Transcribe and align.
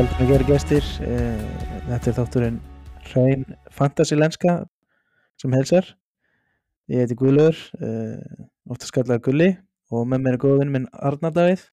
Velkomin 0.00 0.22
að 0.24 0.30
gera 0.32 0.44
gestir. 0.48 0.86
Eh, 1.04 1.40
Þetta 1.90 2.08
er 2.08 2.14
þátturinn 2.16 2.54
Hrein 3.10 3.42
Fantasy 3.74 4.16
lenska 4.16 4.54
sem 5.40 5.52
helsar. 5.52 5.88
Ég 6.88 7.02
heiti 7.02 7.16
Guðlaugur, 7.18 7.58
eh, 7.84 8.46
oftast 8.70 8.94
kallar 8.96 9.18
Gulli 9.20 9.50
og 9.92 10.06
með 10.08 10.22
mér 10.24 10.38
er 10.38 10.40
góðinn 10.40 10.70
minn 10.72 10.86
Arnar 10.94 11.34
Davíð. 11.36 11.66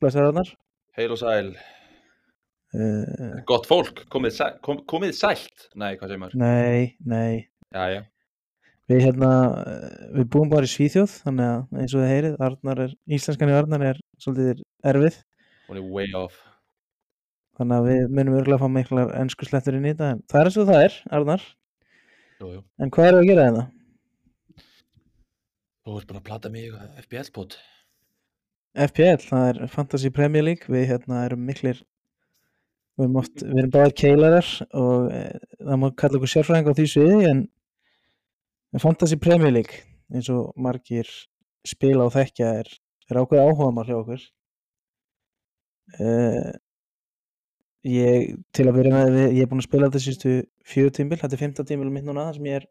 Blessar 0.00 0.28
Arnar. 0.30 0.48
Heil 0.96 1.10
og 1.12 1.18
sæl, 1.20 1.54
Eh, 2.74 3.42
gott 3.46 3.66
fólk, 3.68 4.00
komið, 4.10 4.32
sæ, 4.34 4.46
kom, 4.60 4.78
komið 4.78 5.12
sælt 5.14 5.68
Nei, 5.76 5.94
hvað 5.94 6.08
segir 6.08 6.18
maður? 6.18 6.34
Nei, 6.34 6.96
nei. 7.06 7.46
Jæja, 7.72 8.00
Við 8.90 9.00
hérna, 9.04 9.28
við 10.16 10.24
búum 10.24 10.50
bara 10.50 10.66
í 10.66 10.72
Svíþjóð, 10.72 11.22
þannig 11.22 11.46
að 11.52 11.78
eins 11.78 11.94
og 11.94 12.00
þið 12.02 12.10
heyrið, 12.10 12.34
Arnar 12.40 12.80
er, 12.80 12.94
íslenskan 13.06 13.48
í 13.48 13.54
Arnar 13.60 13.82
er 13.92 14.00
svolítið 14.18 14.64
erfið. 14.84 15.22
hún 15.68 15.76
er 15.76 15.82
way 15.92 16.10
off 16.14 16.34
Þannig 17.58 17.76
að 17.76 17.88
við 17.90 18.16
munum 18.16 18.38
örgulega 18.40 18.58
að 18.58 18.64
fá 18.64 18.74
miklar 18.74 19.12
ennsku 19.20 19.46
slettur 19.46 19.76
inn 19.78 19.86
í 19.86 19.92
þetta. 19.92 20.10
en 20.14 20.24
Það 20.30 20.40
er 20.40 20.50
eins 20.50 20.58
og 20.58 20.68
það 20.70 20.86
er, 20.86 20.98
Arnar. 21.18 21.46
jú, 22.40 22.48
jú. 22.56 22.60
En 22.82 22.90
hvað 22.94 23.10
er 23.10 23.18
að 23.18 23.28
gera 23.28 23.46
þetta? 23.48 23.64
Þú 25.84 25.96
ert 26.00 26.10
bara 26.10 26.20
að 26.22 26.28
plata 26.30 26.50
mig 26.50 26.66
eitthvað 26.66 27.04
FBL-bót 27.04 27.58
FPL, 28.74 29.22
það 29.22 29.48
er 29.48 29.70
Fantasy 29.70 30.10
Premier 30.10 30.42
League, 30.42 30.66
við 30.66 30.88
hérna 30.90 31.20
erum 31.28 31.44
miklir 31.46 31.84
við 32.98 33.06
erum, 33.06 33.18
oft, 33.20 33.42
við 33.42 33.60
erum 33.60 33.74
báðir 33.74 33.94
keilarar 34.00 34.48
og 34.74 35.10
e, 35.14 35.20
það 35.60 35.80
má 35.82 35.86
kalla 35.98 36.18
okkur 36.18 36.32
sérfræðing 36.32 36.70
á 36.70 36.76
því 36.78 36.86
sviði 36.90 37.28
en 37.30 37.44
Fantasy 38.82 39.18
Premier 39.22 39.54
League 39.54 39.84
eins 40.14 40.30
og 40.34 40.50
margir 40.58 41.10
spila 41.66 42.08
og 42.08 42.14
þekkja 42.14 42.50
er, 42.62 42.70
er 43.10 43.20
ákveð 43.20 43.44
áhuga 43.44 43.70
maður 43.74 43.90
hjá 43.90 43.98
okkur 44.00 44.24
uh, 46.00 46.50
ég 47.84 48.34
til 48.56 48.66
að 48.68 48.78
byrja 48.78 48.92
með 48.94 49.16
ég 49.22 49.42
er 49.44 49.48
búinn 49.50 49.62
að 49.62 49.68
spila 49.68 49.88
þetta 49.88 50.02
sístu 50.04 50.34
fjögur 50.66 50.94
tímbil, 50.96 51.18
þetta 51.20 51.36
er 51.36 51.42
fymta 51.42 51.66
tímbil 51.68 51.90
mitt 51.92 52.06
núna 52.06 52.30
sem 52.34 52.46
ég 52.48 52.62
er 52.62 52.68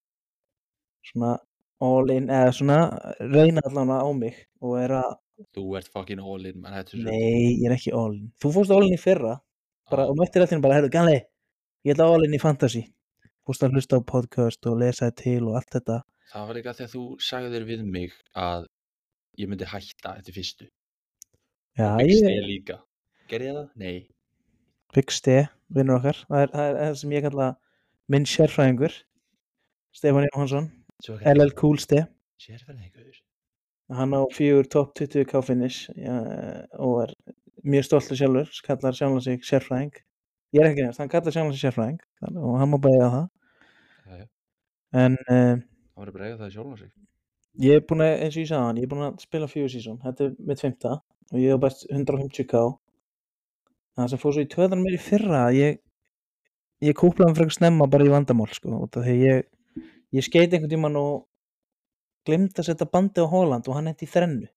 svona 1.09 1.35
all 1.83 2.13
in, 2.13 2.29
eða 2.31 2.53
svona 2.55 2.79
reyna 3.19 3.63
allan 3.67 3.93
á 3.93 4.09
mig 4.15 4.39
og 4.63 4.79
er 4.81 4.97
að 5.01 5.11
Þú 5.53 5.63
ert 5.75 5.89
fucking 5.91 6.21
all 6.21 6.45
in, 6.45 6.61
hættu 6.69 7.01
Nei, 7.01 7.57
ég 7.57 7.65
er 7.67 7.73
ekki 7.75 7.91
all 7.97 8.13
in. 8.13 8.27
Þú 8.39 8.51
fórst 8.53 8.71
all 8.71 8.85
in 8.85 8.93
í 8.95 9.01
fyrra 9.01 9.39
bara, 9.91 10.05
og 10.07 10.15
mættir 10.17 10.45
allir 10.45 10.61
bara, 10.63 10.77
herru, 10.77 10.91
ganli, 10.93 11.17
ég 11.83 11.95
ætla 11.95 12.05
all 12.13 12.23
in 12.23 12.37
í 12.37 12.39
fantasy. 12.39 12.85
Fórst 13.43 13.65
að 13.65 13.75
hlusta 13.75 13.99
á 13.99 14.01
podcast 14.07 14.69
og 14.69 14.77
lesa 14.79 15.09
þér 15.09 15.17
til 15.19 15.41
og 15.49 15.57
allt 15.59 15.73
þetta. 15.73 15.97
Það 16.31 16.47
var 16.47 16.59
líka 16.59 16.75
þegar 16.77 16.93
þú 16.93 17.03
sagðir 17.21 17.65
við 17.67 17.83
mig 17.83 18.13
að 18.39 18.69
ég 19.41 19.49
myndi 19.49 19.67
hætta 19.69 20.15
eftir 20.19 20.37
fyrstu 20.37 20.69
Já, 21.77 21.97
ég 22.05 22.73
Gerði 23.31 23.47
ég 23.49 23.55
það? 23.57 23.67
Nei 23.79 24.12
Big 24.93 25.11
Ste, 25.13 25.47
vinnur 25.73 25.99
okkar. 25.99 26.21
Það 26.29 26.45
er, 26.45 26.53
það 26.53 26.69
er 26.69 26.79
það 26.79 26.97
sem 27.01 27.15
ég 27.15 27.27
kalla 27.27 27.49
minn 28.13 28.27
sérfræðingur, 28.29 28.95
Stefán 29.93 30.27
Jóhansson, 30.29 30.71
LL 31.33 31.53
Cool 31.59 31.79
Ste. 31.81 32.05
Sérfæðingur 32.41 33.21
Hann 33.93 34.15
á 34.15 34.21
fjögur 34.33 34.67
top 34.71 34.93
20 34.97 35.27
K-finish 35.29 35.91
ja, 35.99 36.15
og 36.81 37.03
er 37.03 37.11
mjög 37.67 37.87
stoltur 37.89 38.17
sjálfur, 38.17 38.49
kallar 38.65 38.95
sjálfan 38.95 39.21
sig 39.21 39.43
sérfræðing. 39.45 39.93
Ég 40.55 40.63
er 40.63 40.71
ekki 40.71 40.85
nefnst, 40.85 41.01
hann 41.03 41.11
kallar 41.11 41.35
sjálfan 41.35 41.53
sig 41.53 41.67
sérfræðing 41.67 41.99
og 42.31 42.57
hann 42.61 42.71
má 42.71 42.79
bæja 42.81 43.09
það. 43.13 43.27
Það 44.07 44.23
En 44.93 45.17
uh, 45.25 45.57
var 45.97 46.11
bara 46.13 46.29
eiga 46.29 46.37
það 46.43 46.53
sjálf 46.53 46.73
á 46.73 46.77
sig 46.83 46.91
Ég 47.61 47.77
er 47.77 47.83
búin 47.85 48.01
að, 48.01 48.11
eins 48.25 48.35
og 48.35 48.41
ég 48.41 48.49
sagði 48.49 48.65
hann, 48.65 48.79
ég 48.81 48.87
er 48.87 48.91
búin 48.91 49.05
að 49.05 49.19
spila 49.21 49.49
fjögur 49.49 49.71
sísón, 49.73 49.99
þetta 50.01 50.25
er 50.25 50.31
mitt 50.49 50.61
fymta 50.61 50.93
og 50.97 51.37
ég 51.37 51.53
hef 51.53 51.59
bæst 51.61 51.83
150k. 51.93 52.61
Það 53.93 54.09
sem 54.09 54.21
fór 54.21 54.35
svo 54.35 54.43
í 54.43 54.49
töðan 54.49 54.81
mér 54.81 54.97
í 54.97 55.01
fyrra, 55.01 55.43
að 55.47 55.59
ég, 55.59 55.79
ég 56.81 56.97
kúplaði 56.97 57.29
hann 57.29 57.37
frekar 57.37 57.57
snemma 57.57 57.87
bara 57.93 58.07
í 58.07 58.11
vandamál, 58.13 58.49
sko, 58.55 58.87
því 58.95 59.15
ég, 59.19 59.45
ég 60.17 60.25
skeiti 60.25 60.57
einhvern 60.57 60.71
tímann 60.71 60.99
og 60.99 61.25
glemdi 62.27 62.61
að 62.61 62.69
setja 62.71 62.89
bandi 62.89 63.21
á 63.21 63.27
Holland 63.29 63.67
og 63.69 63.77
hann 63.77 63.91
hendi 63.91 64.07
í 64.07 64.13
þrennu. 64.13 64.49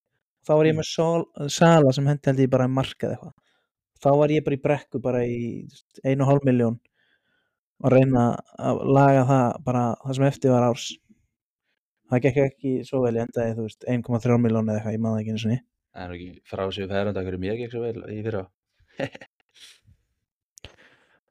Þá 0.47 0.53
var 0.55 0.69
ég 0.71 0.77
með 0.79 0.89
sol, 0.89 1.25
sala 1.53 1.93
sem 1.93 2.07
hendi 2.07 2.31
held 2.31 2.45
ég 2.45 2.53
bara 2.53 2.69
í 2.69 2.73
markað 2.73 3.17
eitthvað. 3.17 3.35
Þá 3.97 4.11
var 4.21 4.33
ég 4.33 4.45
bara 4.47 4.57
í 4.57 4.63
brekku 4.63 5.01
bara 5.03 5.25
í 5.27 5.41
einu 6.05 6.23
og 6.23 6.31
hálf 6.31 6.47
miljón 6.47 6.77
og 7.85 7.93
reyna 7.93 8.29
að 8.57 8.83
laga 8.89 9.25
það 9.29 9.49
bara 9.67 9.85
það 10.05 10.17
sem 10.17 10.27
eftir 10.31 10.53
var 10.55 10.67
árs 10.71 10.87
það 12.11 12.23
gekk 12.27 12.43
ekki 12.45 12.75
svo 12.87 13.03
vel, 13.05 13.17
ég 13.19 13.27
endaði, 13.27 13.57
þú 13.57 13.67
veist, 13.67 13.87
1,3 13.97 14.39
miljón 14.43 14.71
eða 14.71 14.79
eitthvað, 14.79 14.97
ég 14.97 15.03
maður 15.03 15.17
það 15.17 15.23
ekki 15.25 15.35
eins 15.35 15.47
og 15.47 15.53
ný. 15.53 15.59
Það 15.97 16.05
er 16.05 16.15
ekki 16.17 16.31
frá 16.53 16.63
sig 16.77 16.89
færanda 16.93 17.25
hverju 17.27 17.43
mér 17.43 17.59
gekk 17.61 17.75
svo 17.75 17.83
vel 17.83 18.05
í 18.13 18.19
fyrra 18.27 18.45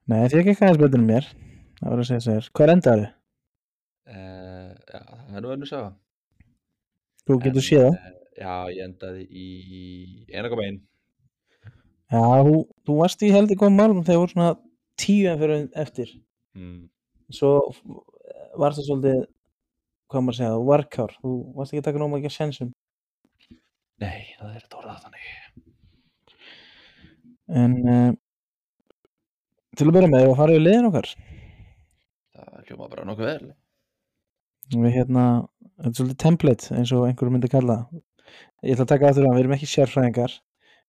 Nei, 0.05 0.23
því 0.29 0.41
ekki 0.41 0.53
aðeins 0.59 0.81
betur 0.81 0.99
en 1.01 1.07
mér, 1.09 1.27
það 1.79 1.89
var 1.91 2.01
að 2.03 2.09
segja 2.11 2.23
sér. 2.27 2.49
Hvað 2.55 2.73
endaði 2.75 3.05
þau? 3.05 3.13
uh, 4.13 4.69
Já, 4.93 4.99
það 5.01 5.37
er 5.39 5.45
nú 5.45 5.53
önnur 5.55 5.71
saga 5.71 5.93
Þú 7.25 7.37
getur 7.41 7.61
En, 7.63 7.65
séð 7.69 7.85
það. 7.87 7.95
eh, 7.95 8.11
Já, 8.35 8.53
ég 8.75 8.83
endaði 8.85 9.23
í 9.31 9.45
1,1 10.29 10.77
Já, 12.13 12.21
þú, 12.45 12.57
þú 12.85 12.97
varst 12.99 13.23
í 13.25 13.31
heldur 13.33 13.57
góðum 13.63 13.79
málum 13.81 14.03
þegar 14.05 14.21
voru 14.21 14.33
svona 14.35 14.51
tíu 15.01 15.25
en 15.31 15.39
fyrir 15.41 15.63
eftir. 15.81 16.11
mm. 16.55 16.83
Svo 17.33 17.49
var 18.61 18.75
það 18.77 18.85
svolítið, 18.91 19.23
hvað 20.13 20.21
maður 20.27 20.35
að 20.35 20.37
segja, 20.37 20.59
varkár. 20.69 21.15
Þú 21.23 21.31
varst 21.57 21.73
ekki 21.73 21.81
að 21.81 21.87
taka 21.89 22.01
nóma 22.03 22.19
ekki 22.21 22.29
að 22.29 22.35
sjensum. 22.37 22.69
Nei, 24.05 24.21
það 24.37 24.51
er 24.53 24.61
þetta 24.61 24.79
orðað 24.83 25.01
þannig 25.07 25.25
En 27.51 27.75
uh, 27.85 28.11
til 29.77 29.87
að 29.87 29.97
byrja 29.97 30.11
með, 30.11 30.29
að 30.29 30.39
fara 30.39 30.55
í 30.55 30.61
liðin 30.63 30.89
okkar. 30.89 31.11
Það 32.35 32.69
hljóma 32.69 32.89
bara 32.89 33.05
nokkuð 33.05 33.29
vel 33.29 33.53
Við 34.73 34.95
hérna, 34.95 35.25
þetta 35.77 35.91
er 35.91 35.97
svolítið 35.99 36.21
template 36.23 36.77
eins 36.79 36.93
og 36.95 37.03
einhverju 37.05 37.35
myndi 37.35 37.51
kalla 37.53 37.75
það. 37.83 38.03
Ég 38.65 38.73
ætla 38.73 38.85
að 38.87 38.91
taka 38.95 39.11
aftur 39.11 39.27
að 39.27 39.35
við 39.35 39.43
erum 39.43 39.53
ekki 39.53 39.69
sérfræðingar, 39.69 40.33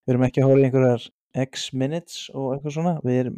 við 0.07 0.15
erum 0.15 0.25
ekki 0.25 0.41
að 0.41 0.49
horfa 0.49 0.63
í 0.63 0.69
einhverjar 0.71 1.09
x 1.43 1.67
minutes 1.77 2.23
og 2.33 2.55
eitthvað 2.55 2.77
svona, 2.79 2.95
við 3.05 3.19
erum, 3.21 3.37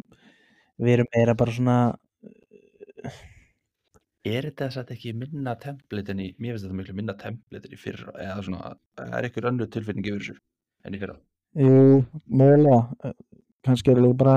við 0.79 0.93
erum 0.95 1.09
meira 1.17 1.35
bara 1.41 1.55
svona, 1.57 1.75
Er 4.27 4.45
þetta 4.49 4.67
satt 4.73 4.89
ekki 4.91 5.13
minna 5.15 5.53
template 5.63 6.11
en 6.11 6.19
í, 6.19 6.25
mér 6.43 6.55
finnst 6.55 6.65
þetta 6.65 6.75
miklu 6.75 6.95
minna 6.97 7.15
template 7.19 7.69
en 7.69 7.75
í 7.75 7.79
fyrra, 7.79 8.11
eða 8.19 8.41
svona, 8.43 8.71
það 8.99 9.13
er 9.15 9.27
einhver 9.27 9.47
önnur 9.47 9.69
tilfinning 9.71 10.09
yfir 10.09 10.25
þessu 10.25 10.35
en 10.85 10.97
í 10.97 10.99
fyrra. 10.99 11.15
Jú, 11.57 12.05
mögulega, 12.27 12.79
eh, 13.03 13.13
kannski 13.65 13.91
er 13.91 14.01
líka 14.03 14.17
bara 14.17 14.35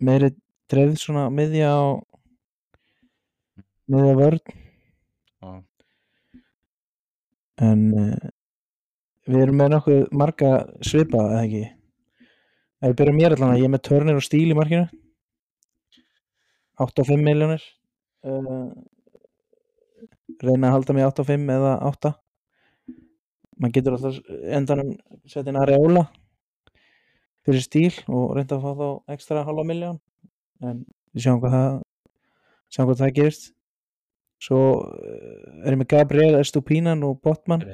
meiri 0.00 0.32
dreifð 0.70 0.98
svona 1.02 1.28
miðja 1.30 1.70
á, 1.70 1.82
miðja 3.88 4.14
vörn, 4.18 4.40
Já. 5.42 5.50
en 7.68 7.84
uh, 7.94 8.28
við 9.28 9.42
erum 9.46 9.60
með 9.62 9.72
nokkuð 9.74 10.04
marga 10.12 10.52
svipa, 10.82 11.24
eða 11.30 11.44
ekki? 11.46 11.64
Ef 12.78 12.92
við 12.92 12.98
byrjum 13.00 13.18
mér 13.18 13.34
allan 13.34 13.54
að 13.54 13.62
ég 13.62 13.68
er 13.68 13.74
með 13.74 13.86
törnir 13.88 14.18
og 14.20 14.22
stíl 14.26 14.46
í 14.52 14.54
markinu. 14.54 14.86
8-5 16.78 17.24
miljónir 17.26 17.64
uh, 18.28 18.70
reyna 20.42 20.68
að 20.68 20.74
halda 20.76 20.94
mig 20.94 21.08
8-5 21.08 21.52
eða 21.56 21.74
8 21.88 22.12
maður 23.58 23.74
getur 23.74 23.96
alltaf 23.96 24.18
endanum 24.58 24.92
setja 25.26 25.50
inn 25.50 25.58
areóla 25.58 26.04
fyrir 27.48 27.64
stíl 27.64 27.94
og 28.06 28.34
reynda 28.36 28.58
að 28.58 28.64
fá 28.64 28.72
þá 28.78 29.14
ekstra 29.16 29.44
halva 29.48 29.64
miljón 29.66 30.00
en 30.64 30.82
við 31.14 31.24
sjáum 31.24 31.40
hvað 31.42 31.56
það 31.56 31.78
sjáum 32.68 32.90
hvað 32.90 33.00
það 33.02 33.14
gerist 33.18 33.50
svo 34.44 34.60
uh, 34.84 35.64
er 35.64 35.74
ég 35.74 35.80
með 35.80 35.90
Gabriel 35.94 36.38
Estupinan 36.38 37.02
og 37.06 37.18
Botman 37.24 37.64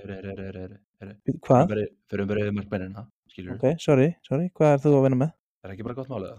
hvað? 1.44 1.74
Fyrir 2.08 2.28
bara 2.30 2.44
yfir 2.44 2.54
markmennina, 2.56 3.06
ok, 3.56 3.64
sorry, 3.82 4.12
sorry, 4.24 4.48
hvað 4.56 4.76
er 4.76 4.84
þú 4.84 4.94
að 4.98 5.06
vinna 5.08 5.20
með? 5.24 5.32
Það 5.60 5.68
er 5.68 5.74
ekki 5.74 5.86
bara 5.88 5.96
gott. 5.98 6.12
Jú. 6.12 6.34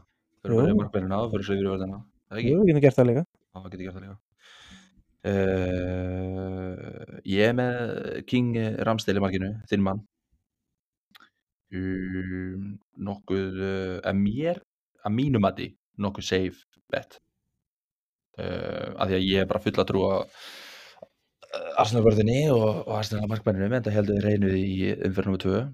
Fyrir 0.45 0.55
bara 0.55 0.69
yfir 0.69 0.79
markmennina 0.79 1.19
og 1.21 1.35
fyrir 1.35 1.67
er 1.75 2.39
ekki? 2.39 2.53
Jú, 2.53 2.61
við 2.61 2.71
getum 2.71 2.85
gert 2.85 2.97
það 2.97 3.09
líka 3.11 3.23
Já, 3.25 3.59
það 3.59 3.69
getur 3.69 3.85
gert 3.85 3.97
það 3.97 4.05
líka. 4.05 4.17
Uh, 5.25 7.21
ég 7.25 7.49
er 7.49 7.55
með 7.57 7.77
King 8.29 8.57
Ramsdale 8.85 9.21
í 9.21 9.25
markinu, 9.25 9.51
þinn 9.69 9.85
mann. 9.85 10.03
Um, 11.73 12.75
nokkuð, 13.07 13.55
uh, 13.57 13.95
að 14.05 14.19
mér, 14.19 14.61
að 15.05 15.15
mínum 15.15 15.47
að 15.47 15.61
því, 15.61 15.69
nokkuð 16.05 16.27
safe 16.27 16.83
bet. 16.93 17.17
Uh, 18.35 18.93
að 18.99 19.09
því 19.09 19.17
að 19.17 19.25
ég 19.25 19.41
er 19.41 19.49
bara 19.49 19.63
full 19.63 19.75
að 19.79 19.89
trúa 19.89 20.19
Arsenal-vörðinni 21.79 22.39
og, 22.51 22.67
og 22.83 22.93
Arsenal-markmenninu, 22.99 23.71
en 23.77 23.85
það 23.85 23.97
heldur 23.97 24.23
reynuð 24.25 24.55
í 24.59 24.93
umferð 25.07 25.33
nr. 25.33 25.41
2. 25.45 25.65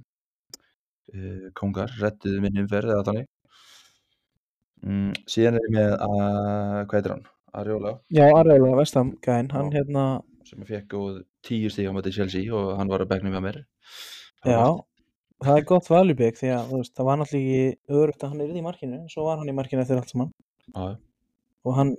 Uh, 1.11 1.45
kongar, 1.57 1.93
rettuðu 1.99 2.41
minn 2.43 2.63
umferð 2.63 2.95
eða 2.95 3.07
þannig. 3.09 3.29
Mm, 4.81 5.13
síðan 5.29 5.59
er 5.59 5.67
ég 5.67 5.75
með, 5.75 5.95
að, 6.07 6.81
hvað 6.88 6.97
heitir 6.97 7.15
hann? 7.15 7.29
Arjóla. 7.51 7.97
Já, 8.13 8.25
Areola, 8.31 8.77
Vestam, 8.79 9.15
gæn, 9.25 9.49
hann 9.51 9.73
hérna 9.73 10.05
sem 10.47 10.63
fekk 10.67 10.88
góð 10.91 11.19
tíu 11.45 11.69
stíg 11.71 11.89
á 11.89 11.93
mæti 11.95 12.13
Chelsea 12.15 12.51
og 12.55 12.73
hann 12.79 12.89
var 12.91 13.03
að 13.03 13.11
begnum 13.13 13.35
með 13.35 13.45
mér 13.45 13.59
Hann 14.43 14.53
Já, 14.53 14.63
það 15.41 15.57
er 15.57 15.67
gott 15.69 15.88
pick 16.19 16.39
því 16.39 16.51
að 16.55 16.73
veist, 16.75 16.93
það 16.97 17.07
var 17.07 17.19
náttúrulega 17.21 17.61
ekki 17.71 17.97
örugt 17.99 18.23
að 18.23 18.33
hann 18.33 18.41
er 18.43 18.55
í 18.55 18.65
markinu, 18.65 18.99
en 19.01 19.09
svo 19.11 19.25
var 19.27 19.39
hann 19.41 19.49
í 19.51 19.55
markinu 19.57 19.83
eftir 19.83 19.99
allt 20.01 20.11
saman 20.13 20.31
já. 20.75 20.97
og 21.65 21.77
hann 21.77 21.95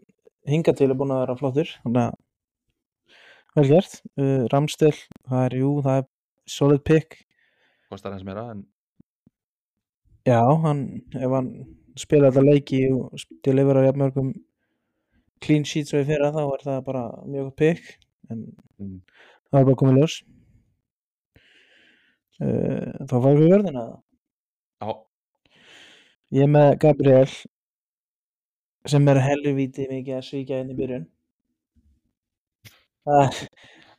hingað 0.48 0.78
til 0.78 0.90
er 0.90 0.98
búin 0.98 1.14
að 1.14 1.24
vera 1.24 1.38
flottur 1.40 1.72
þannig 1.82 2.06
að 2.06 3.58
vel 3.58 3.66
gert 3.68 3.98
uh, 4.16 4.44
Ramstel, 4.52 4.94
það 5.28 5.46
er, 5.46 5.58
jú, 5.62 5.72
það 5.84 6.00
er 6.02 6.08
solid 6.46 6.84
pick 6.86 7.18
Kostar 7.92 8.14
hans 8.14 8.24
meira 8.24 8.46
en 8.54 8.64
já, 10.26 10.40
hann, 10.64 10.86
ef 11.12 11.36
hann 11.36 11.52
spila 11.98 12.30
þetta 12.30 12.46
leiki 12.46 12.82
og 12.94 13.26
deliverar 13.44 13.90
jafnmörgum 13.90 14.32
clean 15.42 15.66
sheets 15.66 15.92
og 15.92 16.04
í 16.04 16.08
fyrra 16.08 16.30
þá 16.32 16.42
er 16.46 16.66
það 16.68 16.84
bara 16.86 17.04
mjög 17.26 17.50
gott 17.50 17.58
pick 17.58 17.96
en 18.30 18.46
Mm. 18.82 18.98
það 19.52 19.60
er 19.60 19.66
bara 19.68 19.78
komið 19.78 19.98
ljós 20.00 20.14
þá 22.40 23.12
fáum 23.12 23.38
við 23.38 23.50
verðina 23.52 23.84
Já, 24.82 24.88
ég 26.38 26.46
er 26.46 26.52
með 26.54 26.70
Gabriel 26.82 27.28
sem 28.90 29.08
er 29.12 29.20
helvíti 29.22 29.84
mikið 29.90 30.16
að 30.18 30.24
svíkja 30.26 30.58
inn 30.64 30.72
í 30.72 30.78
byrjun. 30.78 31.04
Það 33.06 33.36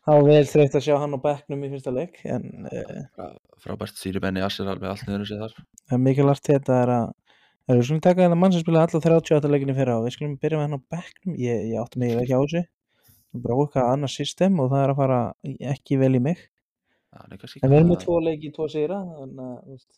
það 0.03 0.18
var 0.18 0.25
vel 0.27 0.45
þreytt 0.51 0.75
að 0.75 0.83
sjá 0.83 0.95
hann 1.00 1.15
á 1.15 1.19
bekknum 1.24 1.62
í 1.63 1.69
fyrsta 1.71 1.94
leik 1.95 2.18
en 2.27 2.47
frá- 2.68 3.38
frábært. 3.63 3.95
Sýri 4.00 4.19
Benni 4.24 4.44
Arsenal 4.44 4.75
með 4.81 4.89
allt 4.91 5.06
niður 5.07 5.29
sér 5.29 5.44
þar. 5.45 5.53
það 5.94 6.01
mikilvægt 6.07 6.50
þetta 6.51 6.79
er 6.83 6.91
að 6.97 7.77
við 7.77 7.83
skulum 7.88 8.01
taka 8.03 8.25
þetta 8.25 8.39
mann 8.41 8.51
sem 8.56 8.63
spilaði 8.65 8.83
alla 8.97 9.03
38 9.24 9.51
leikinni 9.53 9.75
fyrra 9.77 9.95
og 10.01 10.07
við 10.09 10.15
skulum 10.18 10.36
byrja 10.44 10.59
með 10.59 10.65
hann 10.68 10.79
á 10.83 10.88
bekknum. 10.97 11.38
Ég, 11.39 11.62
ég 11.71 11.79
átti 11.79 12.01
mig 12.03 12.15
ekki 12.19 12.36
á 12.36 12.41
þessu. 12.44 12.63
Bara 13.44 13.56
okkar 13.63 13.88
annað 13.94 14.12
system 14.18 14.59
og 14.59 14.68
það 14.74 14.83
er 14.83 14.91
að 14.94 15.00
fara 15.00 15.21
ekki 15.74 15.97
vel 16.03 16.12
í 16.19 16.24
mig 16.27 16.44
en 17.63 17.69
við 17.71 17.77
erum 17.80 17.89
með 17.94 18.00
tvo 18.04 18.19
leiki, 18.24 18.51
tvo 18.56 18.68
að 18.68 18.74
veist, 19.69 19.89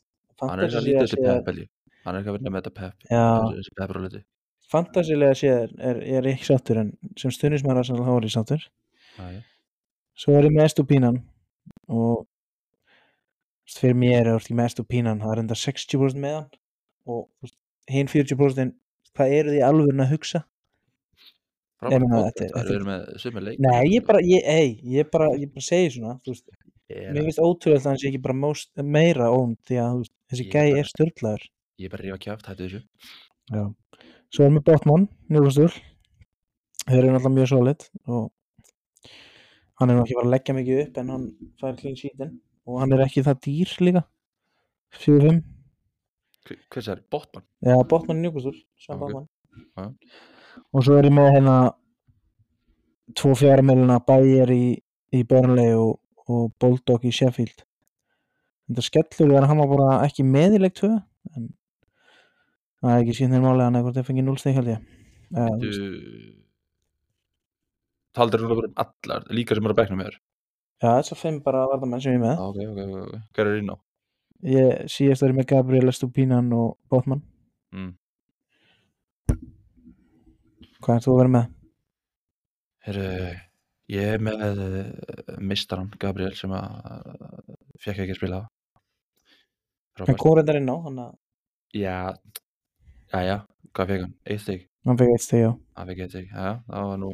Hann 0.41 0.59
er 0.59 0.65
eitthvað 0.65 0.83
lítið 0.85 0.95
séð- 0.95 1.03
þessi 1.05 1.19
séð- 1.21 1.27
pep 1.45 1.47
Elji 1.53 1.67
Hann 2.05 2.15
er 2.15 2.19
eitthvað 2.21 2.33
að 2.35 2.37
vinna 2.39 2.51
með 2.55 2.61
þetta 2.61 2.73
pep 2.79 2.95
Já. 3.09 3.25
þessi- 3.25 3.57
Þessi 3.59 3.75
pep 3.81 3.93
róliti 3.99 4.23
fantasilega 4.65 5.35
séð 5.37 5.55
er, 5.61 5.71
er, 5.87 5.97
ekki 6.33 6.45
sáttur 6.49 6.77
en 6.81 6.87
sem 7.21 7.31
stundismæra 7.31 7.83
þá 8.07 8.13
er 8.17 8.25
ég 8.25 8.33
já. 9.35 9.41
svo 10.17 10.33
er 10.39 10.47
ég 10.49 10.55
með 10.55 10.65
Estupínan 10.71 11.19
og 11.87 12.25
fyrir 13.69 13.95
mér 13.97 14.25
er 14.25 14.35
ég 14.51 14.57
með 14.57 14.71
Estupínan 14.71 15.21
það 15.21 15.31
er 15.35 15.41
enda 15.43 15.57
60% 15.61 16.19
með 16.25 16.35
hann 16.39 16.49
og 17.05 17.29
hinn 17.93 18.07
40% 18.11 18.73
hvað 19.15 19.37
eru 19.39 19.53
því 19.53 19.61
alveg 19.69 19.87
að 19.93 19.99
hugsa? 20.11 20.43
Meina, 21.85 22.05
podcast, 22.09 22.37
þetta 22.39 22.45
þetta 22.47 22.59
er- 22.59 22.65
eru 22.65 22.73
verið 22.73 22.89
með 22.89 23.17
sumir 23.21 23.43
leik 23.45 23.59
nei, 23.59 23.83
ég 23.93 24.05
bara, 24.07 24.19
ég, 24.25 24.41
ei, 24.49 24.79
ég 24.97 25.09
bara, 25.13 25.27
ég 25.37 25.51
bara 25.53 25.61
segi 25.61 25.89
svona 25.99 26.15
veist, 26.25 26.47
Ég 26.49 26.74
mér 26.89 27.17
er, 27.17 27.23
finnst 27.25 27.39
ótrúlega 27.41 27.81
að 27.81 27.89
hann 27.89 27.97
sé 28.01 28.07
ekki 28.11 28.21
bara 28.21 28.37
most, 28.37 28.69
meira 28.77 29.29
ónd 29.33 29.57
því 29.67 29.79
að 29.81 30.03
þessi 30.31 30.45
gæi 30.51 30.69
bara- 30.71 30.79
er 30.79 30.89
störtlaður 30.91 31.43
ég 31.79 31.85
er 31.85 31.89
bara 31.95 32.03
að 32.03 32.07
rífa 32.09 32.19
kjáft, 32.25 32.45
hættu 32.49 32.67
þessu 32.67 32.81
Já. 33.53 33.63
Svo 34.33 34.43
erum 34.45 34.55
við 34.57 34.63
Botman, 34.65 35.03
Njúkastur. 35.29 35.73
Þeir 36.89 36.97
eru 37.03 37.11
náttúrulega 37.13 37.35
mjög 37.35 37.47
solid 37.51 37.83
og 38.07 38.31
hann 39.79 39.89
er 39.89 39.95
nú 39.95 40.03
ekki 40.03 40.15
bara 40.17 40.25
að 40.27 40.33
leggja 40.33 40.55
mikið 40.57 40.81
upp 40.87 40.97
en 40.97 41.09
hann 41.13 41.25
fær 41.61 41.75
clean 41.79 41.95
sheetin 41.99 42.31
og 42.65 42.79
hann 42.81 42.93
er 42.93 43.03
ekki 43.05 43.23
það 43.25 43.39
dýr 43.45 43.73
líka. 43.85 44.03
4-5. 44.97 45.43
Hver- 46.45 46.61
Hvers 46.73 46.87
er 46.93 47.01
Botman? 47.11 47.43
Já, 47.63 47.75
Botman 47.89 48.21
Njúkastur, 48.21 48.55
Svan 48.77 48.97
Ok. 48.97 49.01
Botman. 49.01 49.27
Já. 49.77 49.93
Og 50.73 50.83
svo 50.83 50.97
er 50.97 51.03
ég 51.09 51.13
með 51.13 51.31
hérna 51.35 51.57
tvo 53.15 53.35
fjara 53.37 53.61
meilina 53.61 53.99
Bayer 54.05 54.47
í, 54.49 54.81
í 55.13 55.23
Burnley 55.27 55.73
og, 55.77 55.99
og 56.31 56.53
Bulldog 56.61 57.05
í 57.05 57.13
Sheffield. 57.13 57.65
Þetta 58.65 58.85
skellur 58.85 59.35
að 59.37 59.49
hann 59.51 59.61
var 59.61 59.71
bara 59.71 59.89
ekki 60.07 60.25
með 60.25 60.57
í 60.57 60.63
leik 60.63 60.77
2 60.79 60.89
en 60.89 61.49
það 62.81 62.93
er 62.93 63.03
ekki 63.03 63.17
síðan 63.17 63.37
þeir 63.37 63.45
málega 63.45 63.67
hann 63.67 63.79
eitthvað 63.79 63.99
þeir 63.99 64.07
fengið 64.09 64.27
0 64.29 64.41
steg 64.41 64.57
held 64.59 64.71
ég. 64.73 64.89
Þú 65.35 65.71
Taldir 68.15 68.39
þú 68.39 68.55
bara 68.55 68.69
um 68.69 68.77
allar, 68.79 69.25
líka 69.35 69.55
sem 69.57 69.65
eru 69.65 69.75
að 69.75 69.79
bekkna 69.81 69.97
með 69.99 70.07
þér 70.07 70.21
Já, 70.83 70.89
þessar 70.99 71.19
fimm 71.19 71.37
bara 71.43 71.65
varðamenn 71.71 72.01
sem 72.03 72.15
ég 72.15 72.21
með. 72.21 72.35
Já, 72.35 72.45
ok, 72.45 72.57
ok, 72.71 72.79
ok, 72.85 72.95
ok 73.01 73.35
Hver 73.37 73.49
er 73.49 73.59
inn 73.61 73.71
á? 73.71 73.77
Ég 74.45 74.89
síðast 74.91 75.23
var 75.23 75.31
ég 75.31 75.37
með 75.39 75.47
Gabriel 75.51 75.89
Estupinan 75.89 76.51
og 76.53 76.75
Botman. 76.91 77.21
Mm. 77.73 77.93
Hvað 80.83 80.97
er 80.97 81.05
þú 81.05 81.13
að 81.13 81.19
vera 81.21 81.33
með? 81.35 81.47
Heru, 82.85 83.05
ég 83.93 84.13
er 84.15 84.23
með 84.25 84.61
uh, 84.63 85.35
mistaran 85.45 85.91
Gabriel 86.01 86.33
sem 86.37 86.53
að 86.55 86.77
uh, 86.89 87.57
fekk 87.83 88.01
ekki 88.05 88.15
að 88.15 88.19
spila 88.21 88.39
Hann 88.45 90.01
Frábært 90.07 90.19
kom 90.19 90.33
reyndar 90.39 90.57
inn 90.59 90.71
á, 90.73 90.77
hann, 90.87 90.97
að- 91.05 91.17
Já, 91.75 91.97
já, 93.13 93.19
já, 93.29 93.35
hvað 93.75 93.89
fekk 93.91 94.01
hann? 94.05 94.15
Eitt 94.25 94.41
stig. 94.43 94.65
Hann 94.87 94.97
fekk 94.99 95.11
eitt 95.13 95.23
steg 95.25 95.43
á. 95.47 95.51
Það 95.75 95.89
fekk 95.91 96.01
eitt 96.05 96.13
stig, 96.15 96.27
já, 96.31 96.49
það 96.67 96.89
var 96.89 96.99
nú 97.03 97.11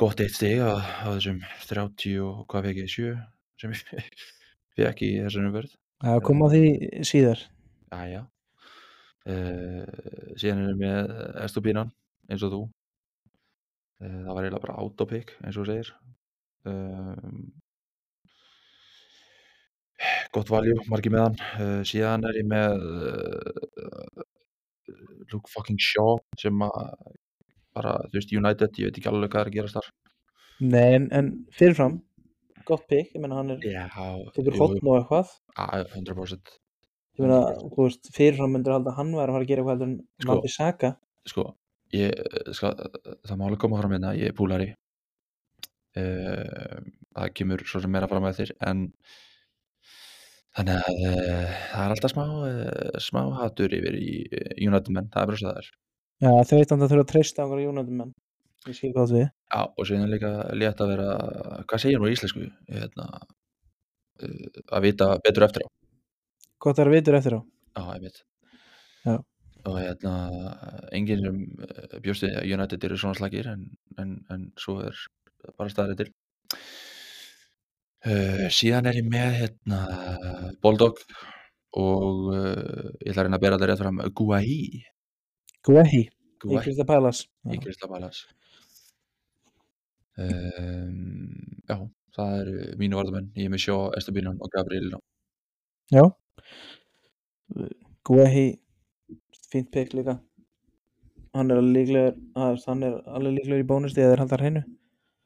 gott 0.00 0.20
eitt 0.24 0.34
stig 0.34 0.60
á, 0.60 0.72
þessum 1.06 1.40
30 1.68 2.18
og 2.24 2.44
hvað 2.50 2.68
fekk 2.68 2.80
ég, 2.82 2.92
7 2.92 3.16
sem 3.62 3.74
ég 3.74 4.12
fekk 4.78 5.02
í 5.06 5.10
þessum 5.22 5.48
umverð 5.50 5.74
Það 6.04 6.18
kom 6.26 6.42
á 6.44 6.48
því 6.52 6.62
síðar. 7.08 7.40
Já, 7.94 8.00
já. 8.10 8.22
Uh, 9.24 9.84
Síðan 10.36 10.64
er 10.66 10.72
ég 10.74 10.80
með 10.82 11.12
Estupínan 11.46 11.92
eins 12.28 12.42
og 12.44 12.50
þú 12.52 12.58
Það 14.02 14.30
var 14.34 14.42
eiginlega 14.44 14.64
bara 14.66 14.78
autopick 14.82 15.34
eins 15.44 15.56
og 15.60 15.68
segir 15.68 15.90
um, 16.68 17.44
Gott 20.34 20.50
valjú, 20.50 20.74
margir 20.90 21.12
með 21.14 21.22
hann 21.28 21.36
uh, 21.62 21.82
Síðan 21.86 22.26
er 22.28 22.38
ég 22.40 22.48
með 22.50 22.82
uh, 22.82 24.24
Luke 25.32 25.48
fucking 25.52 25.78
Shaw 25.80 26.18
sem 26.40 26.64
að 26.66 26.80
bara, 27.74 27.94
þú 28.10 28.18
veist, 28.18 28.34
United, 28.34 28.74
ég 28.78 28.90
veit 28.90 28.98
ekki 29.00 29.10
alveg 29.10 29.32
hvað 29.32 29.46
er 29.46 29.50
að 29.52 29.56
gerast 29.58 29.78
þar 29.78 29.88
Nei, 30.64 30.90
en, 30.98 31.06
en 31.10 31.30
fyrirfram, 31.54 31.96
gott 32.68 32.84
pick, 32.90 33.08
ég 33.16 33.22
meina 33.22 33.40
hann 33.40 33.56
er, 33.56 33.64
tekur 34.36 34.54
jú, 34.54 34.60
hotn 34.60 34.86
og 34.92 35.00
eitthvað. 35.00 35.32
á, 35.58 35.82
100% 35.96 36.52
Ég 37.14 37.22
meina, 37.24 37.40
þú 37.62 37.86
veist, 37.88 38.10
fyrirfram 38.14 38.54
myndur 38.54 38.74
halda 38.76 38.92
að 38.92 38.98
hann 39.00 39.10
væri 39.14 39.30
að 39.30 39.36
fara 39.38 39.46
að 39.46 39.50
gera 39.50 39.64
eitthvað 39.64 39.86
en 39.88 39.96
Sko. 40.18 40.28
Mandi 40.30 40.52
Saka. 40.54 40.92
sko, 41.30 41.44
ég, 41.92 42.10
skal, 42.56 42.72
það 43.26 43.38
má 43.38 43.44
alveg 43.48 43.60
koma 43.64 43.80
fram 43.82 43.94
hérna, 43.96 44.14
ég 44.18 44.32
er 44.32 44.38
púlari 44.38 44.70
uh, 46.00 46.80
það 47.14 47.36
kemur 47.38 47.64
svo 47.68 47.84
sem 47.84 47.92
meira 47.92 48.10
fram 48.10 48.24
með 48.24 48.40
þér 48.40 48.54
en 48.70 48.84
þannig 50.54 50.76
að 50.80 51.00
uh, 51.12 51.54
það 51.70 51.84
er 51.84 51.94
alltaf 51.96 52.14
smá 52.14 52.24
uh, 52.26 53.00
smá 53.02 53.22
hattur 53.40 53.74
yfir 53.76 53.98
í 53.98 54.12
uh, 54.26 54.52
United 54.58 54.92
menn, 54.94 55.10
það 55.14 55.22
er 55.22 55.32
bara 55.32 55.42
svo 55.42 55.50
það 55.50 55.62
er 55.62 55.72
Já, 56.22 56.30
þau 56.46 56.56
veit 56.56 56.70
hann 56.70 56.84
að 56.84 56.92
þurfa 56.92 57.04
að 57.04 57.10
treysta 57.10 57.42
á 57.42 57.44
einhverja 57.44 57.68
Jónættum 57.68 57.96
menn. 58.00 58.12
Ég 58.64 58.76
skil 58.78 58.90
hvað 58.94 59.10
því. 59.10 59.22
Já, 59.26 59.60
og 59.66 59.88
síðan 59.88 60.04
er 60.06 60.12
líka 60.12 60.28
létt 60.56 60.78
að 60.80 60.92
vera 60.94 61.08
hvað 61.68 61.82
segir 61.82 62.00
nú 62.00 62.08
í 62.08 62.14
íslensku 62.14 62.44
hérna, 62.70 63.08
uh, 64.22 64.62
að 64.78 64.86
vita 64.86 65.08
betur 65.24 65.48
eftir 65.48 65.66
á 65.66 65.68
Gott 66.64 66.78
að 66.78 66.86
vera 66.86 66.94
vitur 66.94 67.18
eftir 67.18 67.36
á. 67.36 67.40
Já, 67.74 67.82
ég 67.98 68.06
veit 68.06 68.22
Já. 69.04 69.16
Og 69.68 69.78
hérna 69.80 70.14
enginn 70.96 71.24
sem 71.24 71.38
uh, 71.64 71.98
bjósti 72.04 72.30
United 72.44 72.86
eru 72.88 72.98
svona 73.00 73.18
slagir 73.18 73.48
en, 73.52 73.66
en, 74.00 74.16
en 74.32 74.48
svo 74.60 74.80
er 74.84 74.98
bara 75.58 75.72
staðrið 75.72 76.02
til 76.02 76.10
uh, 78.08 78.46
síðan 78.52 78.90
er 78.90 79.00
ég 79.00 79.08
með 79.10 79.38
hérna 79.42 79.80
Bulldog 80.64 81.00
og 81.80 82.30
uh, 82.34 82.92
ég 83.00 83.10
ætla 83.12 83.24
að 83.24 83.28
reyna 83.28 83.40
að 83.40 83.46
bera 83.46 83.58
þetta 83.58 83.70
rétt 83.72 83.84
fram 83.84 84.04
Guahi 84.20 84.60
Guehi, 85.64 86.04
í 86.04 86.44
Guahi 86.44 86.64
Krista 86.66 86.84
Palace. 86.88 87.28
í 87.48 87.60
Crystal 87.60 87.90
Palace 87.90 88.28
um, 90.20 91.60
já, 91.68 91.78
það 92.16 92.36
eru 92.42 92.66
mínu 92.80 92.98
varðamenn 92.98 93.30
ég 93.38 93.48
er 93.48 93.54
með 93.54 93.64
Sjó, 93.64 93.78
Estebinan 93.98 94.40
og 94.42 94.52
Gabriel. 94.54 94.92
Já. 95.92 96.04
Guehi, 98.04 98.46
fínt 99.52 99.70
pick 99.74 99.94
líka. 99.96 100.18
Hann 101.34 101.50
er 101.50 101.60
alveg 101.60 101.74
líklegur, 101.78 102.18
hann 102.66 102.82
er 102.86 102.98
alveg 103.10 103.38
líklegur 103.38 103.64
í 103.64 103.68
bónusti 103.68 104.02
eða 104.02 104.14
þeir 104.14 104.22
haldar 104.24 104.44
hreinu. 104.44 104.64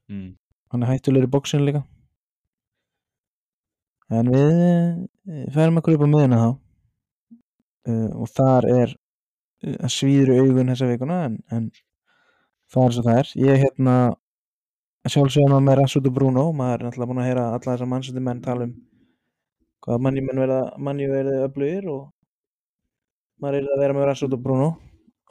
mm. 0.08 0.28
Hann 0.72 0.84
er 0.84 0.90
hættulegur 0.92 1.28
í 1.28 1.32
bóksinu 1.32 1.64
líka. 1.64 1.82
En 4.12 4.30
við 4.32 4.62
eh, 5.28 5.44
færum 5.52 5.80
okkur 5.80 5.98
upp 5.98 6.06
á 6.08 6.12
miðuna 6.12 6.40
þá. 6.44 6.48
Uh, 7.88 8.08
og 8.20 8.28
þar 8.36 8.66
er 8.68 8.90
uh, 8.92 9.76
að 9.86 9.92
svíður 9.92 10.32
í 10.34 10.40
augun 10.42 10.72
þessa 10.72 10.88
vikuna 10.90 11.18
en, 11.24 11.38
en 11.52 11.68
það 12.72 12.84
er 12.84 12.96
svo 12.96 13.04
það 13.06 13.20
er. 13.20 13.30
Ég 13.46 13.62
hérna 13.62 13.94
sjálfsögum 15.08 15.54
að 15.56 15.64
með 15.64 15.78
Rassutu 15.80 16.12
Bruno, 16.12 16.50
maður 16.52 16.74
er 16.74 16.86
náttúrulega 16.86 17.10
búin 17.12 17.22
að 17.22 17.28
heyra 17.30 17.46
alla 17.54 17.72
þessar 17.72 17.90
mannsöndi 17.92 18.24
menn 18.24 18.42
tala 18.44 18.66
um 18.68 18.74
hvað 19.84 20.02
manni 20.04 20.24
menn 20.26 20.42
verða, 20.42 20.60
manni 20.84 21.06
verði 21.08 21.38
öflugir 21.46 21.88
og 21.92 22.02
maður 23.42 23.60
er 23.62 23.72
að 23.74 23.82
vera 23.84 23.96
með 23.96 24.06
Rassutu 24.10 24.38
Bruno. 24.42 24.68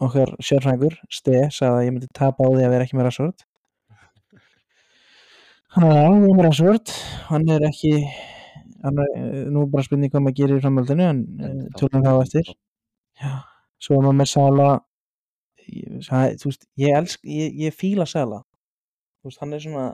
Okkar 0.04 0.30
sérfræðingur, 0.46 0.96
Ste, 1.10 1.48
sagði 1.50 1.74
að 1.80 1.86
ég 1.88 1.94
myndi 1.96 2.10
tapa 2.14 2.46
á 2.46 2.50
því 2.54 2.66
að 2.68 2.74
vera 2.76 2.86
ekki 2.86 2.98
með 3.00 3.08
Rassut. 3.10 3.46
Hann 5.76 5.86
er 5.90 6.00
alveg 6.06 6.34
með 6.38 6.46
Rassut, 6.48 6.94
hann 7.32 7.48
er 7.54 7.66
ekki 7.68 7.94
hann 8.86 9.02
er, 9.04 9.10
eh, 9.18 9.46
nú 9.52 9.64
er 9.66 9.72
bara 9.74 9.84
spurning 9.88 10.12
hvað 10.14 10.24
maður 10.28 10.38
gerir 10.40 10.60
í 10.60 10.64
framhaldinu 10.64 11.06
en 11.10 11.22
eh, 11.42 11.56
þá- 11.74 11.80
tölum 11.82 12.06
það 12.06 12.18
á 12.18 12.24
eftir. 12.24 12.52
Já, 13.22 13.32
svo 13.82 13.98
er 13.98 14.04
maður 14.06 14.20
með 14.22 14.30
Sala. 14.34 14.68
Ég, 15.68 15.98
það, 16.08 16.36
þú 16.42 16.52
veist, 16.52 16.68
ég 16.78 16.98
elsk 17.02 17.26
ég, 17.26 17.58
ég 17.66 17.76
fíla 17.76 18.06
Sala. 18.08 18.44
Þú 19.20 19.32
veist, 19.32 19.42
hann 19.42 19.54
er 19.58 19.64
svona 19.66 19.86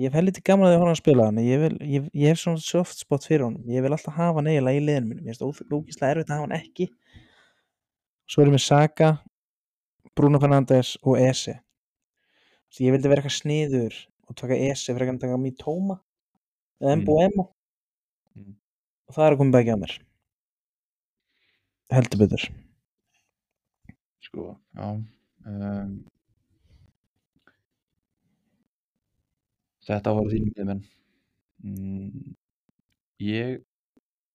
ég 0.00 0.08
hef 0.08 0.16
helviti 0.16 0.42
gaman 0.42 0.66
að 0.66 0.72
því 0.72 0.76
að 0.76 0.80
horfa 0.82 0.92
hann 0.94 1.02
spila 1.02 1.28
hann. 1.28 1.42
Ég, 1.44 1.60
vil, 1.62 1.76
ég, 1.84 2.08
ég 2.16 2.32
hef 2.32 2.40
svona 2.40 2.64
soft 2.64 2.96
spot 3.04 3.28
fyrir 3.28 3.44
honum. 3.44 3.62
Ég 3.68 3.84
vil 3.84 3.92
alltaf 3.92 4.16
hafa 4.16 4.40
hann 4.40 4.48
eiginlega 4.50 4.80
í 4.80 4.84
liðinu 4.88 5.20
ég 5.20 5.36
finnst 5.36 5.44
ógíslega 5.68 6.14
erfitt 6.16 6.32
að 6.32 6.40
hafa 6.40 6.48
hann 6.48 6.56
ekki 6.58 6.88
svo 8.30 8.42
erum 8.44 8.54
við 8.56 8.64
Saka 8.66 9.10
Bruno 10.16 10.40
Fernandes 10.42 10.94
og 11.02 11.18
Ese 11.20 11.58
Svo 12.72 12.86
ég 12.86 12.94
vildi 12.94 13.08
vera 13.10 13.20
eitthvað 13.22 13.36
sniður 13.40 13.96
og 14.28 14.36
taka 14.38 14.56
Ese 14.56 14.94
fyrir 14.94 15.12
að 15.12 15.20
taka 15.26 15.40
Mitoma 15.40 15.98
eða 16.80 16.96
Mm. 16.96 17.02
Mbuemo 17.04 17.44
Mm. 18.36 18.54
og 19.08 19.14
það 19.14 19.26
er 19.26 19.32
að 19.34 19.38
koma 19.38 19.52
bækja 19.58 19.74
á 19.76 19.82
mér. 19.82 19.92
Heldur 21.92 22.18
betur. 22.22 22.44
Sko, 24.24 24.56
já 24.72 24.86
um, 24.88 25.90
Þetta 29.82 30.14
voru 30.16 30.30
þínum 30.32 30.52
miðmenn 30.56 30.82
mm, 31.66 32.34
Ég 33.20 33.60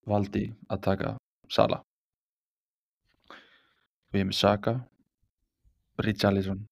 valdi 0.08 0.44
að 0.70 0.82
taka 0.86 1.14
Sala 1.50 1.80
með 4.26 4.38
Saka 4.38 4.74
Richarlison 6.04 6.64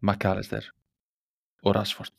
McAllister 0.00 0.68
og 1.64 1.74
Rashford. 1.76 2.14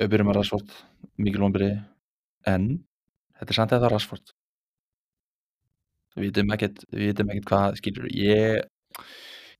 Öbyrjum 0.00 0.30
að 0.30 0.38
Rashford 0.38 0.74
mikil 1.20 1.42
vonbyrði 1.44 1.72
en 2.50 2.68
þetta 3.38 3.50
er 3.50 3.58
samt 3.58 3.74
eða 3.76 3.90
Rashford? 3.94 4.34
Við 6.16 6.30
vitum 6.30 6.54
ekkert 6.54 6.84
við 6.90 7.12
vitum 7.12 7.32
ekkert 7.32 7.50
hvað 7.50 7.80
skilur. 7.80 8.06
Ég 8.12 8.62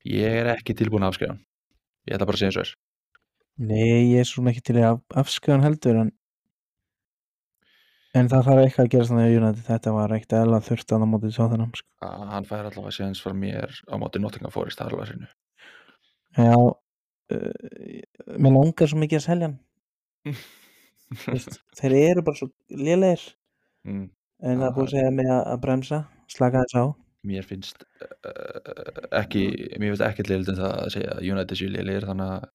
ég 0.07 0.39
er 0.43 0.55
ekki 0.55 0.77
tilbúin 0.77 1.05
að 1.05 1.15
afskrifa 1.15 1.35
hann. 1.35 1.43
ég 2.07 2.17
ætla 2.17 2.27
bara 2.29 2.39
að 2.39 2.43
segja 2.43 2.51
eins 2.51 2.61
og 2.61 2.65
er. 2.65 2.73
Nei, 3.61 4.15
ég 4.15 4.23
er 4.23 4.29
svo 4.29 4.43
mikið 4.47 4.65
til 4.65 4.79
í 4.81 4.85
af, 4.89 5.03
afskjöðan 5.21 5.67
heldur 5.67 5.99
en 6.01 6.13
en 8.19 8.31
það 8.31 8.47
þarf 8.49 8.63
eitthvað 8.65 8.87
að 8.87 8.93
gera 8.95 9.09
þannig 9.09 9.27
að 9.27 9.37
United. 9.39 9.65
Þetta 9.67 9.95
var 9.97 10.15
eitt 10.17 10.37
eðla 10.37 10.61
þurft 10.67 10.95
að 10.95 11.05
á 11.05 11.07
mótið 11.11 11.37
þannig 11.41 11.81
sko. 11.81 11.89
hann 12.35 12.49
fær 12.49 12.69
allavega 12.69 12.95
séðans 12.97 13.23
frá 13.25 13.35
mér 13.37 13.75
á 13.87 13.95
móti 14.01 14.23
Nottingham 14.23 14.55
Forest 14.55 14.83
alveg 14.85 15.11
sinu 15.11 15.29
Já 16.39 16.55
uh, 16.57 16.79
mér 18.39 18.57
langar 18.57 18.91
svo 18.91 19.01
mikið 19.01 19.21
að 19.21 19.27
selja 19.27 19.51
hann. 19.51 19.59
Þeir 21.81 21.97
eru 21.99 22.25
bara 22.27 22.39
svo 22.39 22.51
lélegir. 22.71 23.23
Mm, 23.89 24.09
en 24.45 24.61
það 24.61 24.67
er 24.69 24.75
búið 24.77 24.89
að 24.89 24.95
segja 24.95 25.15
mig 25.15 25.31
að, 25.35 25.55
bremsa 25.65 26.03
slaka 26.31 26.65
þess 26.65 26.79
á. 26.79 26.85
Mér 27.31 27.47
finnst 27.47 27.83
uh, 27.85 29.09
ekki 29.19 29.45
mér 29.77 29.93
finnst 29.93 30.07
ekki 30.07 30.29
leild 30.29 30.53
en 30.53 30.61
það 30.61 30.77
að 30.77 30.93
segja 30.95 31.17
að 31.17 31.27
United 31.35 31.61
séu 31.61 31.73
lélegir 31.73 32.07
þannig 32.09 32.35
að 32.37 32.49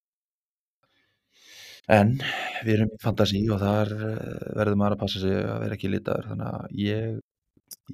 en 1.91 2.15
við 2.65 2.73
erum 2.75 2.91
í 2.93 2.99
fantasi 3.03 3.41
og 3.53 3.61
þar 3.61 3.93
uh, 3.95 4.11
verður 4.57 4.79
maður 4.81 4.97
að 4.97 5.01
passa 5.03 5.21
sig 5.21 5.37
að 5.37 5.63
vera 5.65 5.77
ekki 5.77 5.91
litaður. 5.93 6.29
Þannig 6.31 6.51
að 6.51 6.77
ég 6.81 7.17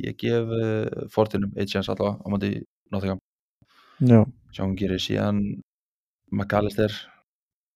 ég 0.06 0.18
gef 0.20 0.54
uh, 0.56 1.08
Fortinum 1.12 1.54
eitt 1.58 1.72
chance 1.72 1.92
allavega 1.92 2.20
á 2.24 2.28
móti 2.32 2.52
Nottingham. 2.92 3.22
Já, 4.02 4.24
sjá 4.56 4.64
hún 4.66 4.78
gerir 4.80 5.02
síðan. 5.02 5.42
McAllister 6.32 6.94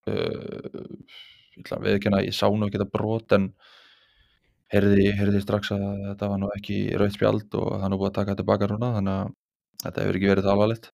uh, 0.08 0.86
ætla 1.60 1.80
að 1.80 1.88
viðkjanna 1.90 2.22
ég 2.26 2.36
sá 2.36 2.48
nú 2.48 2.68
ekki 2.68 2.80
þetta 2.80 2.94
brot 2.94 3.36
en 3.36 3.50
heyrði, 4.74 5.10
heyrði 5.16 5.42
strax 5.44 5.72
að 5.76 5.86
þetta 6.10 6.30
var 6.32 6.42
nú 6.42 6.52
ekki 6.56 6.80
rautt 7.00 7.16
spjald 7.16 7.58
og 7.60 7.76
hann 7.82 7.94
er 7.94 8.00
búið 8.00 8.12
að 8.12 8.18
taka 8.18 8.34
þetta 8.34 8.44
tilbaka 8.44 8.70
núna 8.72 8.92
þannig 8.98 9.20
að 9.20 9.34
þetta 9.84 10.06
hefur 10.06 10.20
ekki 10.20 10.32
verið 10.32 10.48
það 10.48 10.56
alvarlegt. 10.56 10.90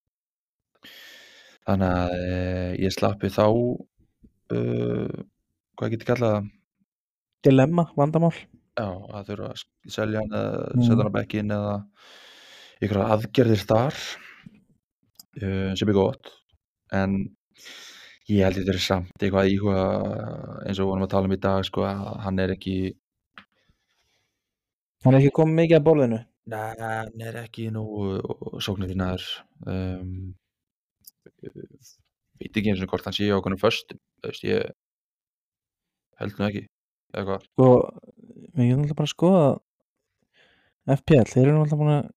Þannig 1.69 1.95
að 2.01 2.15
uh, 2.17 2.69
ég 2.81 2.95
slappi 2.97 3.31
þá 3.31 3.45
uh, 4.51 5.22
hvað 5.79 5.93
get 5.96 6.03
ég 6.05 6.10
kallað 6.12 6.36
það? 6.38 6.50
Dilemma, 7.48 7.88
vandamál. 7.98 8.34
Já, 8.77 8.88
að 8.88 9.29
þurfa 9.31 9.48
að 9.51 9.62
selja 9.96 10.22
hann 10.22 10.36
eða 10.38 10.60
Mm. 10.72 10.84
setja 10.86 10.98
hann 11.01 11.10
á 11.12 11.17
bekkin 11.17 11.53
eða 11.58 11.74
ykkur 12.81 13.00
aðgerðir 13.05 13.63
þar 13.70 13.98
uh, 15.41 15.72
sem 15.75 15.89
er 15.91 15.98
gott. 15.98 16.31
En 16.93 17.15
ég 18.29 18.43
held 18.46 18.60
þetta 18.62 18.74
er 18.75 18.81
samt 18.84 19.15
eitthvað 19.24 19.43
að 19.46 19.53
íhuga 19.55 19.86
eins 20.67 20.79
og 20.79 20.84
við 20.86 20.89
vorum 20.91 21.05
að 21.08 21.13
tala 21.15 21.27
um 21.29 21.36
í 21.36 21.39
dag 21.43 21.65
sko 21.67 21.84
að 21.88 22.03
hann 22.25 22.39
er 22.43 22.53
ekki 22.55 22.75
Hann 25.01 25.15
er 25.17 25.24
ekki 25.24 25.34
komið 25.34 25.58
mikið 25.58 25.77
að 25.79 25.86
borðinu? 25.88 26.20
Nei, 26.51 26.74
hann 26.77 27.22
er 27.25 27.38
ekki 27.41 27.67
nógu 27.74 28.60
sóknarfinnaður 28.62 29.24
um, 29.65 30.34
veit 32.41 32.57
ekki 32.62 32.71
eins 32.74 32.83
og 32.83 32.91
hvort 32.91 33.07
hann 33.07 33.15
sé 33.17 33.29
á 33.31 33.38
okkur 33.38 33.55
föstum, 33.62 34.00
þú 34.21 34.31
veist, 34.31 34.45
ég 34.48 34.71
held 36.21 36.38
nú 36.39 36.48
ekki 36.50 36.63
eða 37.13 37.25
hvað, 37.27 37.48
Sko, 37.50 37.69
við 38.55 38.69
getum 38.71 38.83
alltaf 38.86 39.00
bara 39.01 39.10
að 39.10 39.15
skoða 39.15 39.45
FPL, 40.98 41.29
þeir 41.31 41.48
eru 41.48 41.62
alltaf 41.63 41.79
búin 41.81 41.93
að 41.95 42.12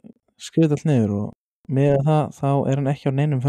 þetta 0.64 0.76
allt 0.78 0.86
niður 0.88 1.14
og 1.20 1.72
með 1.74 1.96
það 2.08 2.34
þá 2.38 2.48
er 2.70 2.80
hann 2.80 2.90
ekki 2.92 3.10
á 3.10 3.18
neinum 3.18 3.42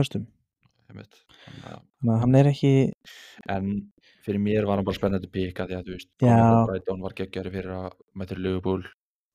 einmitt 0.89 1.21
Þannig 1.45 1.73
að- 1.75 2.21
hann 2.21 2.35
er 2.39 2.47
ekki 2.49 2.71
en 3.53 3.67
fyrir 4.25 4.41
mér 4.41 4.65
var 4.65 4.79
hann 4.79 4.85
bara 4.87 4.97
spennandi 4.97 5.29
píka 5.29 5.67
því 5.69 5.75
að 5.77 5.85
þú 5.89 5.95
veist, 5.95 6.09
Brighton 6.69 7.01
var 7.05 7.13
geggjari 7.17 7.51
fyrir 7.53 7.73
að 7.75 7.91
mættur 8.17 8.39
Liverpool, 8.41 8.81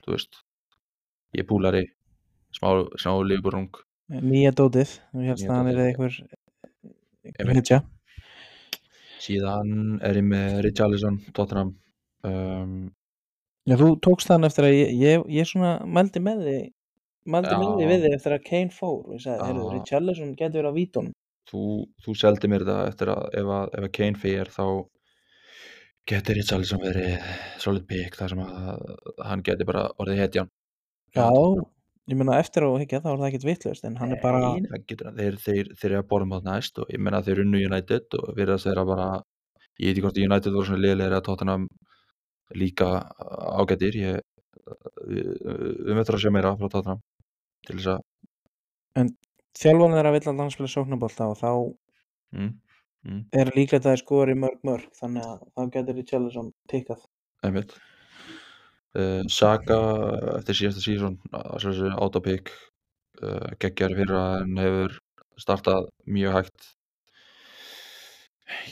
þú 0.05 0.15
veist. 0.17 0.41
Ég 1.37 1.45
er 1.45 1.47
púlari 1.47 1.85
smá, 2.57 2.73
smá 2.99 3.13
Liverpool-rung 3.23 3.71
nýja 4.11 4.51
dótið 4.51 4.97
hérst 5.15 5.15
Nýja 5.15 5.51
að 5.51 5.55
hann 5.55 5.69
er 5.71 5.77
dótið. 5.79 6.25
Hitja 7.55 7.83
síðan 9.21 10.01
er 10.07 10.17
ég 10.17 10.27
með 10.27 10.61
Richarlison, 10.65 11.21
Tottenham 11.37 11.75
um, 12.25 12.91
Já, 13.69 13.77
þú 13.77 13.95
tókst 14.03 14.31
þann 14.31 14.49
eftir 14.49 14.67
að 14.67 14.75
ég, 14.75 14.93
ég, 14.97 15.25
ég 15.37 15.49
svona 15.49 15.75
mældi 15.85 16.23
með 16.25 16.47
þig 16.47 16.63
mældi 17.31 17.57
með 17.57 17.67
Já. 17.67 17.75
þig 17.81 17.91
við 17.91 18.05
þig 18.05 18.15
eftir 18.17 18.35
að 18.35 18.47
Kane 18.47 18.75
fór. 18.75 19.03
Og 19.05 19.17
ég 19.17 19.25
sagði, 19.25 19.51
Já. 19.51 19.67
Richarlison 19.75 20.31
getur 20.39 20.61
verið 20.61 20.73
á 20.73 20.79
vítunum. 20.79 21.17
Þú, 21.51 21.65
þú 22.05 22.15
seldi 22.19 22.51
mér 22.51 22.65
þetta 22.65 22.93
eftir 22.93 23.13
að 23.13 23.37
ef 23.41 23.53
að, 23.57 23.75
ef 23.75 23.87
að 23.87 23.93
Kane 23.99 24.23
fyrir 24.23 24.53
þá 24.55 24.65
getur 26.11 26.39
Richarlison 26.39 26.83
verið 26.83 27.29
solid 27.63 27.87
pick 27.91 28.17
þar 28.19 28.35
sem 28.35 28.43
að 28.45 28.87
hann 29.29 29.45
getur 29.47 29.69
bara 29.69 29.85
orðið 30.01 30.23
hetjan. 30.25 30.51
Já, 31.17 31.29
ég 32.15 32.21
meina 32.21 32.39
eftir 32.41 32.67
á 32.67 32.71
higgja 32.81 33.03
þá 33.03 33.11
er 33.13 33.19
það 33.21 33.29
ekkert 33.29 33.47
vitlaust 33.49 33.87
en 33.89 33.99
hann 34.01 34.15
er 34.15 34.23
bara 34.23 34.41
Nei, 34.57 34.69
það 34.71 34.87
getur, 34.93 35.13
þeir, 35.19 35.39
þeir, 35.45 35.71
þeir 35.81 35.91
eru 35.91 36.01
að 36.03 36.09
borðum 36.13 36.35
átt 36.39 36.49
næst 36.49 36.81
og 36.83 36.93
ég 36.93 37.03
meina 37.03 37.23
þeir 37.27 37.43
unnu 37.45 37.63
United 37.67 38.19
og 38.19 38.33
virðast 38.39 38.69
þeirra 38.69 38.87
bara 38.89 39.09
ég 39.81 39.87
veit 39.87 39.93
ekki 39.95 40.05
hvort 40.05 40.19
að 40.21 40.27
United 40.29 40.57
voru 40.57 40.69
svona 40.69 40.85
liðlega 40.85 41.21
að 41.21 41.27
Tottenham 41.29 41.67
líka 42.61 42.89
ágættir 43.61 43.99
ég, 44.01 44.25
við, 45.07 45.29
við 45.47 45.99
möttum 45.99 46.19
að 46.19 46.25
sjá 46.25 46.35
meira 46.35 46.57
frá 46.59 46.73
Tottenham 46.73 47.05
til 47.67 47.79
þess 47.79 47.93
að 47.95 49.15
þjálfan 49.61 49.97
þeirra 49.97 50.15
vill 50.17 50.27
alltaf 50.33 50.55
spila 50.55 50.73
sóknabólta 50.75 51.31
og 51.31 51.39
þá 51.41 51.51
mm, 52.37 52.51
mm, 53.07 53.23
er 53.43 53.53
líklegt 53.57 53.85
að 53.85 53.95
þeir 53.95 54.03
skori 54.05 54.37
mörg 54.39 54.67
mörg 54.67 54.91
þannig 54.99 55.27
að 55.27 55.47
þá 55.55 55.63
getur 55.77 55.99
Richarlison 56.01 56.53
pikkað 56.71 57.07
einmitt 57.47 57.75
uh, 58.99 59.23
Saka 59.31 59.79
eftir 60.39 60.59
síðasta 60.59 60.85
sísón 60.85 61.19
autopick 62.01 62.51
uh, 63.23 63.53
geggjari 63.63 63.99
fyrir 64.03 64.19
að 64.19 64.37
hann 64.41 64.61
hefur 64.65 64.99
startað 65.41 65.89
mjög 66.05 66.37
hægt. 66.41 66.71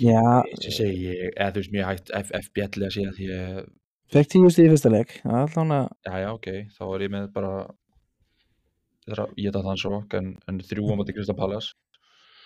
Já, 0.02 0.42
ég 0.58 0.72
segi, 0.74 1.12
eða 1.30 1.52
þú 1.54 1.60
veist 1.62 1.74
mjög 1.74 1.90
hægt 1.92 2.10
F- 2.18 2.32
FBL 2.48 2.86
að 2.88 2.94
segja 2.96 3.12
því 3.14 3.28
ég 3.30 3.60
fekk 4.12 4.30
tíu 4.32 4.50
stíð 4.50 4.66
í 4.66 4.70
fyrsta 4.72 4.90
leik 4.90 5.12
allan 5.24 5.74
að, 5.76 5.90
já 6.08 6.14
já 6.24 6.28
ok, 6.32 6.48
þá 6.74 6.82
er 6.88 7.04
ég 7.04 7.12
með 7.14 7.28
bara 7.36 7.52
ég 9.38 9.48
þetta 9.48 9.62
þann 9.64 9.80
svo 9.80 10.00
en, 10.18 10.32
en 10.50 10.60
þrjú 10.64 10.90
á 10.92 10.94
móti 10.98 11.14
Krista 11.16 11.36
Pallas 11.38 11.70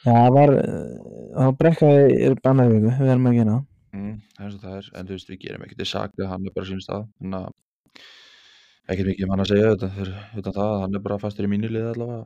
já, 0.04 0.12
það 0.12 0.36
var 0.36 0.54
þá 0.58 1.56
brekkaði 1.62 2.18
er 2.28 2.36
bannaði 2.44 2.76
viku, 2.76 2.94
við 3.00 3.12
erum 3.14 3.30
ekki 3.30 3.42
hérna 3.42 3.58
mm, 3.96 4.14
það 4.36 4.46
er 4.46 4.56
og 4.56 4.62
það 4.62 4.78
er, 4.78 4.88
en 4.98 5.08
þú 5.08 5.16
veist 5.16 5.32
við 5.32 5.42
gerum 5.44 5.66
ekkert 5.66 5.82
til 5.82 5.88
Saka, 5.90 6.28
hann 6.30 6.48
er 6.48 6.56
bara 6.56 6.68
sínum 6.68 6.84
stað. 6.84 7.04
Þannig 7.20 7.42
að 7.42 8.92
ekkert 8.92 9.10
mikið 9.12 9.26
um 9.26 9.34
hann 9.34 9.44
að 9.44 9.52
segja 9.52 9.74
utan, 9.76 9.92
fyrir, 9.98 10.16
það, 10.38 10.62
að 10.64 10.80
hann 10.84 10.98
er 10.98 11.04
bara 11.06 11.20
fastur 11.22 11.48
í 11.48 11.52
mínu 11.52 11.70
liði 11.70 11.92
allavega. 11.92 12.24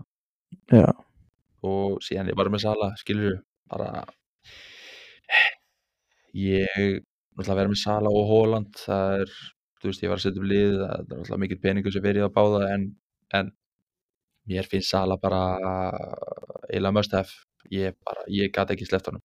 Já, 0.73 0.89
og 1.67 1.99
síðan 2.07 2.31
ég 2.31 2.39
bara 2.39 2.53
með 2.55 2.65
Sala, 2.65 2.93
skilur 3.01 3.41
bara 3.71 4.05
ég 6.37 7.03
náttúrulega 7.37 7.59
vera 7.61 7.73
með 7.73 7.83
Sala 7.83 8.13
og 8.13 8.31
Holland 8.31 8.81
það 8.81 9.23
er, 9.25 9.37
þú 9.81 9.91
veist, 9.91 10.05
ég 10.05 10.13
var 10.13 10.21
að 10.21 10.25
setja 10.27 10.43
upp 10.43 10.51
lið 10.53 10.75
það 10.81 10.93
er 10.95 11.05
náttúrulega 11.05 11.43
mikið 11.45 11.63
peningur 11.65 11.95
sem 11.95 12.05
verið 12.05 12.27
að 12.27 12.35
báða 12.37 12.63
en, 12.75 12.87
en 13.37 13.53
mér 14.47 14.69
finnst 14.71 14.93
Sala 14.93 15.19
bara 15.21 15.43
eiginlega 16.71 16.95
must 16.95 17.17
have. 17.17 17.33
Ég 17.73 17.97
bara, 18.07 18.23
ég 18.31 18.53
gæti 18.55 18.77
ekki 18.77 18.87
sleppt 18.87 19.11
honum 19.11 19.23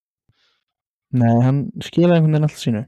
Nei, 1.11 1.33
hann 1.43 1.61
skilaði 1.83 2.19
einhvern 2.19 2.31
veginn 2.35 2.47
alltaf 2.47 2.61
sínu 2.63 2.83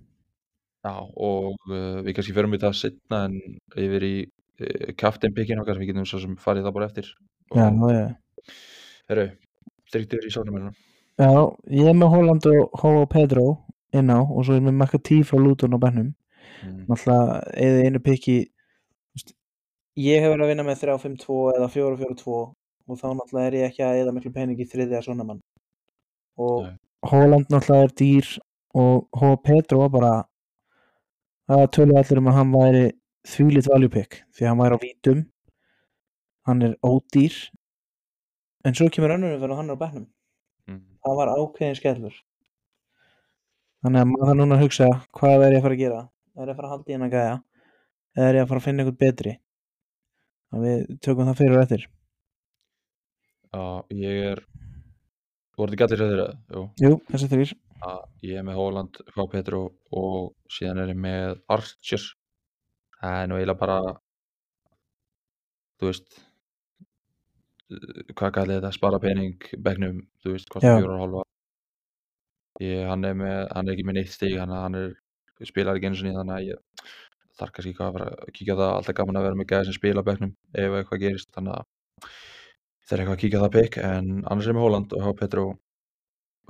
Já, 0.84 0.96
og 1.00 1.54
uh, 1.72 2.00
við 2.04 2.16
kannski 2.18 2.36
förum 2.36 2.56
við 2.56 2.64
það 2.66 2.80
setna 2.80 3.22
en 3.30 3.38
yfir 3.80 4.08
í 4.08 4.14
uh, 4.24 4.90
kaftinpikkin 5.00 5.62
okkar, 5.64 5.80
við 5.80 5.94
getum 5.94 6.08
svo 6.08 6.20
sem 6.24 6.34
farið 6.40 6.68
það 6.68 6.76
bara 6.78 6.90
eftir. 6.92 7.12
Já, 7.54 7.68
Og, 7.70 7.94
já, 7.94 8.56
herru, 9.12 9.30
stryktur 9.92 10.28
í 10.28 10.34
sóknarmennina. 10.34 10.74
já, 11.22 11.32
ég 11.72 11.88
er 11.92 11.96
með 12.00 12.12
Holland 12.16 12.50
og 12.52 12.76
Hó 12.82 12.90
Pedro 13.12 13.48
inn 13.94 14.12
á 14.12 14.20
og 14.24 14.44
svo 14.44 14.58
er 14.58 14.66
með 14.66 14.80
Makati 14.82 15.22
frá 15.24 15.40
Luton 15.40 15.78
á 15.78 15.80
bennum 15.80 16.12
Mm. 16.64 16.86
náttúrulega 16.88 17.42
eða 17.60 17.80
einu 17.88 18.00
veist, 19.14 19.34
ég 20.00 20.22
hefur 20.24 20.38
verið 20.38 20.46
að 20.46 20.52
vinna 20.54 20.66
með 20.68 20.84
3-5-2 20.84 21.40
eða 21.58 21.68
4-4-2 21.74 22.38
og 22.88 23.00
þá 23.00 23.08
náttúrulega 23.18 23.48
er 23.50 23.58
ég 23.60 23.68
ekki 23.70 23.84
að 23.86 24.00
eða 24.02 24.14
miklu 24.16 24.32
pening 24.34 24.60
í 24.60 24.68
þriðja 24.70 25.04
svona 25.06 25.26
mann 25.28 25.42
og 26.40 26.64
Nei. 26.68 26.78
Holland 27.04 27.50
náttúrulega 27.52 27.84
er 27.90 27.94
dýr 28.00 28.28
og 28.80 29.08
Hó 29.20 29.36
Pedro 29.44 29.80
var 29.84 29.90
bara 29.94 30.14
það 31.50 31.66
tölu 31.76 31.98
allir 32.00 32.22
um 32.22 32.30
að 32.32 32.38
hann 32.40 32.54
væri 32.56 32.84
þvílitt 33.28 33.68
value 33.72 33.90
pick 33.92 34.22
því 34.36 34.48
hann 34.50 34.60
væri 34.62 34.78
á 34.78 34.84
vítum. 34.84 35.24
Hann 36.48 36.62
er 36.64 36.76
ódýr. 36.84 37.36
En 38.66 38.74
svo 38.76 38.88
kemur 38.90 39.12
önnur 39.16 39.36
umferð 39.36 39.52
og 39.56 39.58
hann 39.62 39.70
er 39.70 39.76
á 39.80 39.84
bennum 39.86 40.08
Mm. 40.64 40.80
það 41.04 41.16
var 41.20 41.28
ákveðin 41.36 41.76
skellur. 41.76 42.14
Þannig 43.84 44.00
að 44.00 44.12
maður 44.14 44.38
núna 44.40 44.58
hugsa 44.62 44.86
hvað 45.12 45.42
er 45.44 45.52
ég 45.52 45.60
að 45.60 45.66
fara 45.66 45.76
að 45.76 45.82
gera? 45.82 45.98
Er 46.40 46.46
ég 46.48 46.54
að 46.54 46.56
fara 46.56 46.68
að 46.70 46.72
halda 46.72 46.88
í 46.88 46.94
hennar 46.96 47.10
gæja? 47.12 47.34
Eða 48.16 48.28
er 48.30 48.38
ég 48.38 48.44
að 48.46 48.48
fara 48.48 48.62
að 48.62 48.64
finna 48.70 48.84
einhvern 48.86 49.00
betri? 49.04 49.34
Að 50.54 50.64
við 50.64 50.86
tökum 51.04 51.28
það 51.28 51.36
fyrir 51.42 51.58
og 51.58 51.64
eftir. 51.66 51.84
Já, 53.52 53.64
ég 53.92 54.24
er, 54.32 54.42
voru 55.58 55.74
þetta 55.74 55.84
gætlir 55.84 56.04
þeirra? 56.04 56.28
Jú, 56.54 56.64
jú, 56.82 56.98
þessi 57.12 57.30
þrýr 57.32 57.54
að 57.84 58.28
ég 58.30 58.40
er 58.40 58.46
með 58.48 58.60
Holland, 58.60 59.00
H. 59.12 59.26
Petro 59.32 59.64
og 59.92 60.34
síðan 60.52 60.84
er 60.84 60.94
ég 60.94 61.00
með 61.00 61.40
Archer. 61.52 62.06
Það 63.00 63.18
er 63.20 63.30
nú 63.30 63.38
eiginlega 63.38 63.60
bara, 63.60 63.78
þú 65.80 65.90
veist, 65.90 66.20
hvað 68.14 68.36
kallið 68.38 68.60
þetta, 68.60 68.74
spara 68.78 69.00
pening, 69.04 69.48
begnum, 69.66 70.04
þú 70.24 70.36
veist, 70.38 70.52
kostar 70.54 70.80
fjóra 70.80 70.96
og 70.96 71.04
hálfa. 71.04 71.24
Ég, 72.64 72.84
hann, 72.88 73.04
er 73.10 73.18
með, 73.18 73.40
hann 73.52 73.68
er 73.68 73.76
ekki 73.76 73.88
með 73.90 74.00
neitt 74.00 74.14
stig, 74.14 74.38
hann, 74.40 74.78
er, 74.80 74.94
spilar 75.44 75.76
ekki 75.76 75.90
eins 75.90 76.04
og 76.04 76.08
nýð, 76.08 76.20
þannig 76.22 76.38
að 76.38 76.48
ég 76.54 76.92
þarf 77.40 77.56
kannski 77.56 77.74
eitthvað 77.74 78.00
að 78.06 78.12
að 78.14 78.34
kíkja 78.38 78.58
það, 78.60 78.72
alltaf 78.78 78.98
gaman 79.00 79.20
að 79.20 79.26
vera 79.28 79.40
með 79.40 79.50
gæði 79.50 79.68
sem 79.68 79.78
spila 79.80 80.04
begnum 80.06 80.36
ef 80.54 80.76
eitthvað 80.78 81.02
gerist, 81.04 81.32
þannig 81.34 81.58
að 81.58 82.12
er 82.92 83.02
eitthvað 83.02 83.16
að 83.16 83.22
kíkja 83.22 83.40
á 83.40 83.44
það 83.46 83.56
pikk, 83.58 83.78
en 83.88 84.10
annars 84.28 84.48
er 84.48 84.56
með 84.58 84.66
Holland 84.66 84.96
og 84.98 85.06
H. 85.06 85.14
Petro 85.22 85.44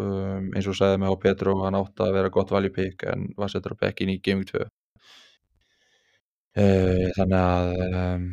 um, 0.01 0.47
eins 0.53 0.69
og 0.69 0.77
sagði 0.77 1.01
með 1.01 1.11
H. 1.13 1.17
Petro 1.25 1.51
hann 1.61 1.77
átti 1.77 2.05
að 2.05 2.15
vera 2.17 2.33
gott 2.33 2.53
value 2.53 2.73
pick 2.73 3.05
en 3.09 3.27
var 3.37 3.51
settur 3.51 3.75
á 3.77 3.81
bekkin 3.83 4.13
í 4.13 4.19
Gaming 4.23 4.47
2 4.49 4.63
uh, 4.63 4.69
þannig 7.17 7.39
að 7.39 7.69
um, 7.89 8.25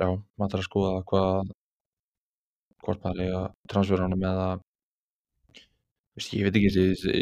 já, 0.00 0.08
maður 0.38 0.54
þarf 0.54 0.62
að 0.62 0.68
skoða 0.68 1.04
hvað 1.10 1.52
hvort 2.84 3.04
maður 3.04 3.24
er 3.24 3.36
að 3.40 3.46
transfera 3.72 4.06
honum 4.06 4.26
eða 4.28 4.48
veist, 6.14 6.34
ég 6.36 6.46
veit 6.46 6.58
ekki 6.58 6.72
þessi, 6.74 7.14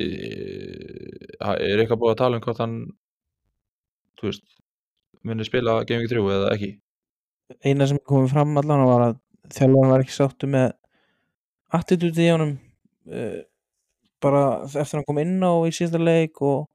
er 1.41 1.83
eitthvað 1.83 2.01
búið 2.03 2.15
að 2.15 2.21
tala 2.23 2.39
um 2.39 2.47
hvort 2.47 2.63
hann 2.63 2.79
þú 4.21 4.31
veist 4.31 4.47
muni 5.27 5.47
spila 5.47 5.83
Gaming 5.89 6.11
3 6.11 6.25
eða 6.39 6.55
ekki 6.57 6.73
eina 7.63 7.87
sem 7.89 8.01
komið 8.09 8.33
fram 8.33 8.57
allan 8.59 8.87
var 8.89 9.07
að 9.11 9.19
þjálfur 9.51 9.91
var 9.91 10.05
ekki 10.05 10.15
sáttu 10.15 10.51
með 10.51 10.69
attitúti 11.75 12.27
í 12.27 12.31
honum 12.33 12.53
uh, 13.11 13.41
bara 14.23 14.43
eftir 14.67 14.83
að 14.83 15.01
hann 15.01 15.09
kom 15.09 15.21
inn 15.23 15.41
á 15.43 15.53
í 15.67 15.73
síðasta 15.75 16.01
leik 16.03 16.43
og, 16.47 16.69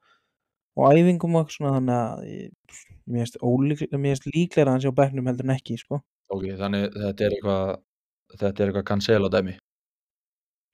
og 0.78 0.90
æfingum 0.92 1.38
og 1.40 1.54
svona 1.54 1.78
þannig 1.78 1.98
að 1.98 2.26
ég, 2.32 2.82
mér 3.08 3.30
finnst 3.30 4.28
líklega 4.34 4.68
að 4.68 4.74
hann 4.74 4.84
sé 4.84 4.92
á 4.92 5.00
bekknum 5.00 5.30
heldur 5.30 5.48
en 5.48 5.56
ekki 5.56 5.78
sko. 5.80 6.02
ok, 6.34 6.50
þannig 6.60 6.90
þetta 6.98 7.28
er 7.28 7.38
eitthvað 7.38 7.78
þetta 8.36 8.52
er 8.52 8.70
eitthvað 8.72 8.90
cancel 8.92 9.24
á 9.24 9.30
dæmi 9.38 9.56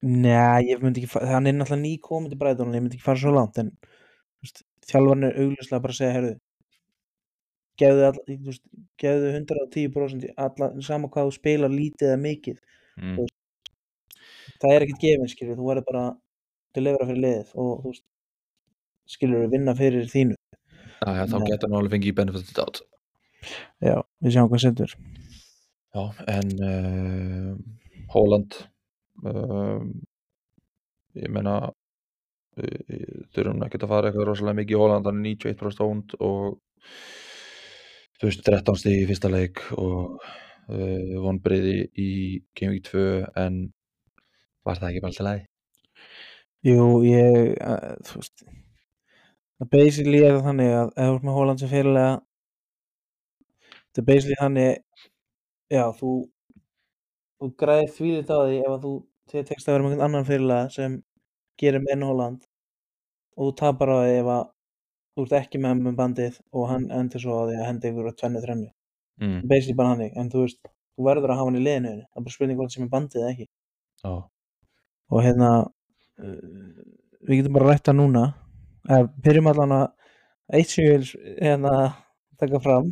Nei, 0.04 0.66
ég 0.68 0.82
myndi 0.84 1.06
ekki 1.06 1.28
hann 1.30 1.46
er 1.48 1.54
náttúrulega 1.56 1.80
ný 1.80 1.94
komið 2.04 2.34
til 2.34 2.40
Bræðun 2.42 2.74
ég 2.76 2.82
myndi 2.84 2.98
ekki 2.98 3.06
fara 3.06 3.22
svo 3.22 3.32
langt 3.32 3.60
en 3.62 3.70
þjálfarinn 4.90 5.30
er 5.30 5.38
augljóslega 5.40 5.84
bara 5.86 5.96
að 5.96 6.00
segja 6.02 6.16
herðu 6.18 6.34
gefðu, 7.80 8.04
all, 8.08 8.20
þú 8.28 8.50
veist, 8.50 8.64
gefðu 9.02 9.32
110% 9.38 10.28
í 10.28 10.34
alla, 10.46 10.70
sama 10.86 11.10
hvað 11.14 11.30
þú 11.30 11.38
spilar 11.38 11.74
lítið 11.74 12.12
eða 12.12 12.22
mikið 12.24 12.60
mm. 13.02 13.16
Þú 13.18 13.28
það 14.64 14.76
er 14.76 14.86
ekkert 14.86 15.04
gefin 15.04 15.32
skilur, 15.32 15.60
þú 15.60 15.70
verður 15.70 15.88
bara 15.90 16.04
að 16.08 16.18
delivera 16.78 17.10
fyrir 17.10 17.24
liðið 17.26 17.54
og 17.60 17.72
þú 17.84 17.92
veist, 17.92 18.06
skilur 19.14 19.52
vinna 19.52 19.76
fyrir 19.78 20.10
þínu 20.12 20.40
Já, 21.04 21.10
já, 21.18 21.24
þá 21.28 21.38
Nei. 21.38 21.48
getur 21.50 21.68
hann 21.68 21.78
alveg 21.80 21.96
fengið 21.98 22.18
benefit 22.20 22.52
doubt 22.56 22.82
já, 23.84 23.98
við 24.24 24.36
sjáum 24.36 24.52
hvað 24.52 24.64
setur 24.64 24.98
Já, 25.94 26.04
en 26.32 26.54
uh, 26.66 27.56
Holland 28.14 28.56
um, 29.22 29.90
ég 31.20 31.34
meina 31.34 31.58
við 32.58 33.28
þurfum 33.34 33.66
ekkert 33.66 33.86
að 33.86 33.92
fara 33.92 34.10
eitthvað 34.10 34.28
rosalega 34.30 34.60
mikið 34.62 34.76
í 34.76 34.80
Holland, 34.80 35.10
hann 35.10 35.22
er 35.22 35.30
91% 35.34 35.84
ónd 35.86 36.16
og 36.22 36.60
þú 38.24 38.30
veist 38.30 38.46
13 38.48 38.78
stig 38.80 39.02
í 39.02 39.08
fyrsta 39.10 39.28
leik 39.28 39.60
og 39.76 40.14
uh, 40.24 41.16
vonbreiði 41.26 41.74
í 42.00 42.12
Game 42.56 42.78
Week 42.78 42.86
2 42.88 43.02
en 43.42 43.58
var 44.64 44.80
það 44.80 44.94
ekki 44.94 45.02
bara 45.04 45.12
alltaf 45.12 45.28
leið? 45.28 45.42
jú, 46.64 46.86
ég 47.04 47.58
uh, 47.60 47.98
þú 48.08 48.22
veist 48.22 48.46
basically 49.74 50.22
er 50.24 50.38
það 50.38 50.48
þannig 50.48 50.72
að 50.78 50.94
ef 50.94 51.10
þú 51.10 51.18
ert 51.18 51.28
með 51.28 51.38
Holland 51.40 51.64
sem 51.64 51.72
fyrirlega 51.74 52.14
það 53.92 54.02
er 54.02 54.08
basically 54.08 54.40
þannig 54.40 54.72
já, 55.76 55.84
þú 56.00 56.14
þú 57.44 57.52
græðir 57.60 57.94
því 57.98 58.16
þetta 58.22 58.40
á 58.40 58.44
því 58.48 58.64
ef 58.64 58.80
þú 58.88 58.94
þið 59.34 59.48
tekst 59.52 59.68
að 59.68 59.76
vera 59.76 59.84
með 59.84 59.92
einhvern 59.98 60.08
annan 60.08 60.32
fyrirlega 60.32 60.74
sem 60.80 60.98
gerir 61.60 61.84
með 61.84 61.96
enn 61.98 62.08
Holland 62.08 62.52
og 63.36 63.50
þú 63.50 63.54
tapar 63.60 63.92
á 63.92 63.96
því 64.00 64.18
ef 64.22 64.36
að 64.38 64.44
þú 65.14 65.26
ert 65.26 65.36
ekki 65.40 65.62
með 65.62 65.74
hann 65.74 65.84
með 65.88 65.98
bandið 66.00 66.40
og 66.54 66.70
hann 66.72 66.88
endur 66.94 67.24
svo 67.24 67.38
á 67.38 67.44
því 67.50 67.58
að 67.60 67.68
henda 67.70 67.90
ykkur 67.92 68.10
á 68.10 68.20
tvennu 68.20 68.44
þrennu. 68.44 68.70
Mm. 69.22 69.42
basically 69.46 69.78
bara 69.78 69.92
hannig, 69.94 70.16
en 70.18 70.30
þú 70.34 70.40
veist 70.42 70.60
þú 70.66 71.04
verður 71.06 71.32
að 71.32 71.38
hafa 71.38 71.52
hann 71.52 71.58
í 71.60 71.62
liðinu 71.62 71.92
það 71.94 72.18
er 72.18 72.24
bara 72.26 72.34
spurning 72.34 72.58
hvort 72.58 72.74
sem 72.74 72.86
er 72.86 72.94
bandið 72.94 73.22
eða 73.22 73.34
ekki. 73.34 73.46
Já, 74.04 74.14
og 75.14 75.22
hérna 75.22 75.50
uh, 75.62 76.80
við 77.22 77.40
getum 77.40 77.60
bara 77.60 77.70
rætt 77.70 77.86
það 77.90 78.00
núna. 78.00 78.24
Eða 78.90 79.12
byrjum 79.28 79.52
allan 79.52 79.76
að 79.78 79.86
eitt 80.58 80.74
sem 80.74 80.88
ég 80.88 80.98
vil 80.98 81.38
hérna 81.46 81.76
taka 82.42 82.64
fram. 82.64 82.90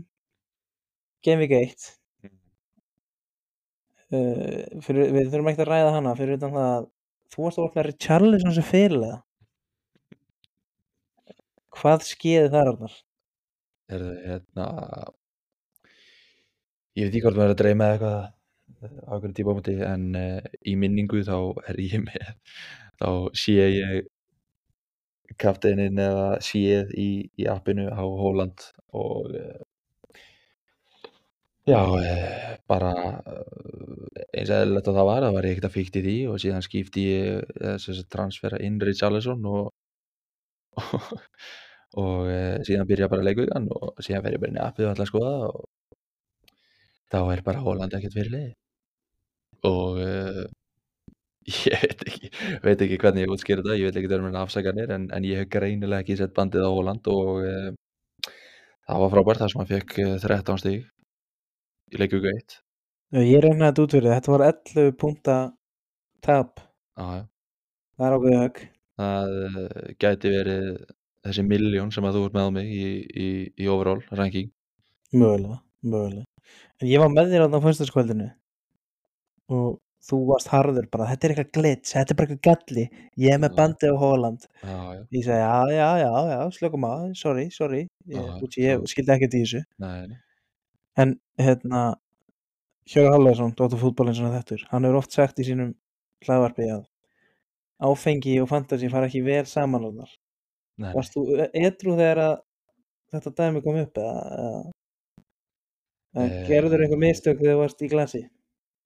Game 1.25 1.41
Week 1.41 1.53
1 1.57 1.89
uh, 4.11 4.81
fyrir, 4.85 5.11
við 5.15 5.29
þurfum 5.33 5.51
ekki 5.51 5.65
að 5.65 5.71
ræða 5.71 5.91
hana 5.97 6.15
fyrir 6.17 6.39
utan 6.39 6.55
það 6.55 6.71
að 6.77 6.87
þú 7.31 7.45
varst 7.45 7.59
að 7.59 7.67
opna 7.67 7.85
Richarlison 7.87 8.55
sem 8.55 8.67
fyrirlega 8.67 9.19
hvað 11.77 12.05
skeiði 12.07 12.51
þar 12.53 12.73
Arnar? 12.73 12.99
er 13.91 14.05
það 14.05 14.21
hérna 14.27 14.67
ég 16.97 17.07
veit 17.07 17.13
ekki 17.13 17.23
hvort 17.25 17.39
maður 17.39 17.51
er 17.51 17.55
að 17.55 17.61
dreyma 17.61 17.89
eða 17.89 17.95
eitthvað 17.95 18.39
á 18.81 19.11
einhverjum 19.13 19.35
típamóti 19.37 19.75
en 19.85 20.05
uh, 20.17 20.39
í 20.67 20.75
minningu 20.79 21.23
þá 21.27 21.35
er 21.69 21.81
ég 21.83 22.03
með 22.07 22.31
þá 23.01 23.09
sé 23.37 23.57
ég 23.57 24.07
kafteinin 25.41 25.99
eða 26.01 26.31
séð 26.43 26.91
í, 26.99 27.11
í 27.39 27.47
appinu 27.49 27.87
á 27.91 28.03
Holland 28.03 28.65
og 28.97 29.31
uh, 29.31 29.61
já 31.69 31.79
uh, 31.79 32.57
bara 32.67 32.91
eins 34.33 34.49
og 34.49 34.57
eðlilegt 34.57 34.89
að 34.89 34.97
það 34.97 35.09
var 35.11 35.25
það 35.25 35.37
var 35.37 35.47
ég 35.47 35.55
ekkert 35.55 35.69
að 35.69 35.77
fíkt 35.77 35.99
í 35.99 36.05
því 36.07 36.17
og 36.31 36.41
síðan 36.43 36.65
skipti 36.65 37.05
ég 37.07 37.53
þess 37.61 37.93
að 37.93 38.09
transfera 38.15 38.61
inn 38.65 38.81
Richarlison 38.81 39.47
og 39.47 39.71
og, 40.81 41.11
og 42.01 42.29
uh, 42.29 42.57
síðan 42.67 42.87
byrja 42.89 43.11
bara 43.11 43.25
leikvíkan 43.27 43.67
og 43.75 43.99
síðan 44.03 44.25
fer 44.25 44.37
ég 44.37 44.43
bara 44.43 44.53
inn 44.53 44.59
í 44.59 44.63
appið 44.65 44.89
og 44.89 44.95
að 44.95 45.11
skoða 45.11 45.35
og 45.49 45.69
þá 47.11 47.19
er 47.33 47.45
bara 47.45 47.63
Holland 47.65 47.95
ekkert 47.97 48.17
fyrir 48.17 48.33
liði 48.35 48.51
og 49.67 50.01
uh, 50.01 50.43
ég 51.65 51.83
veit 51.83 52.03
ekki, 52.05 52.31
veit 52.63 52.83
ekki 52.85 52.99
hvernig 53.01 53.25
ég 53.25 53.33
útskýra 53.33 53.63
þetta, 53.63 53.77
ég 53.79 53.89
veit 53.89 53.99
ekki 53.99 54.09
það 54.09 54.17
er 54.19 54.25
mér 54.27 54.41
afsakanir 54.43 54.95
en, 54.95 55.07
en 55.13 55.27
ég 55.27 55.41
hef 55.41 55.51
greinilega 55.53 56.05
ekki 56.05 56.17
sett 56.19 56.35
bandið 56.37 56.67
á 56.67 56.71
Holland 56.71 57.07
og 57.11 57.41
uh, 57.41 57.69
það 58.87 59.05
var 59.05 59.13
frábært 59.15 59.41
þar 59.41 59.53
sem 59.53 59.63
hann 59.63 59.71
fekk 59.71 59.97
uh, 60.05 60.17
13 60.21 60.61
stíg 60.61 60.83
í 61.91 62.01
leikvíku 62.01 62.29
1 62.31 62.59
Já, 63.11 63.19
ég 63.27 63.41
reynaði 63.43 63.65
þetta 63.67 63.83
út 63.83 63.95
fyrir 63.97 64.13
þetta 64.13 64.31
var 64.31 64.43
11 64.47 64.93
punta 65.01 65.33
tap. 66.23 66.61
Já. 66.95 67.25
það 67.97 68.05
er 68.07 68.15
ákveðið 68.15 68.41
högg 68.41 68.61
það 69.01 69.37
uh, 69.41 69.67
gæti 70.01 70.33
verið 70.33 70.65
þessi 71.25 71.45
miljón 71.45 71.93
sem 71.93 72.07
að 72.07 72.17
þú 72.17 72.25
ert 72.27 72.37
með 72.37 72.49
á 72.49 72.51
mig 72.57 72.73
í, 72.73 72.89
í, 73.11 73.29
í 73.61 73.69
overall 73.71 74.01
ranking. 74.17 74.49
Mögulega, 75.13 75.61
mögulega. 75.83 76.27
En 76.81 76.89
ég 76.89 77.03
var 77.03 77.13
með 77.13 77.33
þér 77.33 77.45
á 77.45 77.53
það 77.53 77.65
fyrstaskvöldinu 77.67 78.27
og 79.51 79.79
þú 80.01 80.17
varst 80.31 80.49
harður 80.49 80.87
bara, 80.89 81.05
þetta 81.11 81.27
er 81.27 81.33
eitthvað 81.35 81.51
glitch, 81.59 81.91
þetta 81.91 82.13
er 82.13 82.17
bara 82.17 82.33
eitthvað 82.33 82.47
galli. 82.47 82.85
Ég 83.21 83.35
er 83.35 83.41
með 83.43 83.51
Já. 83.51 83.57
bandið 83.59 83.93
á 83.93 84.01
Holland. 84.01 84.47
Já, 84.63 84.77
já, 84.95 85.01
ég 85.13 85.25
segi, 85.27 85.37
já, 85.43 85.55
já, 85.75 85.89
já, 86.01 86.11
já, 86.31 86.39
slökum 86.57 86.87
að 86.89 87.03
sorry, 87.19 87.45
sorry, 87.53 87.81
ég, 88.09 88.17
Já, 88.17 88.39
út, 88.41 88.57
ég 88.63 88.85
skildi 88.89 89.13
ekkert 89.17 89.37
í 89.37 89.43
þessu. 89.43 89.61
Nei, 89.83 90.17
en 90.99 91.19
hérna 91.39 91.83
Dóttur 92.91 93.79
fútbolinn 93.79 94.17
svona 94.17 94.33
þettur 94.39 94.65
hann 94.71 94.83
hefur 94.83 94.99
oft 94.99 95.13
sagt 95.15 95.39
í 95.39 95.45
sínum 95.47 95.75
hlaðvarpi 96.25 96.67
að 96.73 96.81
áfengi 97.81 98.37
og 98.41 98.49
fantasi 98.51 98.89
fara 98.91 99.09
ekki 99.09 99.23
vel 99.25 99.45
saman 99.49 99.87
nei. 99.91 100.91
varst 100.93 101.15
þú 101.15 101.25
edru 101.49 101.97
þegar 101.97 102.23
að 102.27 102.35
þetta 103.11 103.33
dæmi 103.39 103.63
kom 103.65 103.79
upp 103.81 103.97
eða, 103.97 104.13
eða, 104.21 104.51
eða 104.51 104.77
Eh, 106.11 106.41
gerður 106.49 106.83
einhver 106.83 106.99
mistök 106.99 107.39
þegar 107.39 107.55
þú 107.55 107.59
varst 107.61 107.83
í 107.85 107.87
glasi? 107.91 108.21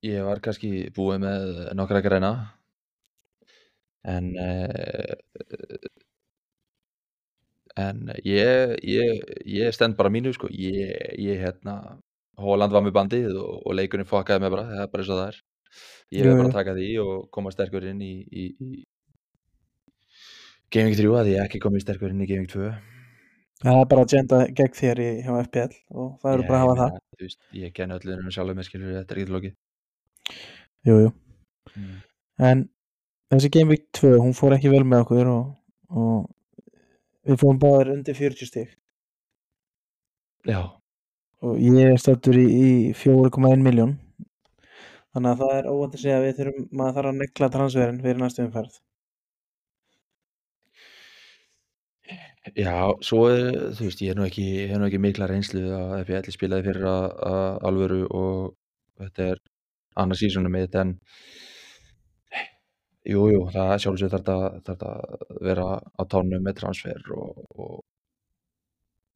Ég 0.06 0.26
var 0.28 0.42
kannski 0.46 0.92
búið 0.94 1.24
með 1.24 1.54
nokkra 1.78 2.02
greina. 2.06 2.32
En 4.06 4.28
uh, 4.38 5.16
en 7.82 8.12
ég, 8.22 8.76
ég, 8.86 9.24
ég 9.50 9.74
stend 9.74 9.98
bara 9.98 10.12
mínu 10.14 10.36
sko. 10.36 10.52
Ég, 10.54 10.94
ég 11.18 11.42
hérna 11.42 11.98
Holland 12.38 12.76
var 12.76 12.86
með 12.86 12.94
bandið 13.00 13.34
og, 13.42 13.64
og 13.66 13.78
leikurinn 13.80 14.10
fokkaði 14.10 14.46
mig 14.46 14.54
bara, 14.54 14.68
það 14.70 14.86
er 14.86 14.94
bara 14.94 15.06
eins 15.06 15.12
og 15.16 15.22
það 15.22 15.32
er 15.32 15.42
ég 16.14 16.22
Jú, 16.22 16.28
verð 16.30 16.42
bara 16.42 16.52
að 16.52 16.58
taka 16.60 16.76
því 16.78 16.90
og 17.04 17.14
koma 17.34 17.54
sterkur 17.54 17.88
inn 17.90 18.02
í, 18.06 18.14
í, 18.26 18.46
í 18.60 18.84
Gaming 20.74 20.98
3 20.98 21.16
að 21.22 21.32
ég 21.32 21.46
ekki 21.46 21.64
komið 21.64 21.86
sterkur 21.86 22.14
inn 22.14 22.22
í 22.26 22.30
Gaming 22.30 22.52
2 22.52 22.70
það 23.66 23.82
er 23.82 23.90
bara 23.92 24.06
agenda 24.06 24.42
gegn 24.60 24.78
þér 24.78 25.02
í, 25.02 25.10
hjá 25.26 25.34
FPL 25.48 25.76
og 25.96 26.14
það 26.22 26.34
eru 26.34 26.48
bara 26.50 26.60
að 26.60 26.64
hafa 26.66 26.78
það. 26.82 26.96
það 26.96 27.26
veist, 27.26 27.42
Ég 27.56 27.76
kenni 27.76 27.98
öllum 27.98 28.32
sjálfum 28.36 28.60
með 28.60 28.70
skilur 28.70 28.96
þetta 29.00 29.16
er 29.16 29.22
ekki 29.24 29.36
lokið 29.36 29.54
jú, 30.86 30.96
jú. 31.06 31.12
mm. 31.74 32.00
en 32.50 32.66
þessi 33.34 33.68
Week 33.72 33.86
2 34.00 34.16
hún 34.22 34.36
fór 34.38 34.56
ekki 34.58 34.72
vel 34.74 34.84
með 34.86 35.06
okkur 35.06 35.30
og, 35.32 35.54
og 35.90 36.26
við 37.26 37.42
fórum 37.42 37.62
báðir 37.62 37.94
undir 37.96 38.18
40 38.18 38.50
stig. 38.50 38.74
Já, 40.46 40.62
og 41.42 41.62
ég 41.62 41.96
er 41.96 41.98
stættur 41.98 42.38
í, 42.38 42.46
í 42.46 42.70
4,1 42.94 43.64
miljón 43.66 43.96
þannig 45.16 45.32
að 45.32 45.42
það 45.44 45.54
er 45.60 45.70
óvænt 45.72 45.96
að 45.96 46.04
segja 46.04 46.18
að 46.20 46.26
við 46.28 46.36
þurfum 46.42 46.68
maður 46.82 46.98
þarf 47.00 47.12
að 47.14 47.22
nekla 47.22 47.50
transferin 47.56 48.04
fyrir 48.04 48.22
næstu 48.22 48.44
umferð. 48.46 48.82
Já, 52.54 52.94
svo 53.02 53.24
er, 53.32 53.56
þú 53.74 53.88
veist, 53.88 54.02
ég 54.06 54.12
hef 54.12 54.18
nú 54.20 54.26
ekki, 54.28 54.44
ég 54.60 54.70
hef 54.70 54.78
nú 54.82 54.86
ekki 54.86 55.00
mikla 55.02 55.28
reynslu 55.32 55.64
að 55.74 55.96
FPL 56.04 56.36
spilaði 56.36 56.68
fyrir 56.68 56.86
að, 56.92 57.06
að 57.32 57.48
alvöru 57.72 58.02
og 58.14 58.36
þetta 59.02 59.28
er 59.32 59.42
annars 60.04 60.22
sísonum 60.22 60.54
mitt 60.54 60.78
en 60.78 60.94
jú, 63.10 63.26
jú, 63.32 63.42
það 63.56 63.74
er 63.74 63.82
sjálfsög 63.86 64.14
þarf 64.14 64.62
þetta 64.68 64.92
að 64.92 65.42
vera 65.48 65.68
á 65.82 66.04
tánum 66.12 66.46
með 66.46 66.60
transfer 66.62 67.10
og, 67.18 67.42
og, 67.56 67.82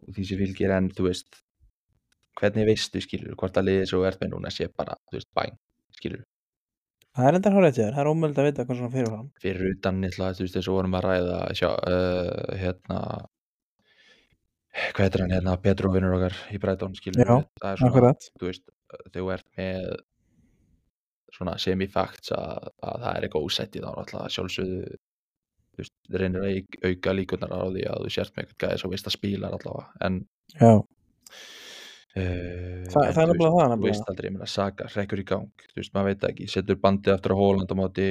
og 0.08 0.18
því 0.18 0.28
sem 0.32 0.42
fylgir 0.42 0.74
en, 0.74 0.90
þú 0.98 1.10
veist, 1.12 1.42
hvernig 2.40 2.70
veistu, 2.72 3.02
skilur, 3.06 3.38
hvort 3.38 3.62
að 3.62 3.70
liðið 3.70 3.90
svo 3.92 4.06
ert 4.10 4.22
með 4.24 4.34
núna 4.34 4.54
sé 4.54 4.72
bara, 4.74 4.98
þú 5.10 5.20
veist, 5.20 5.30
bæn, 5.38 5.58
skilur, 6.00 6.24
það 7.18 7.28
er 7.30 7.38
enda 7.40 7.52
hárið 7.56 7.74
til 7.76 7.84
þér, 7.84 7.96
það 7.98 8.04
er 8.06 8.12
ómöld 8.14 8.40
að 8.42 8.48
vita 8.50 8.66
hvað 8.68 8.80
svona 8.82 8.94
fyrirfram 8.96 9.28
fyrir 9.44 9.72
utan, 9.74 10.00
eitthvað, 10.08 10.38
þú 10.40 10.46
veist, 10.48 10.56
þess 10.60 10.72
að 10.72 10.78
vorum 10.80 10.98
að 11.00 11.06
ræða, 11.10 11.40
sjá, 11.60 11.70
uh, 11.76 12.58
hérna, 12.64 13.00
hvað 14.94 15.04
heitir 15.06 15.24
hann, 15.26 15.34
hérna, 15.36 15.56
Petro 15.64 15.92
vinnur 15.94 16.16
okkar 16.20 16.38
í 16.56 16.62
Brighton, 16.62 16.96
skilur, 16.98 17.26
Já, 17.26 17.36
það 17.64 17.72
er 17.76 17.82
svona, 17.84 18.14
þú 18.40 18.50
veist, 18.52 18.66
þú 19.16 19.28
ert 19.36 19.48
með 19.60 19.90
svona 21.36 21.54
semi-facts 21.62 22.32
að, 22.36 22.70
að 22.84 23.04
það 23.04 23.12
er 23.20 23.26
eitthvað 23.28 23.46
ósætti 23.50 23.82
þá 23.84 23.90
er 23.92 24.00
alltaf 24.02 24.32
sjálfsögðu 24.34 24.80
þú 24.90 25.84
veist, 25.84 25.94
reynir 26.20 26.42
að 26.46 26.56
auk- 26.56 26.80
auka 26.90 27.14
líkunar 27.16 27.54
á 27.54 27.62
því 27.70 27.84
að 27.92 28.06
þú 28.08 28.14
sért 28.16 28.34
með 28.36 28.42
eitthvað 28.48 28.64
gæði 28.66 28.80
svo 28.82 28.90
veist 28.94 29.10
að 29.12 29.16
spílar 29.16 29.56
allavega 29.60 30.08
en 30.08 30.18
já, 30.56 30.72
uh, 32.18 32.86
Þa, 32.90 33.02
það 33.14 33.22
er 33.24 33.30
nefnilega 33.30 33.54
það 33.84 33.86
veist 33.90 34.10
aldrei, 34.12 34.28
ég 34.30 34.36
meina 34.38 34.48
Saga 34.50 34.88
rekkur 34.96 35.22
í 35.22 35.26
gang, 35.30 35.66
þú 35.70 35.80
veist, 35.82 35.94
maður 35.94 36.10
veit 36.10 36.22
það 36.24 36.32
ekki 36.34 36.48
setur 36.56 36.80
bandið 36.84 37.14
aftur 37.16 37.36
á 37.36 37.42
Hóland 37.42 37.74
á 37.74 37.76
móti 37.80 38.08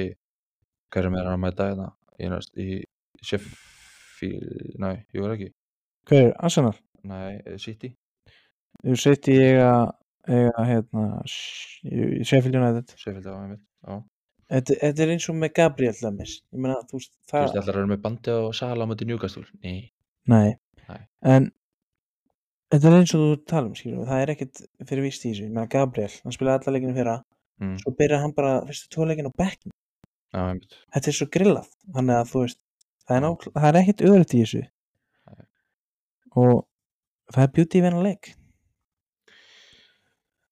hverjum 0.93 1.17
er 1.19 1.27
hann 1.27 1.35
að 1.37 1.43
mæta 1.43 1.67
hérna 1.69 1.89
í, 2.19 2.29
næst- 2.31 2.59
í 2.59 2.69
Sheffield, 3.21 4.75
næ, 4.79 4.91
jú 5.15 5.25
er 5.27 5.33
ekki? 5.35 5.49
Hver 6.09 6.23
er, 6.29 6.33
Arsenal? 6.39 6.75
næ, 7.07 7.19
eh, 7.45 7.57
City, 7.61 7.91
þú 8.83 8.95
í 9.31 9.35
eiga, 9.43 9.73
eiga 10.27 10.63
hérna, 10.67 11.03
Sheffield 11.27 12.55
United. 12.59 12.95
Sheffield 12.99 13.27
á 13.27 13.33
einmitt, 13.39 13.61
já. 13.87 13.99
Þetta, 14.49 14.75
þetta 14.81 15.03
er 15.05 15.11
eins 15.13 15.27
og 15.29 15.35
með 15.37 15.51
Gabriel 15.59 15.93
dæmis 15.99 16.39
ég 16.41 16.57
meina, 16.63 16.79
þú 16.89 16.97
veist, 16.97 17.11
þú 17.29 17.37
veist, 17.37 17.53
það 17.53 17.61
allar 17.61 17.77
eru 17.83 17.89
með 17.91 18.01
bandið 18.07 18.39
á 18.41 18.45
Sala 18.57 18.87
á 18.87 18.89
móti 18.89 19.05
Newcastle, 19.05 19.45
nei, 19.61 19.91
nei, 20.25 20.55
Nei. 20.89 21.01
en 21.21 21.51
þetta 22.69 22.89
er 22.89 22.97
eins 22.99 23.15
og 23.17 23.25
þú 23.25 23.33
tala 23.49 23.69
um, 23.69 23.75
skilur 23.77 24.07
það 24.09 24.23
er 24.23 24.31
ekkert 24.35 24.63
fyrir 24.85 25.05
víst 25.05 25.25
í 25.25 25.33
þessu, 25.33 25.49
meina 25.49 25.67
Gabriel 25.71 26.11
hann 26.23 26.35
spilaði 26.35 26.61
alla 26.61 26.75
leikinu 26.77 26.95
fyrra, 26.97 27.19
mm, 27.61 27.75
svo 27.83 27.93
byrjaði 27.99 28.25
hann 28.25 28.35
bara 28.37 28.55
fyrstu 28.69 28.91
tvo 28.93 29.07
leikinu 29.09 29.33
á 29.33 29.35
já, 30.29 30.41
einmitt. 30.45 30.75
Þetta 30.93 31.09
er 31.09 31.17
svo 31.17 31.29
grillað 31.33 31.69
þannig 31.95 32.19
að 32.19 32.33
þú 32.33 32.43
veist 32.43 32.59
það 33.05 33.15
er, 33.15 33.23
ná, 33.23 33.29
það 33.55 33.69
er 33.69 33.79
ekkert 33.81 34.03
öðrugt 34.09 34.35
í 34.35 34.43
þessu. 34.43 34.65
Nei. 35.29 35.47
og 36.37 36.53
það 37.33 37.45
er 37.45 37.55
beauty 37.55 37.79
í 37.79 37.85
venna 37.85 38.03
leik. 38.05 38.33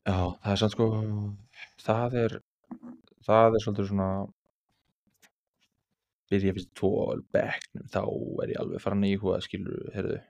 Já, 0.08 0.16
það 0.16 0.52
er 0.54 0.60
samt 0.62 0.74
sko, 0.74 0.88
það 1.84 2.18
er, 2.24 2.36
það 3.28 3.58
er 3.58 3.64
svolítið 3.66 3.90
svona, 3.92 4.10
byrja 6.32 6.56
fyrst 6.56 6.72
tvo 6.80 6.92
á 7.04 7.06
bekknum, 7.36 7.90
þá 7.92 8.02
er 8.44 8.54
ég 8.54 8.62
alveg 8.62 8.84
farin 8.84 9.06
í 9.08 9.14
húa, 9.20 9.42
skilur, 9.44 9.90
heyrðu, 9.96 10.22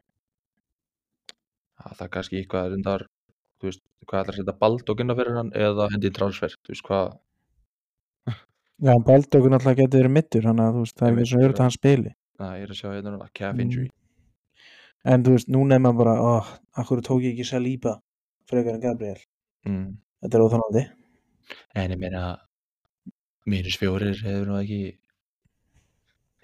að 1.84 1.94
það 2.00 2.06
er 2.08 2.13
kannski 2.18 2.42
eitthvað 2.42 2.74
reyndar, 2.74 3.08
þú 3.58 3.70
veist, 3.70 3.84
hvað 4.08 4.22
ætlar 4.24 4.36
að 4.36 4.42
setja 4.42 4.60
baldókina 4.66 5.16
fyrir 5.18 5.40
hann 5.40 5.54
eða 5.68 5.90
hendi 5.94 6.12
transfer, 6.16 6.54
þú 6.66 6.74
veist, 6.74 6.86
hvað, 6.88 7.16
Já, 8.78 8.94
Baldókur 9.02 9.50
náttúrulega 9.50 9.88
getur 9.88 10.04
verið 10.04 10.13
mittur 10.13 10.44
þannig 10.46 10.68
að 10.68 10.76
þú 10.76 10.82
veist, 10.84 10.96
það 11.00 11.08
er 11.08 11.16
veit, 11.18 11.28
svo 11.28 11.40
öðrugt 11.42 11.58
já. 11.58 11.62
að 11.62 11.66
hann 11.66 11.74
spili 11.74 12.12
na, 12.38 12.50
ég 12.60 12.66
er 12.68 12.74
að 12.74 12.78
sjá 12.78 12.90
hérna 12.92 13.13
núna, 13.13 13.30
calf 13.34 13.56
Mm. 13.56 13.62
injury, 13.63 13.88
en 15.13 15.24
þú 15.26 15.32
veist, 15.34 15.48
núna 15.56 15.78
er 15.78 15.82
maður 15.82 15.98
bara 16.04 16.13
oh, 16.22 16.52
akkur 16.78 17.02
tók 17.02 17.24
ég 17.26 17.34
ekki 17.34 17.48
Saliba 17.50 17.96
frekar 18.46 18.78
en 18.78 18.84
Gabriel 18.84 19.18
mm. 19.66 19.88
þetta 20.22 20.38
er 20.38 20.46
óþálandi 20.46 20.84
en 21.74 21.96
ég 21.96 22.02
meina, 22.04 22.22
mínus 23.50 23.80
fjórir 23.82 24.22
hefur 24.22 24.46
nú 24.46 24.60
ekki, 24.62 24.82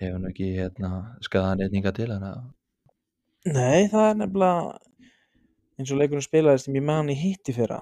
hefur 0.02 0.24
nú 0.24 0.32
ekki, 0.34 0.50
hérna, 0.58 0.92
skaðan 1.22 1.62
einninga 1.68 1.94
til, 1.94 2.10
þannig 2.16 2.34
að, 2.34 2.50
Nei, 3.54 3.86
það 3.94 4.10
er 4.10 4.20
nefnilega 4.24 4.80
eins 5.80 5.92
og 5.92 6.00
leikurinn 6.00 6.26
spilaðist 6.26 6.70
sem 6.70 6.78
ég 6.78 6.86
man 6.86 7.12
í 7.12 7.18
hitti 7.18 7.56
fyrra. 7.56 7.82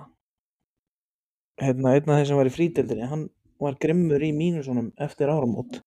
Hérna, 1.61 1.95
einn 1.95 2.09
af 2.09 2.21
þeir 2.21 2.29
sem 2.29 2.39
var 2.39 2.49
í 2.49 2.53
frídeldinni 2.55 3.09
hann 3.11 3.25
var 3.61 3.77
grimmur 3.81 4.23
í 4.25 4.31
mínusunum 4.33 4.91
eftir 5.01 5.29
áramót. 5.29 5.81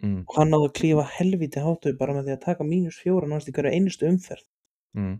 Mm, 0.00 0.22
og 0.24 0.36
hann 0.38 0.48
náði 0.48 0.70
að 0.70 0.76
klífa 0.78 1.02
helviti 1.18 1.60
hátu 1.60 1.92
bara 1.98 2.14
með 2.16 2.30
því 2.30 2.36
að 2.36 2.44
taka 2.46 2.64
mínus 2.64 3.00
fjóra 3.02 3.28
náðast 3.28 3.50
í 3.50 3.54
hverju 3.56 3.74
einustu 3.74 4.08
umferð. 4.08 4.46
Mm, 4.96 5.18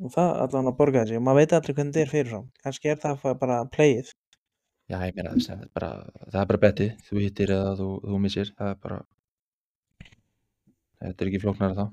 og 0.00 0.14
það 0.14 0.30
allan 0.44 0.70
að 0.70 0.78
borga 0.78 1.04
sig 1.04 1.18
og 1.18 1.26
maður 1.26 1.42
veit 1.42 1.54
aldrei 1.58 1.74
hvernig 1.74 1.92
þetta 1.92 2.06
er 2.06 2.12
fyrirfram 2.14 2.48
kannski 2.64 2.92
er 2.92 3.02
það 3.02 3.28
bara 3.42 3.58
playið. 3.74 4.14
Já, 4.88 4.96
ég 5.04 5.16
meina 5.18 5.34
þess 5.34 5.52
að 5.52 5.64
bara, 5.76 5.88
það 6.32 6.40
er 6.40 6.50
bara 6.50 6.60
betið, 6.62 6.92
þú 7.04 7.20
hittir 7.20 7.50
eða 7.52 7.72
þú, 7.76 7.88
þú 8.08 8.20
missir, 8.24 8.52
það 8.56 8.70
er 8.72 8.78
bara, 8.86 8.98
þetta 11.04 11.24
er 11.24 11.30
ekki 11.30 11.40
flóknar 11.42 11.74
það. 11.76 11.90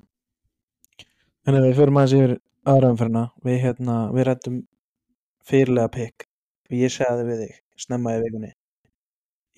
en 1.46 1.58
ef 1.60 1.66
við 1.66 1.76
förum 1.82 2.00
aðeins 2.00 2.16
yfir 2.16 2.38
aðra 2.66 2.92
umferðina 2.94 3.26
við, 3.46 3.58
hérna, 3.62 3.96
við 4.16 4.28
rættum 4.30 4.62
fyrirlega 5.46 5.92
pikk 5.94 6.28
og 6.70 6.78
ég 6.80 6.94
segði 6.94 7.26
við 7.28 7.42
þig 7.44 7.58
snemma 7.86 8.16
í 8.16 8.22
vikunni 8.24 8.52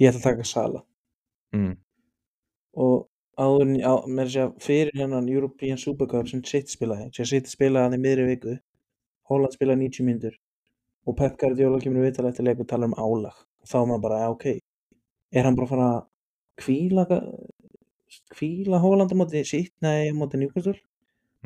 ég 0.02 0.10
ætla 0.10 0.20
að 0.20 0.26
taka 0.26 0.48
Sala. 0.48 0.82
Mm, 1.56 1.78
og 2.84 3.08
áður 3.39 3.72
á, 3.86 3.93
að 4.04 4.58
fyrir 4.63 4.91
hennan 4.98 5.30
European 5.32 5.80
Supercup 5.80 6.28
sem 6.28 6.43
City 6.46 6.74
spilaði 6.74 7.08
sem 7.15 7.30
City 7.30 7.54
spilaði 7.54 7.88
hann 7.88 7.98
í 7.98 8.02
miðri 8.04 8.28
viku 8.34 8.58
Holland 9.32 9.56
spilaði 9.56 9.88
90 9.88 10.08
mínútur 10.08 10.36
og 11.08 11.15
Pep 11.15 11.38
Guardiola 11.39 11.80
kemur 11.80 12.04
við 12.04 12.10
viðtal 12.10 12.28
eftir 12.32 12.48
leik 12.50 12.60
og 12.63 12.67
tala 12.67 12.89
um 12.89 12.98
álag 12.98 13.38
og 13.38 13.72
þá 13.72 13.78
er 13.80 13.88
maður 13.88 14.04
bara, 14.04 14.20
ok. 14.32 14.46
Er 15.36 15.48
hann 15.48 15.56
bara 15.56 15.67
að 15.67 15.72
fara 15.72 15.88
að 15.93 16.04
kvíla 16.63 17.08
kvíla 18.32 18.80
Holland 18.84 19.12
á 19.12 19.15
móti 19.20 19.43
sitt, 19.48 19.74
nei, 19.84 20.12
á 20.12 20.15
móti 20.15 20.39
Newcastle 20.39 20.76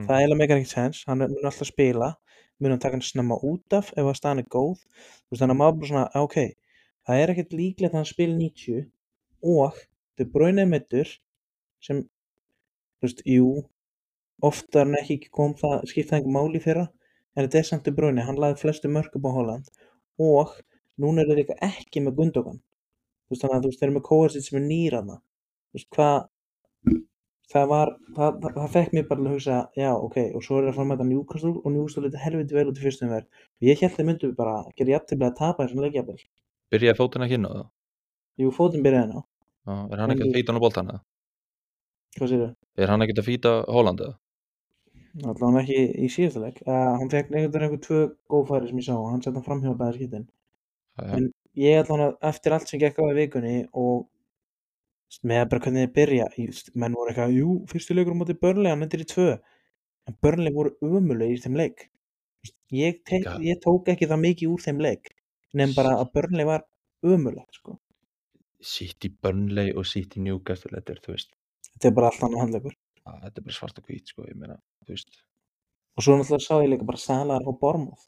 mm, 0.01 0.07
það 0.09 0.17
eiginlega 0.17 0.41
meikar 0.41 0.59
ekkert 0.59 0.73
sens, 0.75 1.03
hann 1.07 1.23
mun 1.23 1.47
alltaf 1.47 1.69
spila. 1.69 2.15
Mun 2.61 2.75
hann 2.75 2.81
taka 2.81 2.97
hann 2.97 3.05
snemma 3.05 3.37
út 3.45 3.73
af 3.77 3.93
ef 3.95 4.05
að 4.05 4.17
staðan 4.19 4.43
er 4.43 4.49
góð. 4.53 4.81
Þú 5.25 5.33
veist 5.33 5.43
þannig 5.43 5.55
að 5.55 5.61
maður 5.61 5.79
bara 5.79 5.91
svona, 5.91 6.09
ok 6.21 6.37
það 7.07 7.21
er 7.21 7.33
ekkert 7.33 7.53
líklegt 7.57 7.93
að 7.93 7.99
hann 7.99 8.09
spil 8.09 8.31
90 8.37 8.81
og 9.51 9.79
Bruyne 10.31 10.61
er 10.63 10.69
meiddur 10.69 11.09
sem 11.81 12.03
þú 12.05 13.07
veist, 13.07 13.23
jú 13.25 13.47
oftar 14.45 14.85
en 14.85 14.99
ekki 14.99 15.31
kom 15.33 15.55
það 15.57 15.87
skipta 15.89 16.17
einhver 16.17 16.35
máli 16.35 16.61
í 16.61 16.63
fyrra 16.63 16.87
en 17.33 17.45
þetta 17.45 17.61
er 17.61 17.69
samt 17.69 17.87
De 17.87 17.93
Bruyne, 17.95 18.25
hann 18.25 18.37
laði 18.37 18.59
flestu 18.61 18.91
mörg 18.91 19.15
upp 19.17 19.25
á 19.25 19.31
Holland 19.37 19.71
og 20.21 20.53
núna 21.01 21.23
er 21.23 21.31
það 21.31 21.39
líka 21.41 21.57
ekki 21.65 22.03
með 22.05 22.19
Gundogan. 22.19 22.59
Þú 23.25 23.33
veist 23.33 23.45
þannig 23.45 23.57
að 23.57 23.63
þú 23.63 23.71
veist 23.71 23.81
þeir 23.81 23.87
eru 23.87 23.97
með 23.97 24.07
Kovacic 24.09 24.45
sem 24.45 24.59
er 24.59 24.67
nýr 24.67 24.97
hana 24.99 25.17
þú 25.17 25.79
veist 25.79 25.89
hvað 25.97 26.99
það 27.51 27.65
var, 27.71 27.91
það, 28.15 28.37
það, 28.43 28.53
það 28.57 28.69
fekk 28.75 28.93
mér 28.95 29.07
bara 29.09 29.19
til 29.21 29.27
að 29.29 29.35
hugsa 29.35 29.57
já 29.77 29.89
ok, 29.95 30.17
og 30.37 30.43
svo 30.45 30.57
er 30.59 30.63
það 30.67 30.71
að 30.71 30.77
fara 30.79 30.87
með 30.91 30.97
þetta 31.01 31.09
Newcastle 31.11 31.53
og 31.61 31.73
Newcastle 31.75 32.03
lítið 32.05 32.23
helviti 32.25 32.57
vel 32.57 32.65
út 32.71 32.79
í 32.81 32.85
fyrstum 32.85 33.11
verð 33.11 33.27
og 33.43 33.67
ég 33.69 33.81
held 33.83 33.95
þeir 33.97 34.07
myndu 34.11 34.31
bara 34.37 34.55
gera 34.79 34.93
jafntefli 34.95 35.27
að 35.27 35.37
tapa 35.41 35.65
þessum 35.67 35.83
leikjafel 35.85 36.17
Byrjaði 36.71 36.97
fótinn 37.01 37.25
ekki 37.27 37.37
inn 37.39 37.47
á 37.47 37.51
það? 37.51 37.67
jú, 38.41 38.51
fótinn 38.55 38.85
byrjaði 38.87 39.11
ná, 39.11 39.21
Já, 39.67 39.73
er 39.93 40.01
hann 40.01 40.13
ekki 40.15 40.27
að 40.27 40.35
fýta 40.39 40.51
hann 40.53 40.61
á 40.61 40.65
boltan 40.65 40.91
eða? 40.95 41.01
hvað 42.17 42.31
sér 42.33 42.45
Er 42.81 42.91
hann 42.93 43.03
ekki 43.05 43.17
að 43.19 43.27
fýta 43.27 43.55
Holland 43.67 44.03
eða? 44.05 44.15
allavega 45.27 45.61
ekki 45.65 46.05
í 46.05 46.07
síðasta 46.11 46.39
leik. 46.39 46.61
Uh, 46.63 46.95
hann 46.95 47.09
fekk 47.11 47.33
einhvern 47.35 47.65
veginn 47.67 47.81
tvö 47.83 47.97
góð 48.31 48.45
færi 48.47 48.69
sem 48.69 48.79
ég 48.79 48.85
sá 48.87 48.93
og 48.95 49.09
hann 49.11 49.21
sett 49.23 49.35
hann 49.35 49.43
framhjá 49.43 49.73
bæði 49.75 49.97
skiptin 49.97 50.27
Já, 50.95 51.03
En 51.17 51.25
ég 51.59 51.81
allavega 51.81 52.29
eftir 52.31 52.55
allt 52.55 52.71
sem 52.71 52.79
gekk 52.79 52.99
á 53.01 53.03
í 53.11 53.17
vikunni 53.17 53.55
og 53.75 54.05
með 55.27 55.47
bara 55.51 55.63
hvernig 55.65 55.87
þið 55.87 55.95
byrja 55.97 56.27
menn 56.79 56.95
voru 56.97 57.11
eitthvað, 57.11 57.33
jú, 57.35 57.55
fyrstu 57.71 57.95
leikur 57.95 58.15
á 58.15 58.19
móti 58.21 58.35
Burnley 58.39 58.71
hann 58.71 58.85
endur 58.85 59.03
í 59.03 59.07
tvö 59.11 59.29
en 60.07 60.17
Burnley 60.23 60.53
voru 60.55 60.73
ömuleg 60.81 61.35
í 61.35 61.39
þeim 61.43 61.57
leik 61.59 61.87
ég, 62.71 63.01
tek, 63.07 63.25
Já. 63.27 63.33
ég 63.43 63.59
tók 63.63 63.89
ekki 63.91 64.07
það 64.09 64.23
mikið 64.25 64.53
úr 64.53 64.63
þeim 64.65 64.83
leik 64.85 65.11
nefn 65.57 65.75
bara 65.77 65.97
að 65.99 66.13
Burnley 66.15 66.47
var 66.47 66.63
ömuleg 67.03 67.47
sko. 67.57 67.75
City 68.61 69.09
Burnley 69.11 69.73
og 69.75 69.87
City 69.89 70.21
Newcastle 70.23 70.77
þetta 70.77 70.95
er, 70.95 71.25
þetta 71.73 71.89
er 71.89 71.97
bara 71.97 72.11
allt 72.11 72.23
annað 72.27 72.45
handleikur 72.45 72.77
að, 72.77 73.19
þetta 73.25 73.41
er 73.41 73.45
bara 73.49 73.57
svart 73.57 73.81
og 73.81 73.89
hvít 73.89 74.13
sko, 74.13 74.25
ég 74.29 74.37
meina, 74.37 74.57
og 74.87 76.05
svo 76.05 76.15
náttúrulega 76.15 76.45
sá 76.45 76.55
ég 76.61 76.71
líka 76.71 76.87
bara 76.87 77.01
Salah 77.01 77.41
á 77.41 77.51
Bormoth 77.51 78.07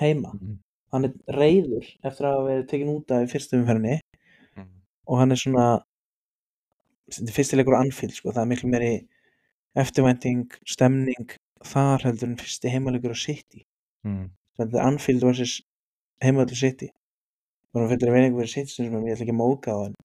heima, 0.00 0.32
mm. 0.34 0.56
hann 0.96 1.06
er 1.06 1.36
reyður 1.36 1.86
eftir 2.00 2.26
að 2.26 2.34
hafa 2.34 2.46
verið 2.48 2.68
tekin 2.72 2.94
út 2.94 3.12
af 3.14 3.26
í 3.26 3.30
fyrstu 3.30 3.60
umferðinni 3.60 4.00
Mm. 4.58 4.66
og 5.06 5.20
hann 5.20 5.30
er 5.30 5.38
svona 5.38 5.64
þetta 7.10 7.28
er 7.28 7.36
fyrsti 7.36 7.58
leikur 7.58 7.76
á 7.76 7.82
Anfield 7.82 8.16
sko, 8.16 8.34
það 8.34 8.42
er 8.42 8.50
miklu 8.52 8.70
meiri 8.72 8.92
eftirvænting, 9.80 10.46
stemning 10.68 11.34
þar 11.70 12.06
heldur 12.06 12.30
en 12.30 12.38
fyrsti 12.40 12.72
heimaleikur 12.72 13.14
á 13.14 13.18
City. 13.18 13.66
Mm. 14.06 14.30
þetta 14.58 14.78
er 14.78 14.86
Anfield 14.86 15.26
vs 15.26 15.58
heimaleikur 16.24 16.60
City. 16.62 16.90
Bara 17.74 17.90
fyrir 17.90 18.10
að 18.10 18.16
vera 18.16 18.30
einhver 18.30 18.50
City 18.50 18.72
sem 18.72 18.86
ég 18.86 19.12
ætla 19.14 19.26
ekki 19.26 19.34
að 19.34 19.42
móka 19.42 19.76
á 19.76 19.78
en 19.88 19.98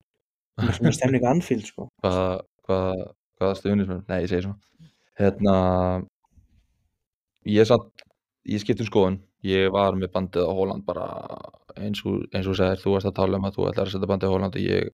miklu 0.65 0.81
meiri 0.87 0.97
stemning 0.99 1.25
á 1.25 1.33
Anfield 1.33 1.69
sko. 1.69 1.87
Hvaða, 2.03 2.27
hvaða, 2.67 3.07
hvaða 3.39 3.61
stuðnismenn? 3.61 4.03
Nei, 4.09 4.19
ég 4.25 4.33
segi 4.33 4.47
svona. 4.47 4.91
Hérna 5.15 5.55
Ég 7.45 7.61
er 7.61 7.67
samt, 7.69 8.01
ég 8.49 8.61
skipt 8.61 8.81
um 8.81 8.87
skoðun. 8.89 9.17
Ég 9.45 9.69
var 9.73 9.93
með 9.93 10.09
bandið 10.15 10.47
á 10.49 10.57
Holland 10.57 10.85
bara 10.87 11.05
eins 11.77 12.01
og, 12.09 12.23
eins 12.33 12.47
og 12.49 12.57
segir, 12.57 12.79
þú 12.81 12.95
varst 12.95 13.09
að 13.11 13.17
tala 13.19 13.37
um 13.37 13.45
að 13.45 13.59
þú 13.59 13.67
ætlar 13.69 13.85
að 13.85 13.93
setja 13.93 14.09
bandið 14.09 14.31
á 14.31 14.33
Holland 14.33 14.57
og 14.57 14.63
ég 14.63 14.87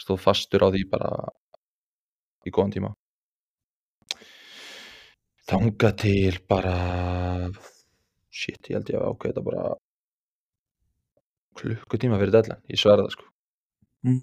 stóð 0.00 0.20
fastur 0.22 0.64
á 0.66 0.68
því 0.72 0.82
bara 0.90 1.12
í 2.46 2.50
góðan 2.50 2.76
tíma 2.78 2.92
Þanga 5.42 5.88
til 5.98 6.36
bara 6.48 6.76
shit, 8.32 8.70
ég 8.70 8.78
held 8.78 8.92
ég 8.92 8.98
að 8.98 9.08
ákveða 9.10 9.32
þetta 9.32 9.46
bara 9.48 9.64
klukkutíma 11.58 12.18
fyrir 12.20 12.34
dellan, 12.38 12.62
ég 12.72 12.80
sverða 12.80 13.10
sko 13.12 13.26
mm. 14.06 14.20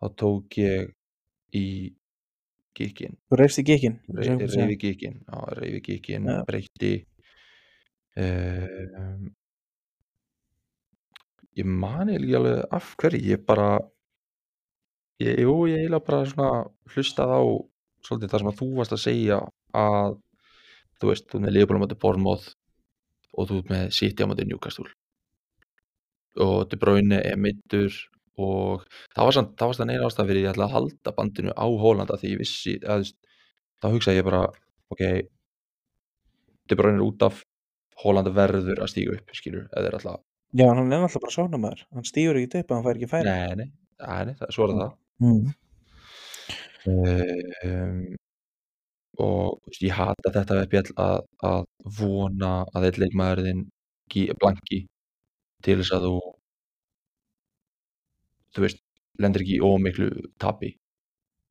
þá 0.00 0.06
tók 0.20 0.58
ég 0.60 0.90
í 1.54 1.66
gikkin 2.74 3.16
þú 3.30 3.38
reyfst 3.40 3.62
í 3.62 3.66
gikkin 3.70 3.96
reyfi 4.18 4.76
gikkin 4.82 5.16
já, 5.22 5.38
reyfi 5.58 5.80
gikkin, 5.88 6.28
Já. 6.28 6.42
breytti 6.48 6.92
um, 8.18 9.30
ég 11.54 11.68
mani 11.70 12.18
ekki 12.18 12.36
alveg 12.40 12.64
af 12.74 12.94
hverju, 13.00 13.22
ég 13.30 13.44
bara 13.46 13.68
ég, 15.22 15.40
jú, 15.44 15.54
ég 15.70 15.84
eiginlega 15.84 16.06
bara 16.06 16.24
svona 16.28 16.64
hlustað 16.94 17.34
á 17.34 17.42
svolítið 18.04 18.32
það 18.32 18.42
sem 18.42 18.50
að 18.50 18.58
þú 18.60 18.68
varst 18.78 18.94
að 18.96 19.02
segja 19.04 19.38
að 19.74 20.16
þú 21.00 21.10
veist, 21.10 21.28
þú 21.28 21.38
ert 21.38 21.44
með 21.46 21.56
Leopold 21.56 21.80
á 21.80 21.82
móti 21.84 22.00
Bournemouth 22.00 22.50
og 23.34 23.48
þú 23.50 23.60
ert 23.60 23.72
með 23.72 23.86
City 23.98 24.26
á 24.26 24.28
móti 24.30 24.46
Newcastle. 24.48 24.90
Og 26.44 26.66
De 26.70 26.78
Bruyne 26.80 27.20
er 27.22 27.38
meiddur 27.38 27.94
og 28.42 28.82
það 29.14 29.28
var 29.28 29.36
samt, 29.36 29.54
það 29.58 29.70
var 29.70 29.78
samt 29.78 29.94
eina 29.94 30.08
ástæð 30.08 30.30
fyrir 30.30 30.42
ég 30.42 30.52
ætla 30.54 30.66
að 30.66 30.74
halda 30.74 31.14
bandinu 31.14 31.54
á 31.54 31.66
Hólanda 31.84 32.18
því 32.18 32.32
ég 32.32 32.40
vissi, 32.42 32.74
að, 32.82 33.12
þá 33.78 33.86
hugsaði 33.92 34.18
ég 34.18 34.26
bara 34.26 34.44
ok 34.90 35.04
De 36.64 36.78
Bruyne 36.78 36.98
er 36.98 37.06
út 37.06 37.22
af 37.26 37.44
Hólanda 38.02 38.32
verður 38.34 38.82
að 38.82 38.90
stíga 38.90 39.14
upp, 39.14 39.30
skilur, 39.38 39.68
eða 39.70 39.92
er 39.92 39.98
alltaf 40.00 40.22
já, 40.50 40.66
hann 40.66 40.90
er 40.90 41.06
alltaf 41.06 41.22
bara 41.22 41.36
sónamaður 41.36 41.86
hann 41.94 42.10
stýgur 42.10 42.40
ekki 42.40 42.64
upp 42.64 42.74
hann 42.74 42.84
fær 42.88 42.98
ekki 42.98 43.10
færi. 43.12 43.30
Nei, 43.30 43.54
nei, 43.60 43.70
nei, 44.02 44.26
nei 44.26 44.34
það, 44.40 44.50
svo 44.56 44.66
er 44.66 44.74
það 44.80 44.92
mm. 45.22 45.54
um, 46.90 47.98
og 49.14 49.60
þú 49.62 49.70
veist, 49.70 49.82
ég 49.86 49.94
hata 49.94 50.32
þetta 50.34 50.60
við 50.60 50.70
bjall 50.74 50.94
að, 51.04 51.18
að 51.50 51.66
vona 51.98 52.54
að 52.74 52.88
eitt 52.88 52.98
leikmaðurinn 53.02 53.66
gi- 54.10 54.30
blanki 54.40 54.80
til 55.64 55.78
þess 55.80 55.94
að 55.96 56.08
þú 56.08 56.14
þú 58.54 58.64
veist, 58.66 58.80
lendir 59.22 59.44
ekki 59.44 59.58
í 59.58 59.62
ómiklu 59.64 60.08
tapi 60.42 60.74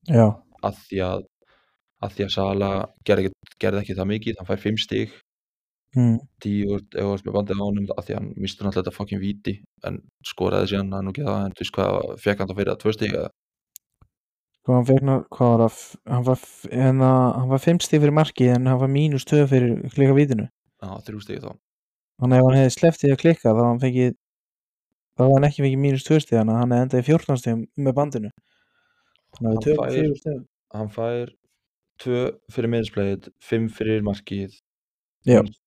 já, 0.09 0.27
að 0.63 0.81
því 0.87 1.05
að 1.07 1.29
að 2.03 2.15
því 2.17 2.25
að 2.25 2.33
Sala 2.35 2.69
gerði 3.07 3.29
ekki, 3.29 3.53
gerði 3.63 3.79
ekki 3.79 3.95
það 3.95 4.09
mikið 4.09 4.39
hann 4.39 4.47
fær 4.49 4.59
5 4.59 4.79
stig, 4.83 5.13
mm. 5.95 6.17
10 6.43 6.73
úr 6.73 6.81
ef 6.83 6.97
þú 6.97 7.05
varst 7.13 7.27
með 7.27 7.37
bandið 7.37 7.61
á 7.63 7.67
honum 7.67 7.87
að 7.95 8.03
því 8.09 8.15
að 8.15 8.19
hann 8.19 8.31
mistur 8.43 8.67
náttúrulega 8.67 8.89
þetta 8.89 8.97
fucking 8.97 9.21
víti 9.23 9.53
en 9.87 10.01
skoraði 10.27 10.73
síðan 10.73 10.91
hann 10.97 11.11
og 11.11 11.15
geða 11.15 11.37
en 11.45 11.55
þú 11.55 11.63
veist 11.63 11.75
hvað, 11.77 11.99
fekk 12.25 12.43
hann 12.43 12.51
það 12.51 12.59
fyrir 12.59 12.73
að 12.73 12.83
2 12.83 12.95
stig 12.97 13.15
eða 13.15 13.31
Sko 14.63 14.77
hann 14.77 14.85
fekk 14.87 15.03
ná, 15.03 15.15
hvað 15.35 15.49
var 15.51 15.61
það, 15.67 15.79
hann 16.07 16.23
var, 16.23 16.43
hérna, 16.71 17.07
hann 17.35 17.49
var 17.51 17.59
5 17.59 17.81
stíð 17.83 17.99
fyrir 18.05 18.15
markið 18.15 18.51
en 18.55 18.67
hann 18.71 18.79
var 18.79 18.91
mínus 18.93 19.25
2 19.27 19.41
fyrir 19.51 19.73
klika 19.91 20.15
vítinu. 20.15 20.45
Já, 20.79 20.89
3 21.03 21.19
stig 21.25 21.41
þá 21.43 21.51
Þannig 22.23 22.39
ef 22.39 22.45
hann 22.47 22.55
hefði 22.61 23.09
í 23.09 23.11
að 23.11 23.19
klikka 23.19 23.51
þá 23.57 23.61
hann 23.65 23.81
fengið, 23.81 24.13
þá 25.17 25.21
var 25.25 25.33
hann 25.35 25.47
ekki 25.49 25.63
fengið 25.65 25.81
mínus 25.83 26.05
2 26.07 26.19
stíð 26.23 26.39
þannig 26.39 26.55
að 26.55 26.61
hann 26.61 26.71
hefði 26.77 26.85
endað 26.85 27.01
í 27.03 27.07
14 27.09 27.41
stíðum 27.41 27.63
með 27.87 27.97
bandinu. 27.99 28.31
Þannig 29.35 29.49
að 29.49 29.53
Hann 29.53 29.63
fær- 29.81 29.97
4 29.97 30.15
stíðum. 30.21 30.43
hann 30.77 30.93
fær 30.95 31.33
2 32.03 32.21
fyrir 32.55 32.71
miðinsplegið 32.73 33.27
5 33.49 33.67
fyrir 33.75 34.01
markið 34.07 34.55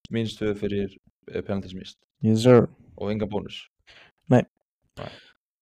mínus 0.09 0.35
2 0.41 0.55
fyrir 0.57 0.97
penaltismist 1.45 1.97
yes 2.25 2.41
sir. 2.43 2.67
og 2.97 3.11
enga 3.13 3.29
bónus 3.29 3.67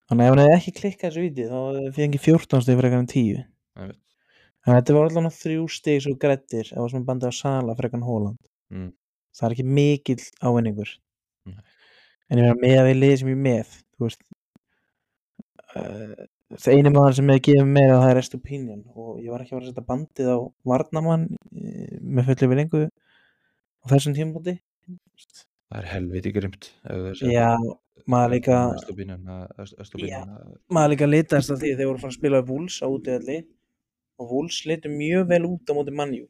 Þannig 0.09 0.25
að 0.25 0.27
ef 0.27 0.33
hann 0.35 0.41
hefði 0.43 0.57
ekki 0.59 0.73
klikkað 0.79 1.07
þessu 1.09 1.23
vítið 1.23 1.53
þá 1.53 1.93
fengið 1.95 2.25
14 2.27 2.65
stíð 2.65 2.79
fyrir 2.79 2.91
ekkan 2.91 3.07
10. 3.13 3.45
Einmitt. 3.79 4.01
En 4.65 4.73
þetta 4.73 4.93
var 4.95 5.07
allavega 5.09 5.37
þrjú 5.39 5.65
stíð 5.69 5.97
svo 6.01 6.13
grættir 6.21 6.69
ef 6.69 6.77
það 6.77 6.91
sem 6.93 7.07
bandið 7.07 7.33
á 7.33 7.33
Sala 7.37 7.75
fyrir 7.77 7.91
ekkan 7.91 8.05
Hóland. 8.05 8.39
Mm. 8.73 8.91
Það 9.35 9.47
er 9.47 9.55
ekki 9.55 9.65
mikill 9.77 10.23
ávinningur. 10.41 10.93
Nei. 11.49 11.59
En 12.29 12.41
ég 12.41 12.47
meina 12.47 12.61
með 12.61 12.79
að 12.81 12.87
við 12.89 12.97
liðið 13.01 13.19
sem 13.21 13.29
ég 13.29 13.41
með, 13.45 13.73
þú 13.93 14.07
veist, 14.07 14.23
uh, 15.75 16.15
það 16.55 16.77
eini 16.79 16.93
maður 16.95 17.17
sem 17.19 17.29
hefði 17.33 17.43
gefið 17.49 17.73
meira 17.77 17.99
það 18.01 18.13
er 18.13 18.21
Estupinian 18.21 18.81
og 18.95 19.19
ég 19.21 19.33
var 19.33 19.43
ekki 19.43 19.53
að 19.53 19.59
vera 19.59 19.67
að 19.67 19.73
setja 19.73 19.89
bandið 19.91 20.31
á 20.33 20.37
Varnamann 20.71 21.27
uh, 21.33 21.99
með 22.01 22.31
fullu 22.31 22.51
við 22.51 22.61
lengu 22.61 22.83
á 22.89 23.85
þessum 23.93 24.17
tímabóti. 24.17 24.57
Það 25.75 25.81
er 25.83 25.89
helviti 25.91 26.31
grimt 26.35 26.69
Já, 27.31 27.49
maður 28.07 28.31
líka, 28.35 28.59
Östubínan 28.79 29.27
maður 30.71 30.93
líka 30.95 31.09
litast 31.09 31.51
af 31.51 31.59
því 31.59 31.73
að 31.73 31.81
þeir 31.81 31.89
voru 31.89 31.97
að 31.99 32.03
fara 32.05 32.13
að 32.13 32.17
spila 32.19 32.41
Vúls 32.47 32.79
á 32.79 32.87
útiðalli 32.87 33.37
og 34.15 34.29
Vúls 34.31 34.61
litur 34.69 34.93
mjög 34.95 35.27
vel 35.33 35.43
út 35.49 35.67
á 35.67 35.73
móti 35.75 35.91
mannjú. 35.91 36.27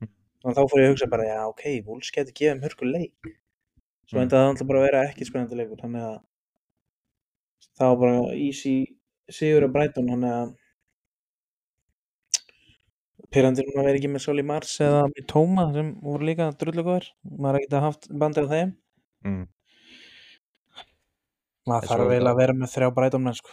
Mm. 0.00 0.08
Þannig 0.40 0.54
að 0.54 0.56
þá 0.56 0.70
fór 0.72 0.80
ég 0.80 0.86
að 0.88 0.92
hugsa 0.94 1.08
bara, 1.12 1.26
já 1.28 1.40
ok, 1.50 1.64
Vúls 1.84 2.12
getur 2.14 2.32
gefið 2.38 2.54
um 2.54 2.62
hörku 2.64 2.88
leik. 2.88 3.32
Svo 4.08 4.16
Mm. 4.16 4.22
endaði 4.24 4.40
það 4.40 4.48
alltaf 4.54 4.68
bara 4.70 4.80
að 4.80 4.86
vera 4.88 5.02
ekki 5.10 5.26
spennandi 5.28 5.58
leikur, 5.58 5.80
þannig 5.84 6.06
að 6.08 6.16
það 7.76 7.90
var 7.92 8.00
bara 8.04 8.34
easy 8.36 8.74
sigur 9.28 9.66
að 9.68 9.74
Brighton, 9.76 10.08
þannig 10.14 10.32
að 10.38 10.54
Pyrrandir 13.34 13.66
núna 13.68 13.84
verið 13.88 13.98
ekki 14.00 14.12
með 14.14 14.22
Soli 14.24 14.44
Mars 14.46 14.76
eða 14.84 15.02
með 15.10 15.26
Tóma 15.32 15.66
sem 15.74 15.90
voru 16.04 16.28
líka 16.28 16.46
drullugóðir, 16.60 17.10
maður 17.26 17.58
er 17.58 17.64
ekki 17.64 17.74
að 17.74 17.86
haft 17.88 18.08
bandið 18.22 18.46
á 18.46 18.52
þeim. 18.54 18.72
mm. 19.26 19.44
Maður 21.64 21.88
þarf 21.90 22.10
er 22.12 22.20
það- 22.20 22.30
að 22.30 22.40
vera 22.42 22.54
með 22.60 22.74
þrjá 22.74 23.18
menn 23.24 23.38
sko. 23.38 23.50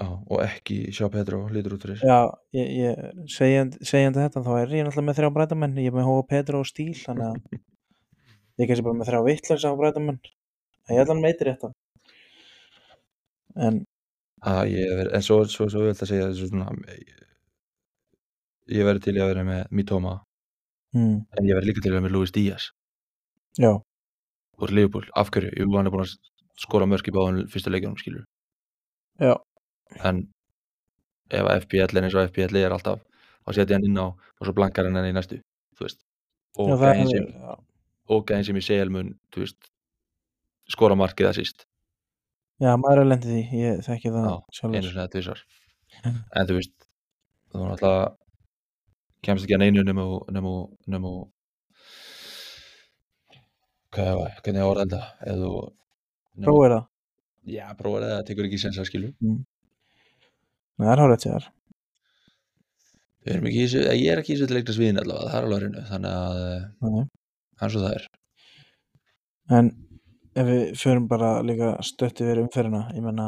Já, 0.00 0.06
og 0.32 0.38
ekki 0.40 0.76
sjá 0.96 1.10
Pedro 1.12 1.42
lítur 1.52 1.74
út 1.76 1.82
fyrir 1.84 2.00
Já, 2.00 2.32
ég, 2.56 2.68
ég 2.72 3.26
segjandi, 3.28 3.80
segjandi 3.84 4.22
þetta 4.22 4.40
þá 4.46 4.52
er 4.62 4.70
ég 4.72 4.86
náttúrulega 4.86 5.08
með 5.10 5.18
þrjá 5.18 5.30
Brighton 5.34 5.60
menn, 5.60 5.74
ég 5.76 5.90
er 5.90 5.96
með 5.98 6.06
Hóa 6.08 6.22
Pedro 6.30 6.62
og 6.64 6.68
Stíl, 6.70 6.94
þannig 6.96 7.26
að 7.26 7.36
ég 7.52 8.64
er 8.64 8.70
kannski 8.70 8.86
bara 8.86 8.96
með 8.96 9.10
þrjá 9.10 9.20
vittlösa 9.26 9.68
á 9.68 9.76
Brighton 9.76 10.06
menn. 10.08 10.20
En 10.88 10.96
ég 10.96 11.02
ætla 11.04 11.12
hann 11.12 11.20
meitir 11.26 11.50
þetta. 11.52 11.72
En 13.60 13.84
að 14.40 14.72
ég 14.72 15.02
en 15.12 15.26
svo, 15.26 15.42
svo, 15.44 15.68
svo 15.68 15.84
vil 15.84 15.92
það 15.92 16.12
segja 16.14 16.30
þessu 16.30 16.48
svona 16.48 16.72
ég, 18.68 18.84
verið 18.84 19.06
til 19.06 19.16
í 19.16 19.22
að 19.22 19.32
vera 19.34 19.46
með 19.46 19.62
Mitoma. 19.70 20.18
Mm, 20.96 21.22
en 21.38 21.46
ég 21.48 21.56
verið 21.56 21.70
líka 21.70 21.84
til 21.84 21.90
í 21.90 21.94
að 21.94 21.98
vera 22.00 22.08
með 22.08 22.16
Luis 22.16 22.34
Díaz. 22.34 22.70
Já, 23.58 23.72
úr 24.60 24.74
Liverpool, 24.74 25.06
af 25.16 25.30
hverju, 25.32 25.52
jú, 25.56 25.68
hann 25.76 25.88
er 25.88 25.94
búin 25.94 26.04
að 26.04 26.16
skora 26.60 26.88
mörk 26.88 27.08
í 27.08 27.14
báðum 27.14 27.46
fyrsta 27.50 27.72
leikjunum, 27.72 27.96
skilur 28.00 28.26
Já. 29.20 29.32
en 30.04 30.26
ef 31.30 31.46
að 31.46 31.64
FPL 31.64 31.96
er 31.96 32.06
eins 32.06 32.16
og 32.16 32.28
FPL 32.28 32.60
er 32.60 32.74
alltaf 32.76 33.00
þá 33.46 33.52
setja 33.56 33.78
hann 33.78 33.86
inn 33.88 34.00
á 34.00 34.12
og 34.12 34.44
svo 34.44 34.54
blankar 34.56 34.88
hann 34.88 34.98
hann 34.98 35.08
í 35.08 35.14
næstu 35.16 35.40
þú 35.78 35.86
veist. 35.86 36.00
Og 36.58 36.72
það 36.74 36.94
gæðin 36.98 37.10
sem, 37.14 37.26
já, 37.32 37.56
og 38.10 38.24
gæðin 38.28 38.48
sem 38.50 38.60
í 38.60 38.64
segil 38.66 38.92
mun 38.92 39.12
þú 39.32 39.44
veist, 39.46 39.70
skora 40.74 40.98
markið 40.98 41.30
að 41.30 41.36
síst 41.40 41.64
já, 42.60 42.74
maður 42.76 43.04
er 43.04 43.10
lendið 43.14 43.32
því, 43.32 43.62
ég 43.64 43.82
þekki 43.86 44.14
það 44.16 44.28
Já, 44.28 44.36
einu 44.68 44.84
sinni 44.84 45.00
eða 45.00 45.12
tvisar 45.14 45.44
en 46.36 46.50
þú 46.50 46.58
veist 46.58 46.76
þú 47.50 47.64
náttúrulega 47.64 48.08
kemst 49.26 49.44
ekki 49.46 49.56
að 49.56 49.62
neinu 49.64 49.84
nema 49.86 50.06
nema 50.32 50.52
nema 50.94 51.12
hvað 53.94 54.20
hvernig 54.44 54.60
ég 54.62 54.68
orða 54.70 54.84
þetta? 54.86 55.00
Eða 55.32 55.52
Prófið 56.40 56.72
það. 56.74 56.84
já, 57.50 57.64
prófar 57.78 58.04
það, 58.04 58.12
það 58.16 58.26
tekur 58.30 58.46
ekki 58.48 58.60
sens 58.62 58.78
að 58.80 58.88
skilu 58.90 59.10
Nei, 59.20 59.40
Það 60.80 60.92
er 60.94 61.02
hárið 61.04 61.20
til 61.24 61.32
þessu, 63.66 63.80
ég 64.00 64.12
er 64.14 64.22
ekki 64.22 64.32
í 64.32 64.38
til 64.40 64.54
leikna 64.56 64.74
sviðin 64.76 65.00
allavega, 65.02 65.28
það 65.28 65.38
er 65.40 65.46
alveg 65.48 65.62
reynu 65.66 65.82
þannig 65.90 66.14
að 66.20 66.38
eh, 66.46 66.62
Nei. 66.86 67.02
eins 67.60 67.76
og 67.76 67.84
það 67.84 67.96
er. 67.98 68.06
En 69.58 69.68
ef 70.40 70.48
við 70.48 70.62
förum 70.80 71.08
bara 71.10 71.30
líka 71.44 71.74
stötti 71.84 72.24
verið 72.24 72.46
umferðina, 72.46 72.84
ég 72.96 73.04
menna 73.04 73.26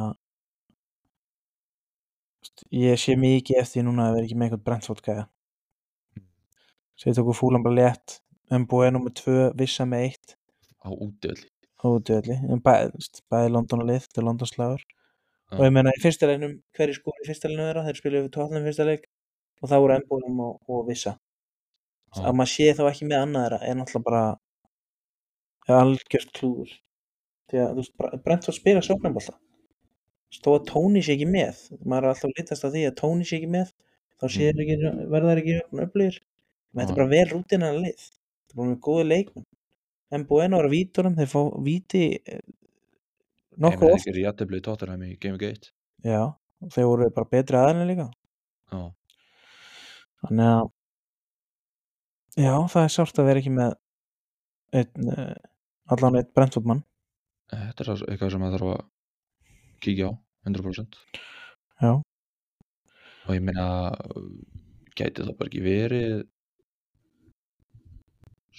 ég 2.73 2.97
sé 3.03 3.19
mikið 3.21 3.61
eftir 3.61 3.85
núna 3.85 4.09
að 4.09 4.17
vera 4.17 4.29
ekki 4.31 4.39
með 4.39 4.49
einhvern 4.49 4.65
brentfótt 4.71 5.05
gæða. 5.05 5.27
Ég 7.03 7.17
tóku 7.17 7.35
fúlan 7.35 7.65
bara 7.65 7.79
létt, 7.81 8.21
Mbúi 8.53 8.87
er 8.87 8.93
nummið 8.95 9.17
tvö, 9.23 9.39
Vissa 9.59 9.85
með 9.89 10.11
eitt, 10.11 10.37
á 10.85 10.89
útöðli 10.93 11.53
ódöðli, 11.87 12.37
en 12.51 12.61
bæði, 12.63 13.01
bæði 13.33 13.51
London 13.53 13.83
og 13.83 13.89
lið, 13.91 14.05
þetta 14.07 14.21
er 14.23 14.27
London 14.29 14.51
slagur. 14.51 14.85
Já. 14.87 15.57
Og 15.59 15.65
ég 15.67 15.75
menna 15.75 15.93
í 15.95 16.01
fyrsta 16.03 16.29
leiknum, 16.31 16.55
hverju 16.77 16.97
skóri 16.99 17.25
í 17.25 17.29
fyrsta 17.29 17.51
leiknum 17.51 17.69
þeirra, 17.69 17.85
þeir 17.89 17.99
spiluðu 17.99 18.27
við 18.27 18.33
tóttunum 18.37 18.69
fyrsta 18.69 18.87
leik 18.89 19.09
og 19.63 19.71
það 19.73 19.85
voru 19.85 19.99
Mbúi 20.03 20.33
og, 20.47 20.55
og 20.69 20.87
Vissa. 20.89 21.17
Já. 22.13 22.23
Að 22.23 22.39
maður 22.39 22.53
sé 22.53 22.69
þá 22.79 22.83
ekki 22.91 23.09
með 23.09 23.19
annað 23.19 23.47
þeirra 23.47 23.61
er 23.67 23.79
náttúrulega 23.79 24.09
bara 24.09 24.23
er 25.69 25.79
algjört 25.79 26.35
klúður. 26.39 26.75
Því 27.51 27.63
að 27.63 27.81
veist, 27.81 27.95
Brentford 28.25 28.59
spila 28.59 28.85
sóknarbolta. 28.85 29.37
Þó 30.43 30.51
að 30.55 30.69
Tóni 30.71 31.03
sé 31.05 31.17
ekki 31.17 31.29
með, 31.29 31.59
maður 31.85 32.07
er 32.07 32.15
alltaf 32.15 32.37
litast 32.39 32.65
af 32.65 32.73
því 32.73 32.87
að 32.89 32.99
Tóni 33.03 33.27
sé 33.29 33.37
ekki 33.41 33.51
með, 33.53 33.73
þá 34.23 34.25
Mm. 34.29 34.37
þeir 34.39 34.63
ekki, 34.63 34.77
verða 35.13 35.33
þeir 35.33 35.41
ekki 35.43 35.57
öflugir. 35.85 36.21
Þetta 36.73 36.93
er 36.93 36.99
bara 36.99 37.11
vel 37.13 37.25
rútina 37.33 37.71
lið. 37.77 38.03
Þetta 38.03 38.53
er 38.55 38.59
bara 38.61 38.69
með 38.73 38.79
góði 38.87 39.05
leikmenn. 39.11 39.47
En 40.13 40.27
búinn 40.29 40.53
að 40.57 40.61
vera 40.63 40.73
vítunum, 40.73 41.15
þeir 41.17 41.29
fá 41.33 41.41
víti 41.65 42.03
eh, 42.21 42.41
nokkuð 43.63 43.87
með 43.87 43.95
oft. 43.97 44.09
ekki 44.11 44.25
jættibli 44.27 44.59
í 44.61 44.65
Tottenham 44.67 45.05
í 45.07 45.15
Game 45.21 45.37
of 45.39 45.41
Gate 45.41 45.71
Já, 46.05 46.21
þeir 46.75 46.89
voru 46.91 47.09
bara 47.17 47.29
betri 47.33 47.57
aðeins 47.61 47.89
líka. 47.89 48.07
já, 48.73 48.81
Þannig 50.23 50.51
að, 50.53 50.69
já, 52.45 52.53
það 52.75 52.85
er 52.87 52.93
sárt 52.97 53.21
að 53.23 53.29
vera 53.31 53.43
ekki 53.43 53.53
með 53.57 53.73
einn, 54.83 55.09
uh, 55.17 55.35
allan 55.97 56.21
einn 56.21 56.29
Brentford 56.37 56.69
mann. 56.69 56.85
þetta 57.53 57.85
er 57.87 58.05
eitthvað 58.13 58.31
sem 58.35 58.41
maður 58.45 58.59
þarf 58.59 58.75
að 58.75 58.85
kíkja 59.85 60.09
á 60.09 60.13
100% 60.49 61.01
Já. 61.83 61.93
og 61.93 63.33
ég 63.37 63.43
meina 63.49 63.67
gæti 64.97 65.25
það 65.25 65.37
bara 65.41 65.51
ekki 65.51 65.65
verið 65.65 66.23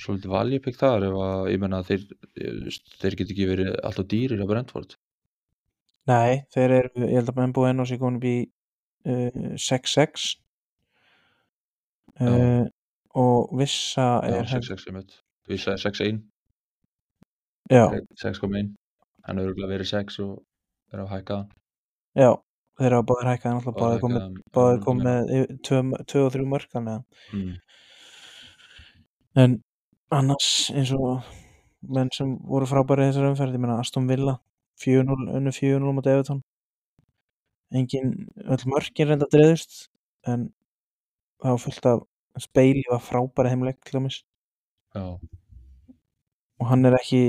svolítið 0.04 0.34
valjupik 0.34 0.78
þar 0.80 1.06
ef 1.10 1.16
að 1.26 1.50
ég 1.54 1.62
meina 1.63 1.80
þeir, 1.88 2.04
þeir 3.02 3.18
get 3.22 3.32
ekki 3.34 3.48
verið 3.50 3.72
alltaf 3.88 4.08
dýrir 4.12 4.44
á 4.44 4.48
Brentford. 4.50 4.96
Nei, 6.12 6.44
þeir 6.52 6.74
eru, 6.82 6.92
ég 7.08 7.16
held 7.22 7.32
að 7.32 7.38
menn 7.39 7.54
búið 7.56 7.70
enn 7.72 7.84
og 7.84 7.88
sér 7.89 8.00
komin 8.02 8.20
upp 8.20 8.28
í 8.28 8.36
uh, 9.08 9.54
6-6 9.56 10.26
uh, 12.20 12.66
og 13.24 13.54
vissa 13.60 14.08
já, 14.28 14.38
er 14.42 14.50
6-6 14.52 14.88
ég 14.89 14.96
með 14.98 15.13
við 15.52 15.62
sagði 15.63 15.84
6-1 15.88 16.22
já, 17.74 17.84
6,1 18.24 18.74
hann 19.24 19.39
hefur 19.39 19.50
örugglega 19.54 19.72
verið 19.78 19.92
6 19.94 20.20
og 20.26 20.34
er 20.94 21.04
að 21.06 21.12
hækka 21.16 21.38
hann. 21.39 21.52
Já, 22.20 22.30
þeir 22.80 22.96
hafa 22.98 23.08
báðir 23.10 23.30
hækkað 23.32 23.56
náttúrulega 23.58 23.80
Báðir 23.80 24.02
báðir 24.02 24.02
komið, 24.04 24.22
hann- 24.24 24.84
komið 24.88 25.08
með 25.08 25.32
yfir- 25.38 25.62
tvö, 25.68 25.80
tvö 26.12 26.26
og 26.28 26.34
þrjú 26.36 26.48
mörk 26.52 26.74
þannig 26.76 26.94
að 26.98 27.38
mm, 27.39 27.54
en 29.44 29.56
annars 30.17 30.49
eins 30.73 30.93
og 30.95 31.28
menn 31.93 32.12
sem 32.15 32.36
voru 32.47 32.67
frábæri 32.69 33.08
í 33.08 33.12
þessari 33.12 33.34
umferð, 33.34 33.58
ég 33.58 33.63
meina 33.63 33.80
Aston 33.82 34.08
Villa 34.10 34.38
4-0, 34.84 35.30
unnu 35.38 35.54
4-0 35.54 35.95
mot 35.97 36.10
Everton. 36.10 36.41
Engin, 37.73 38.13
öll 38.45 38.67
mörkin 38.69 39.10
reynda 39.10 39.28
dreðust 39.32 39.88
en 40.30 40.52
það 41.41 41.56
var 41.56 41.63
fullt 41.65 41.89
af 41.91 42.04
Speili 42.41 42.84
var 42.89 43.02
frábæri 43.04 43.52
heimleik 43.54 43.82
til 43.86 43.99
dæmis. 43.99 44.23
Já, 44.93 45.17
og 46.63 46.69
hann 46.69 46.88
er 46.88 46.95
ekki 46.97 47.21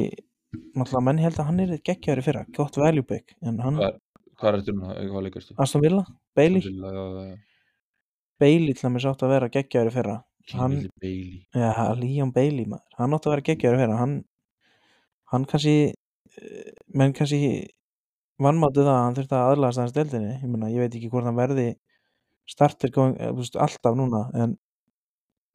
náttúrulega 0.77 1.05
menn 1.09 1.23
held 1.23 1.41
að 1.41 1.49
hann 1.49 1.63
er 1.65 1.75
geggjaður 1.81 2.23
í 2.23 2.27
fyrra 2.29 2.45
gott 2.57 2.79
value 2.79 3.07
pick, 3.09 3.35
en 3.43 3.59
hann 3.65 3.81
hvað, 3.81 3.99
hvað 4.39 4.51
er 4.51 4.61
þetta 4.61 4.75
núna, 4.77 4.95
hvað 5.11 5.27
leikastu 5.27 5.57
Aston 5.65 5.83
Villa, 5.85 6.05
Bailey, 6.37 6.63
Bailey 8.41 8.77
til 8.77 8.87
dæmis 8.87 9.09
átt 9.11 9.25
að 9.27 9.35
vera 9.35 9.51
geggjaður 9.57 9.91
í 9.91 9.95
fyrra 9.97 10.17
hann, 10.53 10.77
Kingsley 10.77 10.91
Bailey. 11.01 11.39
Ja, 11.57 11.93
Leon 11.99 12.33
Bailey 12.35 12.67
maður, 12.69 12.99
hann 12.99 13.17
átt 13.17 13.29
að 13.29 13.35
vera 13.35 13.47
geggjaður 13.49 13.79
í 13.79 13.83
fyrra 13.83 14.01
hann, 14.01 14.17
hann 15.33 15.47
kannski 15.51 15.77
eh, 15.93 16.75
menn 16.93 17.15
kannski 17.17 17.55
vannmáttu 18.43 18.83
það 18.83 18.93
að 18.97 19.03
hann 19.07 19.19
þurfti 19.19 19.39
að 19.39 19.53
aðlagast 19.53 19.81
aðeins 19.81 19.97
deildinni, 19.97 20.37
ég 20.43 20.53
meina, 20.53 20.73
ég 20.75 20.85
veit 20.85 20.99
ekki 20.99 21.11
hvort 21.13 21.29
hann 21.29 21.39
verði 21.39 21.69
starter 22.51 22.93
going, 22.93 23.17
eh, 23.21 23.33
þú 23.33 23.41
veist, 23.45 23.59
alltaf 23.67 23.97
núna, 23.99 24.27
en 24.35 24.59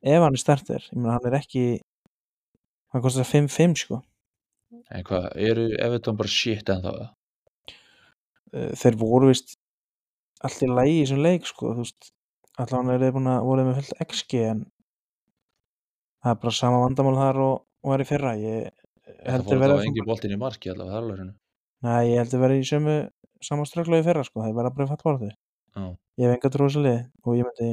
ef 0.01 0.25
hann 0.25 0.35
er 0.35 0.43
starter, 0.43 0.89
ég 0.89 0.97
meina, 0.97 1.17
hann 1.17 1.29
er 1.29 1.39
ekki 1.41 1.65
hann 2.89 3.05
kostar 3.05 3.27
5-5 3.29 3.77
sko. 3.83 4.01
En 4.89 5.05
hvað, 5.05 5.31
eru 5.37 5.69
Everton 5.77 6.17
bara 6.17 6.31
shit 6.31 6.69
en 6.69 6.81
það 6.85 7.07
Eh, 8.55 8.71
þeir 8.77 8.97
voru 8.97 9.29
vist 9.29 9.57
allt 10.45 10.63
í 10.65 10.69
lagi 10.69 10.95
í 10.97 11.03
þessum 11.03 11.21
leik 11.25 11.47
sko, 11.49 11.73
þú 11.75 11.85
veist. 11.85 12.11
Allan 12.59 12.91
er 12.91 13.03
þeir 13.03 13.15
búin 13.15 13.31
að 13.31 13.45
voru 13.47 13.65
með 13.67 13.79
fullt 13.79 14.01
XG 14.07 14.41
en 14.49 14.63
það 16.23 16.33
er 16.33 16.41
bara 16.43 16.55
sama 16.59 16.81
vandamál 16.83 17.17
þar 17.19 17.41
og, 17.45 17.55
og 17.85 17.95
er 17.95 18.03
í 18.03 18.07
fyrra. 18.09 18.33
Ég 18.39 18.69
það 19.19 19.33
held 19.33 19.45
fór 19.45 19.51
þeir 19.51 19.61
verða 19.63 19.75
alltaf 19.75 19.89
engin 19.89 20.09
boltinn 20.09 20.35
í 20.35 20.39
marki 20.39 20.71
allavega, 20.71 20.91
það 20.93 20.99
er 20.99 21.05
alveg 21.05 21.35
Nei, 21.79 22.01
ég 22.09 22.19
held 22.19 22.33
þeir 22.33 22.43
verða 22.43 22.59
í 22.59 22.65
sömu 22.67 22.95
sama 23.49 23.67
strögglu 23.67 23.99
í 23.99 24.05
fyrra 24.05 24.25
sko, 24.27 24.43
þeir 24.43 24.57
verða 24.57 24.73
bara 24.75 24.87
í 24.87 24.91
fallvartu 24.91 25.29
já, 25.29 25.85
ég 26.19 26.33
hef 26.33 26.35
enga 26.35 26.69
lið 26.83 26.99
og 27.23 27.37
ég 27.39 27.47
myndi 27.47 27.69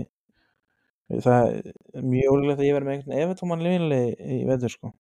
það 1.22 1.48
er 1.56 2.06
mjög 2.06 2.37
ólíklegt 2.37 2.61
að 2.61 2.66
ég 2.66 2.76
verði 2.76 2.88
með 2.88 2.96
einhvern 2.96 3.24
efutóman 3.24 3.62
lifinlega 3.62 4.30
í 4.37 4.38
veður 4.46 4.74
sko. 4.74 4.92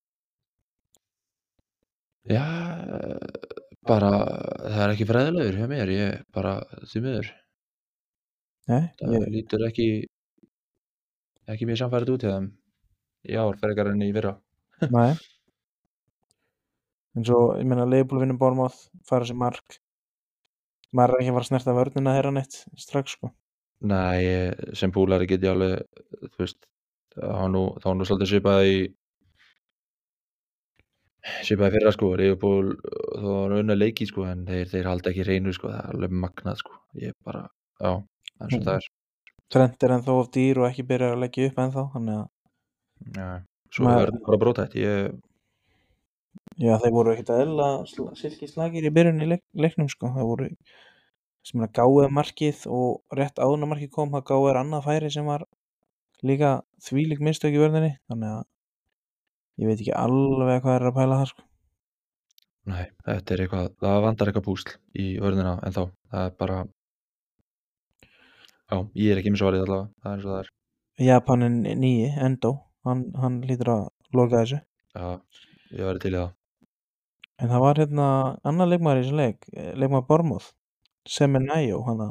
Já 2.26 2.44
bara, 3.86 4.10
það 4.66 4.82
er 4.82 4.92
ekki 4.92 5.06
fræðilegur 5.06 5.58
hjá 5.60 5.66
mér, 5.70 5.92
ég 5.94 6.22
bara 6.34 6.58
því 6.90 7.02
miður, 7.04 7.32
Nei, 8.66 8.82
það 8.98 9.14
ég, 9.14 9.26
lítur 9.30 9.66
ekki 9.68 9.88
ekki 11.46 11.68
mjög 11.68 11.84
samfærið 11.84 12.16
út 12.16 12.26
í 12.26 12.30
þeim 12.32 12.48
í 13.28 13.36
ár, 13.40 13.56
frekar 13.60 13.90
enn 13.92 14.02
í 14.06 14.12
fyrra. 14.14 14.36
Nei. 14.96 15.14
En 17.16 17.24
svo, 17.24 17.40
ég 17.56 17.64
meina 17.68 17.86
Leifbúl 17.88 18.20
vinnum 18.22 18.38
Bormáð 18.40 18.76
fara 19.08 19.24
sér 19.28 19.38
mark. 19.40 19.78
Maður 20.96 21.16
er 21.16 21.22
ekki 21.22 21.30
að 21.32 21.36
fara 21.38 21.44
að 21.46 21.50
snerta 21.50 21.74
vörnina 21.76 22.12
þeirra 22.16 22.32
neitt 22.36 22.58
strax 22.80 23.16
sko. 23.16 23.30
Nei, 23.86 24.52
sem 24.76 24.92
púlari 24.92 25.26
get 25.28 25.42
ég 25.44 25.52
alveg, 25.52 25.82
þú 26.34 26.42
veist, 26.44 26.60
var 27.16 27.50
nú, 27.52 27.64
var 27.84 27.96
nú 27.98 28.06
svolítið 28.08 28.30
svipað 28.30 28.68
í, 28.70 28.76
svipað 31.44 31.68
í 31.68 31.74
fyrra 31.76 31.92
sko, 31.96 32.10
Ríðupúl, 32.20 32.70
það 33.16 33.26
var 33.32 33.54
unna 33.58 33.76
leiki 33.76 34.06
sko, 34.08 34.24
en 34.30 34.44
þeir, 34.48 34.68
þeir 34.72 34.88
halda 34.90 35.12
ekki 35.12 35.26
reynu 35.28 35.52
sko, 35.56 35.72
það 35.72 35.82
er 35.82 35.90
alveg 35.96 36.14
magnað 36.24 36.60
sko, 36.62 36.78
ég 37.02 37.16
bara, 37.26 37.42
já, 37.80 37.90
eins 37.96 38.46
og 38.46 38.60
Mhm. 38.60 38.64
það 38.68 38.74
er, 38.80 38.88
Trent 39.46 39.84
er 39.86 39.92
ennþá 39.94 40.14
of 40.20 40.30
dýr 40.34 40.58
og 40.58 40.66
ekki 40.70 40.82
byrjar 40.88 41.12
að 41.14 41.20
leggja 41.22 41.46
upp 41.50 41.58
ennþá 41.64 41.84
þannig 41.92 42.16
að, 42.20 42.24
já, 43.16 43.28
svo 43.74 43.84
Maður- 43.86 44.02
er 44.08 44.12
það 44.16 44.26
bara 44.26 44.40
brótætt, 44.44 44.74
ég, 44.80 45.14
já 46.62 46.74
þeir 46.82 46.94
voru 46.96 47.12
ekkit 47.14 47.30
að 47.34 47.42
eðla 47.46 47.68
sl 47.90 48.08
silki 48.16 48.48
slagir 48.48 48.86
í 48.88 48.92
byrjun 48.96 49.22
í 49.24 49.30
leik, 49.34 49.44
leiknum 49.54 49.88
sko, 49.92 50.12
það 50.16 50.28
voru 50.30 50.50
sem 51.46 51.60
er 51.62 51.68
að 51.68 51.76
gáða 51.78 52.08
markið 52.10 52.64
og 52.74 53.16
rétt 53.18 53.38
áðuna 53.38 53.68
markið 53.70 53.90
kom, 53.94 54.10
það 54.10 54.24
gáða 54.32 54.60
annað 54.64 54.86
færi 54.88 55.10
sem 55.14 55.26
var 55.28 55.44
líka 56.26 56.62
þvílík 56.82 57.20
mistök 57.22 57.54
í 57.54 57.60
vörðinni, 57.60 57.92
þannig 58.08 58.32
að 58.38 58.44
ég 59.62 59.68
veit 59.70 59.80
ekki 59.84 59.92
alveg 59.94 60.62
hvað 60.64 60.74
er 60.80 60.86
að 60.90 60.96
pæla 60.96 61.18
það 61.20 61.28
sko. 61.30 61.42
Nei, 62.66 62.86
þetta 63.06 63.34
er 63.36 63.42
eitthvað, 63.44 63.68
það 63.84 64.00
vandar 64.02 64.28
eitthvað 64.32 64.46
púsl 64.48 64.72
í 64.98 65.04
vörðina 65.22 65.52
en 65.62 65.76
þá, 65.76 65.82
það 66.10 66.24
er 66.26 66.32
bara, 66.40 66.56
já, 68.66 68.78
ég 68.98 69.12
er 69.12 69.20
ekki 69.20 69.32
með 69.34 69.42
svarið 69.44 69.64
allavega, 69.66 69.90
það 70.02 70.10
er 70.10 70.16
eins 70.16 70.26
og 70.26 70.32
það 70.32 70.40
er, 70.42 70.50
Japanin 71.06 71.56
nýji, 71.84 72.08
Endo 72.26 72.52
hann, 72.86 73.04
hann 73.20 73.40
lítur 73.48 73.70
að 73.72 73.88
loka 74.16 74.42
þessu 74.42 74.60
já, 74.96 75.20
ég 75.76 75.86
væri 75.88 76.02
til 76.04 76.12
í 76.14 76.18
það, 76.20 76.32
en 77.42 77.50
það 77.52 77.64
var 77.66 77.80
hérna 77.82 78.06
annar 78.48 78.70
leikmaður 78.70 79.00
í 79.00 79.04
þessum 79.04 79.20
leik, 79.22 79.48
eh, 79.52 79.72
leikmaður 79.76 80.06
Bormóð 80.10 80.52
Semenyo 81.06 81.82
hana 81.86 82.10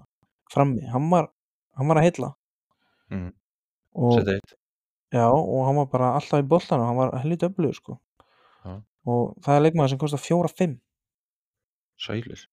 frammi, 0.53 0.85
hann 0.91 1.09
var 1.11 1.31
hann 1.75 1.87
var 1.91 1.97
að 2.01 2.07
heilla 2.09 2.33
Mhm. 3.11 3.31
og 3.95 4.13
Setja 4.19 4.33
eitt. 4.39 4.53
já, 5.13 5.25
og 5.29 5.65
hann 5.67 5.75
var 5.75 5.85
bara 5.85 6.13
alltaf 6.19 6.39
í 6.41 6.47
boltanum, 6.47 6.85
hann 6.87 6.97
var 6.97 7.11
helviti 7.21 7.45
öflugur 7.49 7.75
sko 7.75 7.99
Já. 8.65 8.81
og 9.05 9.35
það 9.41 9.55
er 9.57 9.61
leikmaður 9.65 9.89
sem 9.89 9.99
kostar 9.99 10.19
4-5 10.23 10.79
Sælir. 11.99 12.47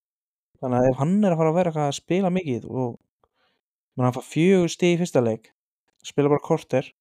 þannig 0.62 0.78
að 0.78 0.90
ef 0.90 0.98
hann 1.00 1.24
er 1.24 1.32
að 1.34 1.38
fara 1.40 1.50
að 1.50 1.56
vera 1.58 1.70
eitthvað 1.72 1.88
að 1.90 1.96
spila 1.98 2.30
mikið 2.30 2.66
og 2.70 2.98
menn 3.96 4.04
hann 4.06 4.14
fær 4.16 4.28
fjögur 4.28 4.70
stig 4.70 4.94
í 4.96 5.00
fyrsta 5.00 5.22
leik 5.24 5.50
spila 6.04 6.28
bara 6.32 6.42
korter. 6.44 6.92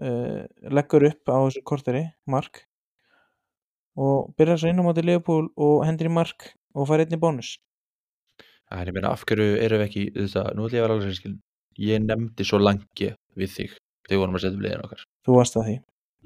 Uh, 0.00 0.42
leggur 0.72 1.04
upp 1.10 1.28
á 1.28 1.36
þessu 1.44 1.62
korteri 1.68 2.04
mark 2.26 2.62
og 4.00 4.32
byrjar 4.38 4.60
svo 4.62 4.70
inn 4.72 4.80
á 4.80 4.84
móti 4.86 5.04
Leopold 5.04 5.50
og 5.60 5.82
hendur 5.84 6.08
í 6.08 6.12
mark 6.12 6.52
og 6.74 6.86
fær 6.88 7.02
einni 7.04 7.18
bónus 7.20 7.58
Það 8.72 8.80
er, 8.80 8.88
ég 8.88 8.94
meina, 8.96 9.10
af 9.12 9.24
hverju 9.28 9.46
erum 9.60 9.80
við 9.82 9.88
ekki, 9.90 10.02
þetta, 10.16 10.42
nú 10.56 10.64
ætlum 10.64 10.78
ég 10.78 10.80
að 10.80 10.84
vera 10.86 10.94
alveg 10.96 11.08
sérskilin. 11.10 11.34
Ég 11.84 11.98
nefndi 12.06 12.44
svo 12.48 12.56
langi 12.62 13.08
við 13.36 13.50
þig 13.52 13.74
þegar 13.74 14.14
við 14.14 14.20
vorum 14.22 14.36
að 14.38 14.44
setja 14.46 14.56
upp 14.56 14.62
liðin 14.64 14.84
okkar. 14.86 15.02
þú 15.28 15.34
varst 15.36 15.58
að 15.60 15.66
því, 15.66 15.74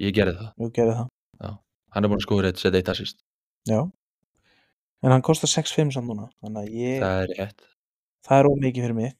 Ég 0.04 0.14
gerði 0.14 0.34
það. 0.38 0.52
þú 0.60 0.68
gerði 0.76 0.94
það 1.00 1.56
Hann 1.96 2.04
er 2.04 2.10
búin 2.12 2.20
að 2.20 2.26
skóra 2.26 2.48
eitt, 2.52 2.60
setja 2.62 2.78
eitt 2.78 2.88
assist. 2.92 3.18
já 3.66 3.80
en 5.02 5.10
hann 5.12 5.22
kostar 5.26 5.48
6-5 5.50 5.90
samt 5.96 6.06
núna 6.12 6.28
þannig 6.44 6.62
að 6.62 6.76
ég, 6.76 7.00
Það 7.02 7.22
er 7.24 7.34
rétt. 7.40 7.66
það 8.28 8.38
er 8.38 8.48
ómikið 8.52 8.86
fyrir 8.86 8.94
mig 9.00 9.12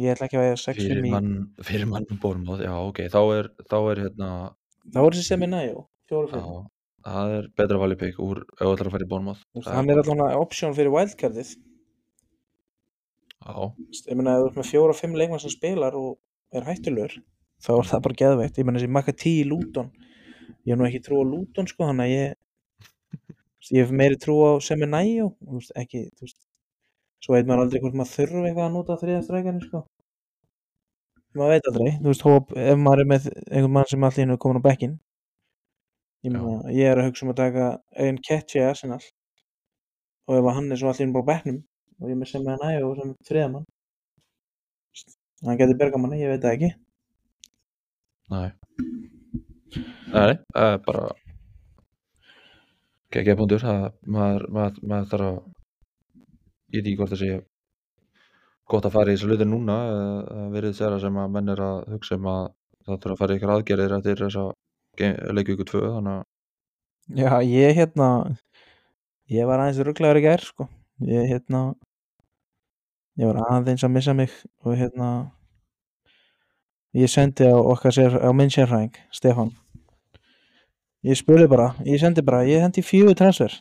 ég 0.00 0.12
ætla 0.12 0.28
ekki 0.28 0.38
að 0.38 0.46
vega 0.46 0.60
6-5 0.62 0.78
Fyrir 0.82 1.00
í 1.02 1.12
mann, 1.12 1.32
fyrir 1.68 1.90
mann 1.90 2.20
Bormóð, 2.22 2.62
já, 2.66 2.72
ok, 2.80 3.02
þá 3.12 3.20
er, 3.38 3.50
þá 3.68 3.76
er 3.80 4.04
hérna, 4.06 4.30
þá 4.94 5.00
er 5.02 5.16
þessi 5.16 5.26
sem 5.28 5.44
er 5.46 5.52
næjó, 5.52 5.82
4-5 6.12 6.38
já, 6.38 6.62
það 7.08 7.34
er 7.36 7.50
betra 7.60 7.82
valið 7.82 8.00
pík 8.04 8.22
úr, 8.22 8.42
ef 8.56 8.62
þú 8.62 8.72
ætlar 8.76 8.90
að 8.90 8.96
fara 8.96 9.06
í. 9.06 9.10
Þú 9.12 9.60
veist, 9.60 9.70
hann 9.76 9.92
er 9.92 10.02
allavega 10.02 10.40
option 10.40 10.76
fyrir 10.78 10.94
wildcardið. 10.94 11.52
Já, 13.42 13.54
ég 14.06 14.18
meina 14.18 14.36
ef 14.38 14.44
þú 14.44 14.48
ert 14.48 14.58
með 14.60 14.70
fjóra 14.70 14.94
og 14.94 14.98
fimm 15.00 15.18
leikmann 15.18 15.42
sem 15.42 15.52
spilar 15.52 15.96
og 15.98 16.12
er 16.54 16.66
hættulegur 16.68 17.16
þá 17.62 17.72
er 17.76 17.88
það 17.90 18.04
bara 18.06 18.18
geðveikt, 18.22 18.58
ég 18.58 18.66
meina 18.66 18.80
þessi 18.80 18.92
Maka 18.92 19.14
10 19.14 19.40
í 19.40 19.44
Luton 19.48 19.90
ég 20.66 20.72
hef 20.72 20.78
nú 20.78 20.86
ekki 20.88 21.02
trú 21.04 21.22
á 21.22 21.24
Luton 21.26 21.68
sko, 21.70 21.88
þannig 21.88 22.06
að 22.06 22.14
ég 22.14 22.34
ég 23.76 23.84
hef 23.84 23.94
meiri 24.02 24.18
trú 24.20 24.38
á 24.46 24.50
sem 24.64 24.82
er 24.82 24.90
næjó 24.92 25.30
ekki, 25.78 26.06
þú 26.18 26.26
veist 26.26 26.38
svo 27.22 27.36
veit 27.36 27.48
maður 27.48 27.64
aldrei 27.64 27.82
hvort 27.82 27.96
maður 27.98 28.12
þurfi 28.16 28.42
eitthvað 28.42 28.66
að 28.66 28.76
nota 28.76 28.98
þriða 29.00 29.22
strækjarni 29.26 29.64
sko. 29.66 29.82
Maður 31.38 31.54
veit 31.54 31.70
aldrei, 31.70 31.90
þú 31.96 32.10
veist, 32.10 32.26
hóp, 32.28 32.52
ef 32.60 32.78
maður 32.82 33.02
er 33.04 33.10
með 33.14 33.28
einhvern 33.32 33.74
mann 33.78 33.90
sem 33.90 34.06
allir 34.08 34.34
er 34.34 34.40
komin 34.44 34.60
á 34.60 34.66
bekkin 34.68 35.00
ég 36.22 36.34
ég 36.70 36.86
er 36.86 37.00
að 37.00 37.08
hugsa 37.08 37.24
um 37.26 37.32
að 37.32 37.40
taka 37.40 37.68
einn 37.98 38.18
catch 38.22 38.54
í 38.54 38.62
Arsenal. 38.62 39.00
Og 40.30 40.36
ef 40.38 40.54
hann 40.54 40.70
er 40.70 40.78
svo 40.78 40.90
allir 40.92 41.10
bara 41.14 41.26
á 41.26 41.30
bekknum 41.32 41.62
og 42.02 42.10
ég 42.10 42.18
með 42.18 42.30
sem 42.30 42.46
er 42.46 42.60
næjó 42.62 42.92
sem 42.98 43.14
þriðamann 43.26 43.66
hann 45.46 45.58
getur 45.58 45.78
berga 45.78 45.98
manni, 45.98 46.20
ég 46.22 46.30
veit 46.30 46.44
það 46.44 46.54
ekki. 46.56 46.70
Næ. 48.30 48.42
Nei, 50.12 50.34
það 50.52 50.68
er 50.68 50.78
bara, 50.86 51.06
geggja 53.14 53.36
punktur, 53.40 53.64
það, 53.64 53.86
maður, 54.16 54.46
maður, 54.56 54.80
maður 54.92 55.10
þarf 55.12 55.28
að, 55.30 55.40
ég 56.72 56.80
veit 56.80 56.86
ekki 56.86 56.98
hvort 57.00 57.12
það 57.14 57.22
sé 57.22 57.40
gott 58.72 58.88
að 58.88 58.94
fara 58.96 59.12
í 59.12 59.16
þessu 59.16 59.28
hluti 59.30 59.46
núna, 59.48 59.78
eh, 59.92 60.18
það 60.32 60.52
verið 60.56 60.76
þeirra 60.80 61.00
sem 61.02 61.22
að 61.22 61.32
menn 61.36 61.52
er 61.52 61.62
að 61.66 61.78
hugsa 61.92 62.18
um 62.18 62.28
að 62.32 62.42
það 62.82 63.00
þurfa 63.02 63.14
að 63.14 63.22
fara 63.22 63.36
ykkur 63.38 63.54
aðgerðir 63.56 63.96
eftir 63.98 64.22
þessa 64.22 64.44
leikju 65.36 65.56
ykkur 65.56 65.68
tvö, 65.72 65.82
þannig 65.96 66.18
að, 66.18 66.28
Já, 67.18 67.42
ég 67.42 67.74
hérna 67.76 68.08
ég 69.32 69.48
var 69.48 69.62
aðeins 69.62 69.80
rugglegar 69.82 70.20
í 70.20 70.22
gær 70.22 70.44
sko. 70.44 70.68
ég 71.02 71.26
hérna 71.26 71.74
ég 73.18 73.26
var 73.28 73.40
aðeins 73.48 73.82
að 73.84 73.94
missa 73.96 74.14
mig 74.14 74.30
og 74.64 74.76
hérna 74.78 75.08
ég 76.94 77.10
sendi 77.10 77.48
á 77.48 77.56
okkar 77.56 77.92
sér, 77.92 78.18
á 78.22 78.30
minn 78.32 78.52
sérfræðing 78.52 78.94
Stefán 79.10 79.50
ég 81.02 81.18
spurði 81.18 81.48
bara, 81.50 81.72
ég 81.84 81.98
sendi 82.00 82.22
bara 82.22 82.44
ég 82.46 82.62
hendi 82.62 82.84
fjögur 82.84 83.18
transfer 83.18 83.58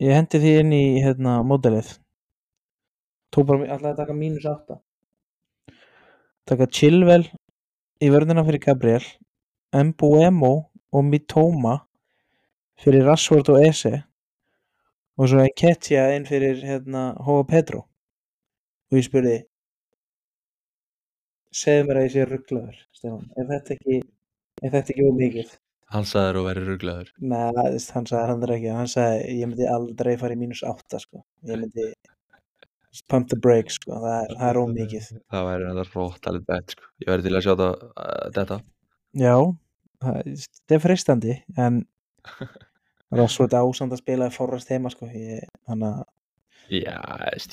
ég 0.00 0.16
hendi 0.16 0.40
því 0.42 0.52
inn 0.62 0.72
í 0.76 0.84
hérna 1.04 1.40
módelið. 1.46 1.92
Tók 3.30 3.46
bara, 3.46 3.66
ætlaði 3.66 3.92
að 3.92 4.00
taka 4.02 4.16
mínus 4.16 4.46
átta. 4.50 4.80
Taka 6.48 6.66
Chilwell 6.66 7.26
í 8.00 8.08
vörðina 8.10 8.42
fyrir 8.46 8.64
Gabriel 8.64 9.04
Mbuemo 9.76 10.54
og 10.90 11.04
Mitoma 11.06 11.76
fyrir 12.80 13.06
Rashford 13.06 13.52
og 13.52 13.60
Eze 13.62 14.00
og 15.20 15.28
svo 15.30 15.44
Nketiah 15.44 16.16
inn 16.16 16.26
fyrir 16.26 16.64
hérna 16.64 17.10
Hóa 17.22 17.44
Pedro. 17.46 17.84
Og 18.90 18.98
ég 18.98 19.06
spurði 19.06 19.36
segðu 21.54 21.86
mér 21.86 22.00
að 22.00 22.06
ég 22.06 22.12
sé 22.14 22.24
rugglaður 22.26 22.76
er 23.10 23.46
þetta 23.48 23.74
ekki 23.76 23.96
er 24.00 24.72
þetta 24.74 24.92
ekki 24.94 25.06
ómikið? 25.06 25.54
Hann 25.90 26.06
sagði 26.08 26.28
þér 26.30 26.38
að 26.40 26.46
vera 26.48 26.64
rugglaður. 26.68 27.10
Nei, 27.18 27.42
hann 27.94 28.06
sagði 28.10 28.22
hann 28.30 28.44
ekki 28.56 28.74
hann 28.76 28.90
sagði 28.90 29.36
ég 29.40 29.50
myndi 29.50 29.68
aldrei 29.70 30.16
fara 30.20 30.36
í 30.36 30.40
mínus 30.40 30.62
átta 30.66 31.00
sko. 31.02 31.24
ég 31.48 31.60
myndi 31.64 31.86
pump 33.08 33.28
the 33.30 33.36
brakes 33.38 33.78
sko. 33.78 33.92
það, 34.02 34.18
er- 34.24 34.36
það 34.38 34.48
er 34.50 34.60
ómikið 34.64 35.08
Það 35.30 35.48
væri 35.48 35.66
þetta 35.70 35.86
róttalið 35.94 36.46
bett, 36.46 36.70
sko. 36.76 36.82
Ég 37.00 37.10
væri 37.12 37.22
til 37.26 37.34
að 37.34 37.44
sjá 37.46 37.54
það, 37.62 37.74
uh, 37.90 38.30
þetta. 38.38 38.60
Já, 39.20 39.34
það 40.04 40.22
það 40.68 40.76
er 40.76 40.84
freistandi 40.86 41.36
en 41.58 41.82
Rashford 43.10 43.54
ásand 43.58 43.92
að 43.94 44.02
spila 44.04 44.28
í 44.30 44.34
forrast 44.34 44.68
heima 44.70 44.90
sko. 44.90 45.06
ég, 45.10 45.46
hann 45.68 45.82
að 45.82 46.02
Já, 46.70 46.94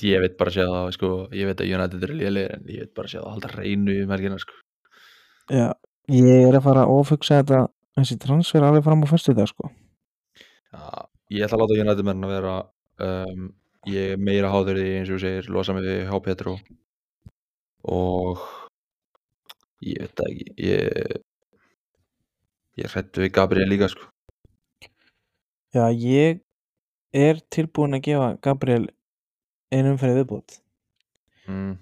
ég 0.06 0.20
veit 0.22 0.36
bara 0.38 0.50
að 0.52 0.54
sjá 0.54 0.66
það, 0.70 0.92
sko, 0.94 1.08
ég 1.34 1.48
veit 1.48 1.60
að 1.64 1.70
United 1.74 2.04
eru 2.06 2.14
lélegir, 2.20 2.52
en 2.54 2.68
ég 2.70 2.84
veit 2.84 2.92
bara 2.94 3.08
að 3.08 3.10
sjá 3.10 3.18
það 3.18 3.26
að 3.26 3.32
halda 3.34 3.48
reynu 3.56 3.94
í 3.98 4.04
merkina, 4.06 4.38
sko. 4.38 4.54
Já, 5.50 5.72
ég 6.14 6.44
er 6.46 6.54
að 6.54 6.62
fara 6.68 6.84
að 6.84 6.92
ofugsa 7.00 7.40
þetta 7.42 7.64
þessi 8.02 8.18
transfer 8.22 8.64
alveg 8.64 8.84
fram 8.86 9.04
á 9.04 9.10
fyrstu 9.10 9.34
dag 9.36 9.48
sko. 9.50 9.70
Já, 10.72 10.84
ég 11.34 11.46
ætla 11.46 11.58
að 11.58 11.64
láta 11.64 11.78
United 11.84 12.08
menn 12.08 12.26
að 12.26 12.34
vera, 12.34 12.54
um, 13.06 13.48
ég 13.88 14.14
er 14.14 14.20
meira 14.20 14.52
háður 14.52 14.80
því, 14.80 14.90
eins 14.98 15.14
og 15.14 15.22
segir, 15.22 15.48
losa 15.54 15.76
mig 15.76 15.86
við 15.86 16.04
H. 16.10 16.20
Petro 16.26 16.58
og 17.88 18.44
ég 19.84 20.02
veit 20.02 20.14
það 20.18 20.30
ekki, 20.34 20.48
ég, 20.66 21.18
ég 22.82 22.92
hrættu 22.94 23.24
við 23.24 23.34
Gabriel 23.38 23.68
líka, 23.70 23.88
sko. 23.92 24.08
Já, 25.74 25.84
ég 25.92 26.40
er 27.16 27.40
tilbúin 27.54 27.96
að 27.96 28.06
gefa 28.08 28.32
Gabriel 28.44 28.88
einum 29.72 30.00
fyrir 30.00 30.22
viðbútt 30.22 30.62
Mm, 31.48 31.78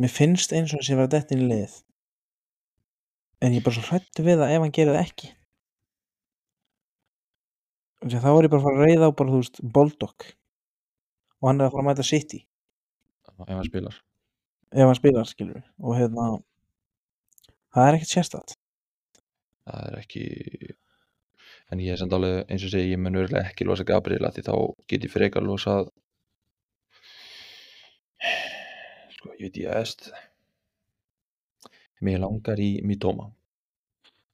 mér 0.00 0.08
finnst 0.08 0.54
eins 0.56 0.72
og 0.72 0.80
þessi 0.80 0.94
var 0.96 1.10
dettin 1.12 1.42
í 1.44 1.48
liðið 1.50 1.74
en 3.44 3.52
ég 3.52 3.60
er 3.60 3.64
bara 3.66 3.76
svo 3.76 3.84
hrættu 3.90 4.24
við 4.24 4.40
það 4.40 4.52
ef 4.54 4.62
hann 4.64 4.72
gerir 4.78 4.96
það 4.96 5.02
ekki 5.02 5.28
Þannig 8.02 8.18
að 8.18 8.26
þá 8.26 8.32
er 8.32 8.46
ég 8.46 8.52
bara 8.52 8.60
að 8.60 8.66
fara 8.66 8.76
að 8.76 8.84
reyða 8.90 9.08
á 9.08 9.18
bara, 9.18 9.32
þú 9.32 9.40
veist, 9.40 9.62
Boldog. 9.76 10.26
Og 11.40 11.48
hann 11.50 11.60
er 11.60 11.68
að 11.68 11.74
fara 11.76 11.84
að 11.84 11.88
mæta 11.90 12.06
City. 12.06 12.42
Ef 13.36 13.50
hann 13.52 13.66
spilar. 13.68 13.96
ef 14.72 14.80
hann 14.88 14.96
spilar, 14.96 15.26
skilur 15.28 15.58
við 15.58 15.66
og 15.84 15.96
hérna 15.98 16.24
það 17.74 17.88
er 17.88 17.96
ekkert 17.98 18.12
sérstætt 18.14 18.54
Það 19.66 19.82
er 19.90 19.96
ekki, 19.98 20.22
en 21.74 21.82
ég 21.82 21.92
er 21.92 22.00
samt 22.00 22.14
alveg, 22.16 22.38
eins 22.46 22.64
og 22.64 22.72
segi, 22.72 22.92
ég 22.94 23.00
mun 23.02 23.18
örgulega 23.18 23.50
ekki 23.50 23.66
losa 23.66 23.84
Gabriel 23.86 24.24
að 24.28 24.38
því 24.38 24.44
þá 24.46 24.54
get 24.92 25.06
ég 25.08 25.12
frekar 25.12 25.42
losað, 25.44 25.90
sko, 29.16 29.34
ég 29.34 29.48
veit 29.48 29.58
ég 29.58 29.72
að 29.74 29.82
est, 29.82 30.08
mér 32.00 32.22
langar 32.22 32.62
í 32.62 32.70
Mitoma, 32.86 33.32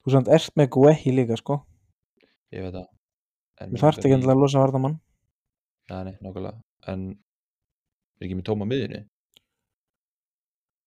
þú 0.05 0.15
samt 0.15 0.29
ert 0.37 0.53
með 0.59 0.69
Guehi 0.77 1.17
líka, 1.17 1.39
sko. 1.41 1.63
Ég 2.53 2.67
veit 2.67 2.77
það. 2.77 2.92
Þú 3.71 3.81
þarft 3.83 4.03
ekki 4.03 4.15
endilega 4.17 4.37
að 4.37 4.43
losa 4.43 4.63
vardamann 4.63 4.99
Já, 5.89 5.97
nei, 6.07 6.13
nákvæmlega, 6.23 6.57
en 6.93 7.01
er 7.13 8.25
ekki 8.27 8.37
Mitoma 8.39 8.67
á 8.67 8.71
miðjunni? 8.71 9.01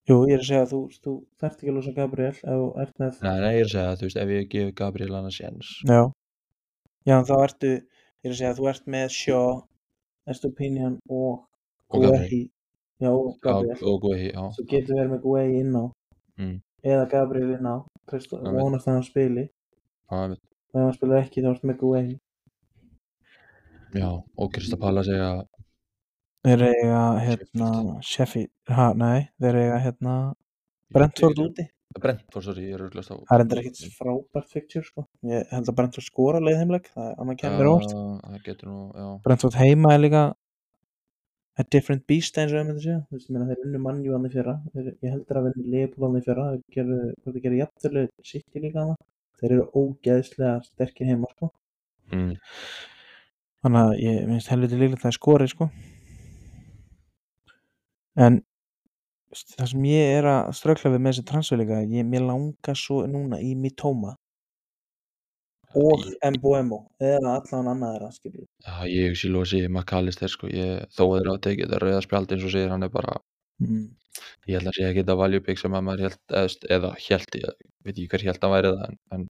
jú, 0.07 0.17
ég 0.31 0.37
er 0.37 0.43
að 0.45 0.49
segja 0.49 0.63
að 0.65 0.73
þú, 0.73 0.81
þú 1.05 1.15
þarft 1.43 1.63
ekki 1.63 1.73
að 1.73 1.79
losa 1.79 1.95
Gabriel 1.97 2.31
ef 2.33 2.43
þú 2.47 2.69
ert 2.85 3.01
með 3.03 3.21
Nei, 3.27 3.39
nei, 3.43 3.53
ég 3.57 3.61
er 3.61 3.67
að 3.67 3.75
segja, 3.75 3.97
þú 4.01 4.09
veist, 4.09 4.21
ef 4.23 4.33
ég 4.37 4.49
gef 4.55 4.75
Gabriel 4.81 5.17
annars 5.19 5.39
séns, 5.41 5.73
já, 5.89 6.03
já 7.11 7.17
þá 7.29 7.35
ertu 7.43 7.73
ég 7.73 8.29
er 8.29 8.35
að 8.35 8.39
segja 8.41 8.53
að 8.55 8.61
þú 8.61 8.69
ert 8.73 8.87
með 8.97 9.09
Shaw 9.17 9.51
Estopinian 10.27 10.99
og 11.09 11.45
Og 11.89 12.03
Gabriel. 12.03 12.49
Já, 12.99 13.11
og 13.13 13.37
Gabriel. 13.43 13.77
og 13.83 14.01
Guehi, 14.03 14.31
já, 14.33 14.43
þú 14.57 14.65
getur 14.71 14.97
verið 14.99 15.11
með 15.13 15.21
Guehi 15.23 15.59
inn 15.61 15.75
á. 15.79 15.85
Mm. 16.41 16.57
eða 16.83 17.05
Gabriel 17.13 17.51
inn 17.55 17.69
á. 17.69 17.77
Veit. 18.11 18.27
vonast 18.33 18.89
að 18.89 18.95
hann 18.97 19.05
spili. 19.07 19.45
Já, 20.11 20.17
einmitt. 20.23 20.43
og 20.73 20.81
ef 20.81 20.85
hann 20.85 20.97
spilar 20.97 21.23
ekki 21.23 21.45
þá 21.45 21.51
ertu 21.53 21.71
með 21.71 21.79
Guehi 21.83 22.17
já, 24.01 24.11
og 24.13 24.51
Krista 24.55 24.79
Palla 24.81 25.05
segja, 25.07 25.31
þeir 26.47 26.67
eiga 26.71 27.01
hérna 27.23 27.71
Sheffield, 28.07 28.53
ha, 28.73 28.91
nei, 28.99 29.27
þeir 29.43 29.61
eiga 29.65 29.81
hérna 29.87 30.15
Brentford 30.95 31.43
úti. 31.43 31.67
Brentford, 31.97 32.45
sorry, 32.45 32.67
ég 32.69 32.77
er 32.77 32.87
örglast 32.87 33.13
á. 33.13 33.17
það 33.17 33.37
er 33.37 33.45
endur 33.45 33.61
ekkert 33.63 33.95
frábært 33.97 34.51
fixture 34.53 34.85
sko. 34.85 35.07
ég 35.27 35.47
held 35.53 35.71
að 35.71 35.79
Brentford 35.79 36.07
skora 36.07 36.43
leið 36.45 36.59
heimleik 36.61 36.91
það 36.93 37.13
er 37.13 37.23
annað 37.23 37.39
kemur 37.43 37.71
óvart. 37.71 39.23
Brentford 39.25 39.57
heima 39.61 39.95
er 39.95 40.03
líka 40.05 40.25
a 41.57 41.65
different 41.73 42.05
beast 42.07 42.37
eins 42.37 42.53
og 42.53 42.61
ég 42.61 42.67
myndi 42.69 42.85
segja. 42.85 42.99
Þú 43.09 43.17
veist, 43.17 43.29
ég 43.31 43.37
meina 43.37 43.47
þeir 43.49 43.63
unnu 43.65 43.79
mannjú 43.81 44.19
fyrra. 44.33 44.55
Þeir, 44.75 44.91
ég 45.07 45.15
heldur 45.15 45.39
að 45.41 45.47
vinni 45.47 45.85
hann 46.03 46.19
í 46.19 46.25
fyrra. 46.27 46.49
Þeir 46.53 46.75
gerðu, 46.77 46.99
þeir 47.25 47.39
gerðu 47.47 47.61
jafntölu 47.63 48.03
sitt 48.31 48.59
í 48.59 48.65
líka 48.67 48.85
þeir 49.41 49.55
eru 49.57 49.65
ógeðslega 49.81 50.59
sterkir 50.67 51.09
heima 51.11 51.31
sko. 51.33 51.51
Mm. 52.13 52.37
Þannig 53.67 53.83
að 53.83 53.97
ég 54.05 54.27
finnst 54.31 54.53
helviti 54.53 54.79
líklegt 54.81 55.01
að 55.01 55.07
það 55.07 55.11
er 55.11 55.17
skorið 55.19 55.53
sko. 55.53 55.71
En 58.27 58.39
það 59.37 59.73
sem 59.73 59.89
ég 59.91 60.13
er 60.21 60.29
að 60.31 60.53
strökla 60.57 60.93
við 60.95 61.03
með 61.03 61.13
þessi 61.13 61.27
transfer 61.31 61.61
líka 61.61 61.83
ég, 61.83 62.07
mér 62.07 62.25
langar 62.29 62.79
svo 62.79 63.03
núna 63.11 63.41
í 63.43 63.53
Mitoma. 63.59 64.15
Og 65.77 66.07
Mboemo 66.23 66.79
eða 67.03 67.35
allan 67.37 67.67
annað 67.75 67.97
er 67.99 68.05
að 68.07 68.13
skilja 68.17 68.45
Já, 68.47 68.77
ég 68.89 69.11
hugsi 69.11 69.29
losi 69.29 69.59
McAllister 69.67 70.31
sko, 70.33 70.49
ég, 70.49 70.87
þó 70.95 71.03
að 71.19 71.27
á 71.29 71.35
að 71.35 71.43
tekið 71.45 71.67
þetta 71.67 71.81
rauða 71.83 72.05
spjald 72.07 72.33
eins 72.33 72.47
og 72.47 72.53
segir 72.55 72.73
hann 72.73 72.87
er 72.87 72.93
bara 72.95 73.17
mm. 73.61 73.83
ég 74.49 74.57
held 74.57 74.71
að 74.71 74.79
sé 74.79 74.87
ekki 74.87 75.05
þetta 75.05 75.43
pick 75.49 75.61
sem 75.61 75.77
að 75.77 75.85
maður 75.89 76.07
held, 76.07 76.23
eða, 76.31 76.71
eða 76.79 76.93
held, 77.09 77.39
ég 77.43 77.59
veit 77.85 77.93
ekki 77.93 78.09
hver 78.15 78.27
held 78.31 78.47
að 78.47 78.55
væri 78.55 78.73
það 78.73 78.87
en, 78.87 78.97
en 79.19 79.27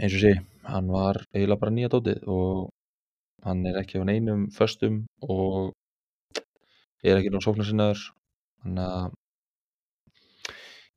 eins 0.00 0.16
og 0.16 0.24
sé, 0.24 0.32
hann 0.66 0.90
var 0.92 1.22
eiginlega 1.34 1.60
bara 1.62 1.74
nýja 1.74 1.90
dótið 1.92 2.26
og 2.28 2.70
hann 3.46 3.64
er 3.66 3.78
ekki 3.80 4.00
á 4.00 4.04
neinum 4.04 4.48
föstum 4.52 5.04
og 5.24 5.72
er 7.04 7.16
ekki 7.16 7.32
nú 7.32 7.40
sóknarsinnaður. 7.44 8.02
Þannig 8.60 8.90
að 8.90 9.08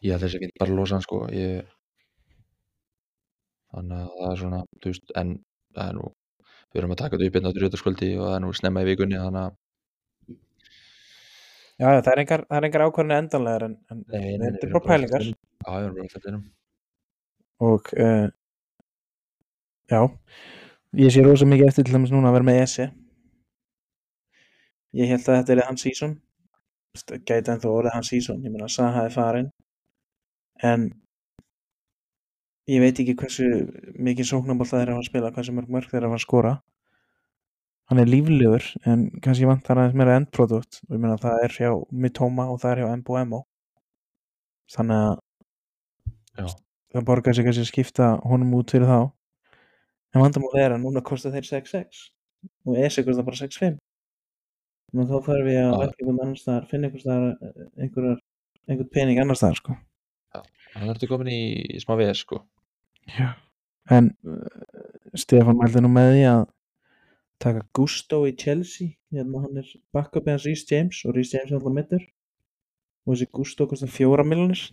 ég 0.03 0.11
held 0.11 0.25
þess 0.25 0.35
að 0.35 0.41
ekki 0.41 0.59
bara 0.59 0.75
losa 0.75 0.97
hann 0.97 1.05
sko. 1.05 1.21
Ég, 1.31 1.63
þannig 3.73 4.03
að 4.03 4.11
það 4.19 4.31
er 4.31 4.41
svona 4.43 4.61
veist, 4.85 5.15
en 5.21 5.33
það 5.73 5.87
er 5.89 5.97
nú 5.99 6.11
við 6.73 6.81
erum 6.81 6.93
að 6.95 7.01
taka 7.03 7.17
þetta 7.17 7.29
upp 7.29 7.37
inn 7.39 7.49
á 7.49 7.55
drjóðaskvöldi 7.57 8.09
og 8.17 8.25
það 8.27 8.35
er 8.35 8.43
nú 8.43 8.51
snemma 8.57 8.83
í 8.83 8.89
vikunni 8.89 9.21
þannig 9.21 9.45
að 9.47 9.59
Já, 11.81 11.87
það 12.05 12.11
er 12.11 12.19
engar, 12.21 12.43
er 12.53 12.65
engar 12.67 12.83
ákvarðinu 12.85 13.15
endanlegar 13.17 13.63
en, 13.65 13.73
en 13.89 14.03
Nei, 14.13 14.35
þetta 14.41 14.67
er 14.67 14.73
bara 14.75 14.87
pælingar. 14.91 15.23
alltaf 15.25 15.63
Já, 15.63 15.71
við 15.73 15.85
erum 15.85 15.95
bara 15.95 16.05
alltaf 16.05 16.19
eftir 16.19 16.37
og 17.63 17.89
uh, 18.03 18.27
já. 19.93 20.03
Ég 20.99 21.13
sé 21.13 21.23
rosa 21.25 21.47
mikið 21.49 21.71
eftir 21.71 21.87
til 21.87 21.95
dæmis 21.95 22.11
núna 22.13 22.29
að 22.29 22.37
vera 22.37 22.49
með 22.49 22.61
Ese 22.65 22.89
ég 24.93 25.09
held 25.09 25.25
að 25.27 25.39
þetta 25.39 25.55
er 25.55 25.63
hans 25.67 25.85
veist, 26.93 27.13
gæti 27.25 27.53
ennþá 27.53 27.71
orðið 27.71 27.95
hans 27.95 28.11
season. 28.13 28.43
Ég 28.45 28.53
meina 28.53 28.69
Saha 28.69 29.07
er 29.07 29.13
farin 29.13 29.49
en 30.61 30.91
ég 32.69 32.83
veit 32.83 32.99
ekki 33.01 33.15
hversu 33.19 33.47
mikið 33.97 34.29
sóknabóll 34.29 34.69
það 34.69 34.85
er 34.85 34.93
að 34.93 35.07
spila 35.09 35.31
hversu 35.33 35.55
mörg 35.55 35.73
mörg 35.73 35.89
þeir 35.89 36.05
að 36.05 36.13
fara 36.13 36.21
að 36.21 36.27
skora 36.27 36.53
hann 37.91 37.99
er 37.99 38.07
líflegur 38.07 38.67
en 38.87 39.09
kannski 39.23 39.49
vantar 39.49 39.81
aðeins 39.81 39.97
meira 39.97 40.15
endprodukt. 40.19 40.79
Og 40.87 40.95
ég 40.95 41.01
meina 41.03 41.17
það 41.19 41.47
er 41.47 41.57
hjá 41.57 41.71
Mitoma 41.91 42.47
og 42.53 42.61
það 42.61 42.75
er 42.75 42.83
hjá 42.83 42.95
Mboemo 43.01 43.43
þannig 44.73 45.01
að 45.01 45.19
Já, 46.33 46.47
það 46.93 47.03
borgar 47.05 47.35
sig 47.35 47.45
kannski 47.45 47.61
að 47.61 47.69
skipta 47.69 48.05
honum 48.25 48.55
út 48.57 48.71
fyrir 48.73 48.89
þá 48.89 48.99
en 50.13 50.21
vandamál 50.21 50.59
er 50.61 50.75
að 50.75 50.83
núna 50.83 51.03
kostar 51.05 51.33
þeir 51.33 51.49
6-6 51.49 52.03
og 52.67 52.77
ESE 52.79 53.03
kostar 53.05 53.25
bara 53.27 53.39
6-5 53.39 53.79
og 54.93 55.09
þá 55.09 55.15
þarf 55.27 55.49
ég 55.49 55.69
að 55.73 55.85
Já. 55.97 56.33
staðar 56.37 56.67
finna 56.69 56.89
einhvern 56.89 57.03
staðar 57.03 57.53
einhverjar, 57.81 58.19
einhvern 58.69 58.91
pening 58.93 59.21
annar 59.21 59.39
staðar 59.39 59.61
sko. 59.61 59.77
hann 60.73 60.91
ertu 60.93 61.09
komin 61.09 61.31
í 61.33 61.79
smá 61.81 61.95
VS 61.97 62.25
sko 62.25 62.43
Já. 63.09 63.33
en 63.89 64.11
uh, 64.25 65.17
Stefán 65.17 65.57
mældi 65.59 65.81
nú 65.81 65.91
með 65.93 66.11
því 66.13 66.27
að 66.29 66.43
taka 67.43 67.65
Gusto 67.75 68.23
í 68.29 68.35
Chelsea 68.39 68.93
hérna 69.13 69.43
hann 69.43 69.59
er 69.61 69.73
backup 69.93 70.29
hans 70.29 70.45
Rhys 70.45 70.65
James 70.69 71.01
og 71.07 71.17
Rhys 71.17 71.33
James 71.33 71.51
er 71.51 71.57
alltaf 71.57 71.75
mittur 71.75 72.05
og 73.03 73.15
þessi 73.15 73.29
Gusto 73.33 73.67
kostar 73.69 73.91
4 73.91 74.29
miljonir 74.29 74.69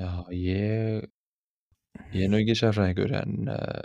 Já, 0.00 0.10
ég 0.32 1.06
ég 2.14 2.26
er 2.26 2.30
nú 2.30 2.40
ekki 2.40 2.56
sérfræðingur 2.58 3.14
en 3.20 3.50
uh, 3.54 3.82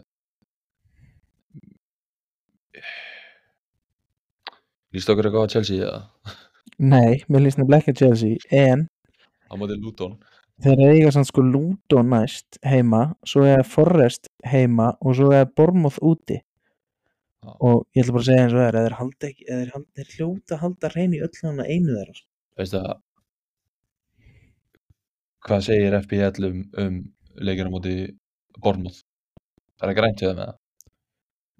líst 4.96 5.12
okkur 5.12 5.30
eitthvað 5.30 5.48
á 5.50 5.54
Chelsea 5.56 5.84
eða? 5.86 6.36
nei, 6.78 7.24
mér 7.30 7.46
líst 7.46 7.60
nefnilega 7.60 7.84
ekki 7.84 7.96
að 7.96 8.02
Chelsea 8.04 8.64
en 8.66 8.88
á 9.50 9.54
móti 9.60 9.78
Luton 9.80 10.18
þeir 10.64 10.84
eiga 10.88 11.12
samt 11.12 11.30
sko 11.30 11.44
Luton 11.44 12.12
næst 12.14 12.60
heima, 12.64 13.10
svo 13.28 13.46
er 13.48 13.66
Forrest 13.68 14.30
heima 14.48 14.94
og 15.02 15.18
svo 15.20 15.32
er 15.36 15.50
Bormoth 15.52 16.00
úti 16.02 16.40
Já. 16.40 17.52
og 17.60 17.84
ég 17.94 18.06
ætla 18.06 18.16
bara 18.16 18.24
að 18.24 18.30
segja 18.30 18.44
eins 18.46 18.54
og 18.54 18.60
það 18.60 18.68
er 18.68 18.78
eða 18.78 18.86
þeir 18.86 19.00
halda 19.00 19.28
ekki, 19.30 19.44
eða 19.48 19.60
þeir, 19.60 19.74
halda, 19.76 19.90
þeir 19.98 20.14
hljóta 20.16 20.56
að 20.56 20.64
halda 20.64 20.94
hrein 20.94 21.14
í 21.14 21.20
öll 21.26 21.36
hana 21.42 21.68
einu 21.68 21.98
þeirra 21.98 22.16
sko. 22.16 22.30
Veist 22.56 22.78
það 22.78 22.94
hvað 25.46 25.66
segir 25.68 25.98
FPL 26.00 26.48
um, 26.48 26.64
um 26.82 26.96
leikina 27.42 27.72
á 27.72 27.76
móti 27.76 27.96
Bournemouth. 28.60 29.02
Það 29.80 29.92
er 29.92 30.00
grænt 30.00 30.22
við 30.22 30.32
það 30.32 30.38
með 30.40 30.52
það 30.52 30.62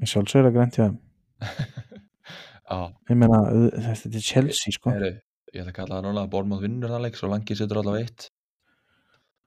ég 0.02 0.12
sjálfsögur 0.12 0.50
að 0.50 0.56
grænt 0.58 0.80
þeim. 0.80 0.96
Já, 2.66 2.78
ég 3.12 3.20
meina, 3.22 3.42
þetta 3.86 4.10
er 4.10 4.26
Chelsea 4.26 4.74
sko. 4.76 4.94
Heyri, 4.96 5.12
ég 5.54 5.62
ætla 5.62 5.72
að 5.72 5.78
kalla 5.78 5.98
það 5.98 6.08
núna 6.08 6.24
að 6.26 6.32
Bournemouth 6.34 6.64
vinnur 6.66 6.94
þann 6.94 7.06
leik 7.06 7.20
svo 7.20 7.30
langi 7.32 7.58
setur 7.58 7.82
allavega 7.82 8.08
eitt. 8.08 8.30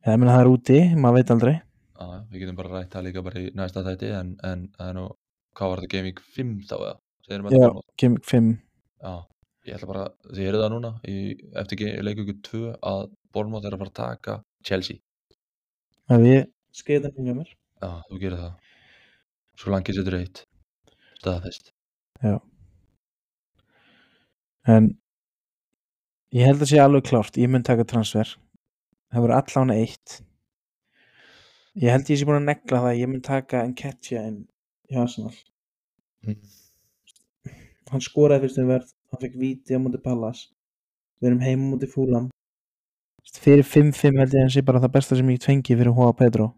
Ég 0.06 0.20
meina 0.20 0.36
það 0.36 0.44
er 0.44 0.50
úti, 0.52 0.78
maður 0.94 1.18
veit 1.18 1.32
aldrei. 1.34 1.54
Já, 1.98 2.06
við 2.30 2.44
getum 2.44 2.60
bara 2.60 2.76
rætt 2.76 2.94
það 2.94 3.08
líka 3.08 3.24
bara 3.26 3.42
í 3.42 3.48
næsta 3.58 3.82
þætti 3.86 4.12
en, 4.14 4.30
en 4.46 4.68
það 4.76 4.92
er 4.92 4.96
nú, 5.00 5.08
hvað 5.58 5.72
var 5.72 5.82
þetta 5.82 5.96
Gaming 5.96 6.22
5 6.36 6.54
þá 6.70 6.76
eða? 6.78 6.94
Já. 7.28 7.68
Game 8.00 8.22
5 8.24 8.52
Já, 9.02 9.14
ég 9.66 9.74
ætla 9.76 9.90
bara, 9.90 10.04
þið 10.30 10.46
heyrðu 10.46 10.62
það 10.62 10.72
núna 10.76 10.92
í, 11.10 11.16
eftir 11.60 11.82
leiku 12.06 12.24
ykkur 12.24 12.38
2 12.46 12.62
að 12.92 13.02
Bournemouth 13.34 13.66
er 13.66 13.74
að 13.74 13.82
fara 13.82 13.92
að 13.92 13.98
taka 13.98 14.38
Chelsea 14.64 15.02
ef 16.14 16.24
ég 16.28 16.46
skeið 16.76 17.08
það 17.08 17.26
hjá 17.26 17.34
mér. 17.36 17.50
Já, 17.78 17.90
þú 18.08 18.20
gerir 18.22 18.40
það. 18.42 18.54
Svo 19.58 19.72
langi 19.74 19.94
setur 19.96 20.16
eitt. 20.18 20.44
Staðfest. 21.18 21.72
En 24.68 24.88
ég 26.36 26.44
held 26.44 26.62
að 26.62 26.70
sé 26.70 26.80
alveg 26.82 27.06
klárt. 27.08 27.38
Ég 27.40 27.50
mun 27.50 27.66
taka 27.66 27.86
transfer. 27.88 28.34
Það 29.08 29.24
verður 29.24 29.38
allan 29.38 29.74
eitt. 29.74 30.18
Ég 31.78 31.94
held 31.94 32.10
ég 32.10 32.20
sé 32.20 32.26
búin 32.28 32.40
að 32.40 32.48
negla 32.50 32.82
það 32.84 33.00
ég 33.00 33.10
mun 33.10 33.24
taka 33.24 33.64
Nketiah 33.70 34.26
inn 34.28 34.40
hjá 34.90 35.02
Arsenal. 35.04 35.36
Mm. 36.26 36.40
hann 37.88 38.02
skoraði 38.04 38.46
fyrst 38.46 38.58
um 38.60 38.72
verð. 38.72 38.90
Hann 39.08 39.22
fekk 39.22 39.38
víti 39.40 39.76
á 39.76 39.80
móti 39.80 40.00
Pallas. 40.02 40.48
Við 41.20 41.30
erum 41.30 41.44
heima 41.46 41.64
á 41.64 41.70
móti 41.72 41.88
Fúlam 41.90 42.28
fyrir 43.36 43.66
5-5 43.66 44.18
held 44.22 44.32
ég 44.32 44.40
að 44.40 44.46
hann 44.46 44.54
sé 44.54 44.64
bara 44.64 44.80
það 44.80 44.94
besta 44.96 45.18
sem 45.18 45.30
ég 45.30 45.38
get 45.38 45.48
fengið 45.50 45.82
fyrir 45.82 45.96
Hoa 45.96 46.16
Pedro. 46.16 46.50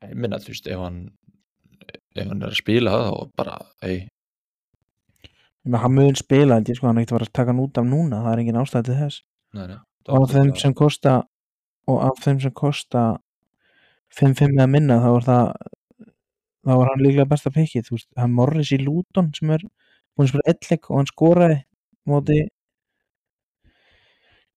Ég 0.00 0.16
minna, 0.16 0.40
þú 0.40 0.54
veist, 0.54 0.68
ef 0.68 0.80
hann 0.80 1.02
ef 2.16 2.26
hann 2.26 2.42
er 2.42 2.50
að 2.50 2.58
spila 2.58 2.96
þá 2.96 3.12
bara, 3.38 3.58
meina, 5.64 5.80
hann 5.84 5.94
mun 5.94 6.16
spila 6.18 6.58
held 6.58 6.72
ég 6.72 6.78
sko 6.78 6.88
hann 6.88 6.98
er 6.98 7.04
ekkert 7.04 7.18
fara 7.18 7.28
að 7.28 7.36
taka 7.38 7.52
hann 7.52 7.62
út 7.62 7.78
af 7.78 7.86
núna 7.86 8.24
það 8.24 8.32
er 8.32 8.42
engin 8.44 8.60
ástæð 8.60 8.88
til 8.88 8.98
þess. 9.00 9.22
Nei, 9.54 9.66
nei 9.70 9.80
og 10.08 10.24
af 10.24 10.32
þeim 10.32 10.54
sem 10.58 10.74
kosta 10.76 11.16
og 11.90 11.98
af 12.06 12.22
þeim 12.24 12.40
sem 12.42 12.54
kosta 12.56 13.02
5-5 14.16 14.56
eða 14.56 14.68
minna 14.70 14.98
þá 15.02 15.10
er 15.10 15.26
það 15.26 15.50
þá 16.66 16.72
var 16.72 16.90
hann 16.90 17.04
líklega 17.04 17.28
besta 17.30 17.52
pikkið 17.54 17.86
þú 17.88 17.96
veist, 17.96 18.08
hann 18.18 18.34
Morris 18.36 18.72
í 18.74 18.80
Luton 18.80 19.30
sem 19.36 19.52
er 19.54 19.64
búin 19.64 20.26
að 20.26 20.32
spila 20.32 20.48
ellik 20.52 20.90
og 20.90 21.00
hann 21.00 21.10
skoraði 21.10 21.58
móti 22.10 22.40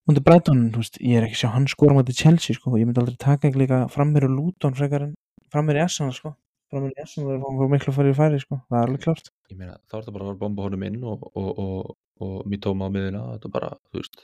móti 0.10 0.24
Brighton, 0.26 0.66
þú 0.74 0.82
veist, 0.84 0.97
ég 1.01 1.18
er 1.20 1.26
ekki 1.28 1.38
að 1.38 1.41
sjá 1.43 1.51
hann 1.56 1.68
skora 1.72 1.95
móti 1.97 2.16
Chelsea, 2.18 2.56
sko, 2.58 2.74
ég 2.80 2.88
myndi 2.89 2.99
aldrei 3.04 3.18
taka 3.22 3.49
ekki 3.49 3.62
líka 3.64 3.82
frammeir 3.93 4.26
og 4.28 4.34
Luton 4.38 4.76
frekar 4.78 5.06
en 5.08 5.14
frammeir 5.54 5.80
í 5.80 5.84
Arsenal, 5.86 6.12
sko, 6.18 6.34
frammeir 6.74 6.95
í 6.97 7.01
Arsenal 7.06 7.36
er 7.38 7.41
hann 7.45 7.60
fór 7.62 7.72
miklu 7.72 7.93
að 7.93 7.97
fara 7.99 8.12
í 8.14 8.18
færi, 8.18 8.41
sko, 8.43 8.60
það 8.68 8.80
er 8.82 8.88
alveg 8.91 9.04
klárt. 9.08 9.32
Ég 9.54 9.58
meina, 9.62 9.78
þá 9.88 9.97
er 9.99 10.06
það 10.10 10.18
bara 10.20 10.30
að 10.34 10.39
bomba 10.43 10.68
honum 10.68 10.86
inn 10.89 10.99
og, 11.08 11.24
og, 11.34 11.49
og, 11.64 11.95
og 12.28 12.38
Mitoma 12.51 12.89
á 12.89 12.93
miðuna 12.95 13.24
þetta 13.36 13.49
er 13.51 13.56
bara, 13.58 13.72
þú 13.93 14.01
veist. 14.01 14.24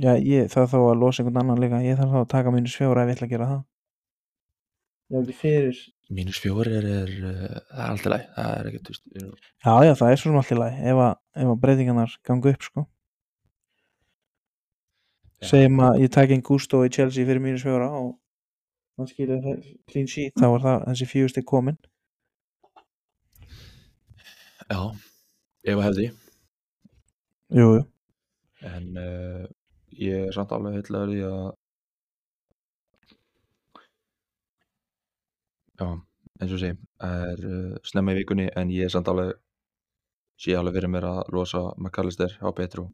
Já, 0.00 0.12
ég 0.20 0.50
þarf 0.52 0.74
þá 0.74 0.78
að 0.82 0.98
losa 1.00 1.22
einhvern 1.22 1.40
annan 1.40 1.60
líka. 1.62 1.78
Ég 1.82 1.96
þarf 1.98 2.12
þá 2.12 2.18
að 2.20 2.28
taka 2.34 2.50
mínus 2.52 2.74
fjóra 2.76 3.02
ef 3.06 3.08
ég 3.10 3.16
ætla 3.16 3.26
að 3.26 3.32
gera 3.32 3.46
það. 3.50 3.62
Já, 5.10 5.16
ekki 5.24 5.36
fyrir. 5.40 5.78
Mínus 6.14 6.38
fjóri 6.42 6.74
er, 6.76 6.86
er 6.90 7.10
það 7.16 7.40
er 7.46 7.86
alltaf 7.86 8.10
læg, 8.12 8.26
það 8.36 8.52
er 8.58 8.68
ekkert, 8.70 8.90
er- 8.90 9.24
Já, 9.64 9.72
já, 9.86 9.92
það 10.02 10.10
er 10.12 10.20
svo 10.20 10.28
sem 10.30 10.38
allt 10.40 10.52
í 10.52 10.58
lagi 10.60 10.84
ef 10.92 11.00
að, 11.06 11.12
ef 11.42 11.50
að 11.54 11.58
breytingarnar 11.64 12.14
ganga 12.28 12.52
upp 12.52 12.66
sko. 12.66 12.84
Segjum 15.40 15.78
að 15.80 16.02
ég 16.02 16.10
taki 16.12 16.36
einn 16.36 16.44
Gusto 16.44 16.82
í 16.84 16.90
Chelsea 16.92 17.24
fyrir 17.24 17.40
mínus 17.40 17.62
fjóra 17.64 17.86
og 17.96 18.10
hann 19.00 19.08
skilur 19.08 19.40
það 19.44 19.62
clean 19.88 20.10
sheet 20.12 20.36
þá 20.36 20.46
er 20.50 20.64
það 20.66 20.84
þessi 20.90 21.08
fjögust 21.08 21.40
er 21.40 21.46
komin. 21.48 21.78
Já, 24.70 24.82
ef 25.64 25.78
að 25.78 25.86
hefði. 25.86 26.10
Jú, 27.56 27.70
jú, 27.78 27.80
en 28.68 29.00
uh, 29.00 29.48
ég 29.96 30.28
er 30.28 30.36
samt 30.36 30.52
alveg 30.54 30.76
heitlaður 30.76 31.16
í 31.16 31.22
að 31.26 31.48
já, 35.80 35.88
eins 36.44 36.54
og 36.54 36.62
sé 36.62 36.74
er 37.08 37.44
uh, 37.48 37.74
snemma 37.90 38.14
í 38.14 38.20
vikunni 38.20 38.50
en 38.60 38.70
ég 38.76 38.86
er 38.86 38.92
samt 38.92 39.08
alveg 39.10 39.32
sé 40.40 40.54
alveg 40.56 40.76
fyrir 40.76 40.92
mér 40.92 41.08
að 41.08 41.22
losa 41.34 41.64
McAllister 41.80 42.36
á 42.44 42.48
Petru 42.52 42.90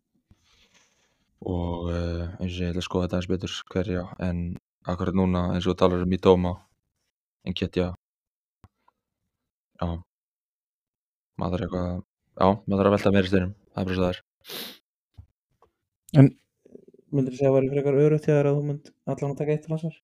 og 1.44 1.90
uh, 1.90 2.24
eins 2.40 2.56
og 2.56 2.62
ég 2.64 2.72
ætla 2.72 2.82
að 2.82 2.88
skoða 2.88 3.06
þetta 3.06 3.20
eins 3.20 3.30
betur 3.32 3.56
hverja 3.72 4.06
en 4.24 4.42
akkurat 4.88 5.18
núna 5.18 5.42
eins 5.54 5.68
og 5.68 5.76
talar 5.78 6.04
um 6.06 6.16
í 6.16 6.20
Dóma 6.22 6.54
en 7.46 7.56
Ketja 7.56 7.92
já 9.76 9.88
maður 11.36 11.60
er 11.60 11.66
eitthvað 11.66 11.92
já, 11.92 12.48
maður 12.64 12.80
er 12.80 12.88
að 12.88 12.96
velta 12.96 13.14
meiri 13.14 13.30
styrnum 13.32 13.54
það 13.74 13.82
er 13.82 13.86
bara 13.90 13.96
svo 13.96 14.06
það 14.06 14.14
er 14.14 14.24
En 16.16 16.28
myndir 17.12 17.34
þú 17.34 17.38
segja 17.38 17.48
að 17.50 17.54
það 17.54 17.56
væri 17.58 17.72
frekar 17.74 17.98
örugt 18.02 18.26
þegar 18.28 18.48
að 18.48 18.58
þú 18.58 18.66
mynd 18.70 18.90
allan 19.12 19.32
að 19.32 19.40
taka 19.40 19.54
eitt 19.54 19.66
transfer? 19.66 19.96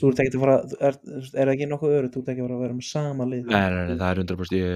Þú 0.00 0.10
ert 0.10 0.20
ekki 0.22 0.38
að 0.38 0.44
fara, 0.44 0.56
er, 0.86 0.98
er 1.18 1.40
það 1.40 1.52
ekki 1.56 1.66
nokkuð 1.68 1.94
örugt, 1.96 2.14
þú 2.14 2.20
ert 2.22 2.32
ekki 2.32 2.44
að 2.44 2.60
vera 2.62 2.76
með 2.76 2.86
sama 2.86 3.26
lið? 3.26 3.48
Nei, 3.50 3.66
nei, 3.74 3.80
nei, 3.88 3.96
það 3.98 4.10
er 4.10 4.20
100% 4.22 4.56
ég, 4.60 4.68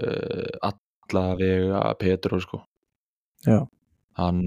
uh, 0.00 0.70
allavega 0.70 1.82
Petru 2.00 2.40
sko 2.42 2.62
Já. 3.44 3.58
Hann, 4.20 4.40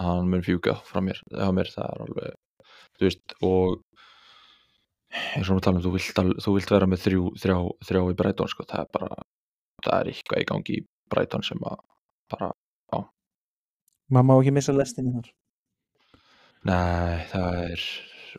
hann 0.00 0.30
mun 0.30 0.44
fjúka 0.46 0.78
frá 0.88 1.02
mér, 1.04 1.20
mér, 1.56 1.70
það 1.74 1.90
er 1.94 2.04
alveg 2.06 2.38
þú 2.98 3.06
veist, 3.08 3.36
og 3.46 3.82
eins 5.36 5.50
og 5.50 5.58
við 5.58 5.64
talum, 5.66 5.82
þú 5.84 5.94
vilt, 5.96 6.24
þú 6.44 6.56
vilt 6.56 6.72
vera 6.74 6.88
með 6.90 7.04
þrjú, 7.06 7.26
þrjá, 7.42 7.58
þrjá 7.88 8.02
í 8.02 8.18
Brighton 8.20 8.50
sko, 8.52 8.66
það 8.70 8.84
er 8.84 8.90
bara 8.98 9.22
það 9.80 9.94
er 9.96 10.10
eitthvað 10.12 10.42
í 10.42 10.50
gangi 10.52 10.80
í 10.80 10.86
Brighton 11.10 11.46
sem 11.46 11.62
að 11.66 11.80
bara, 12.30 12.52
Maður 14.10 14.26
má 14.26 14.32
ekki 14.40 14.52
missa 14.54 14.72
lestinni 14.74 15.12
þar. 15.14 15.28
nei, 16.66 17.26
það 17.30 17.58
er 17.68 17.84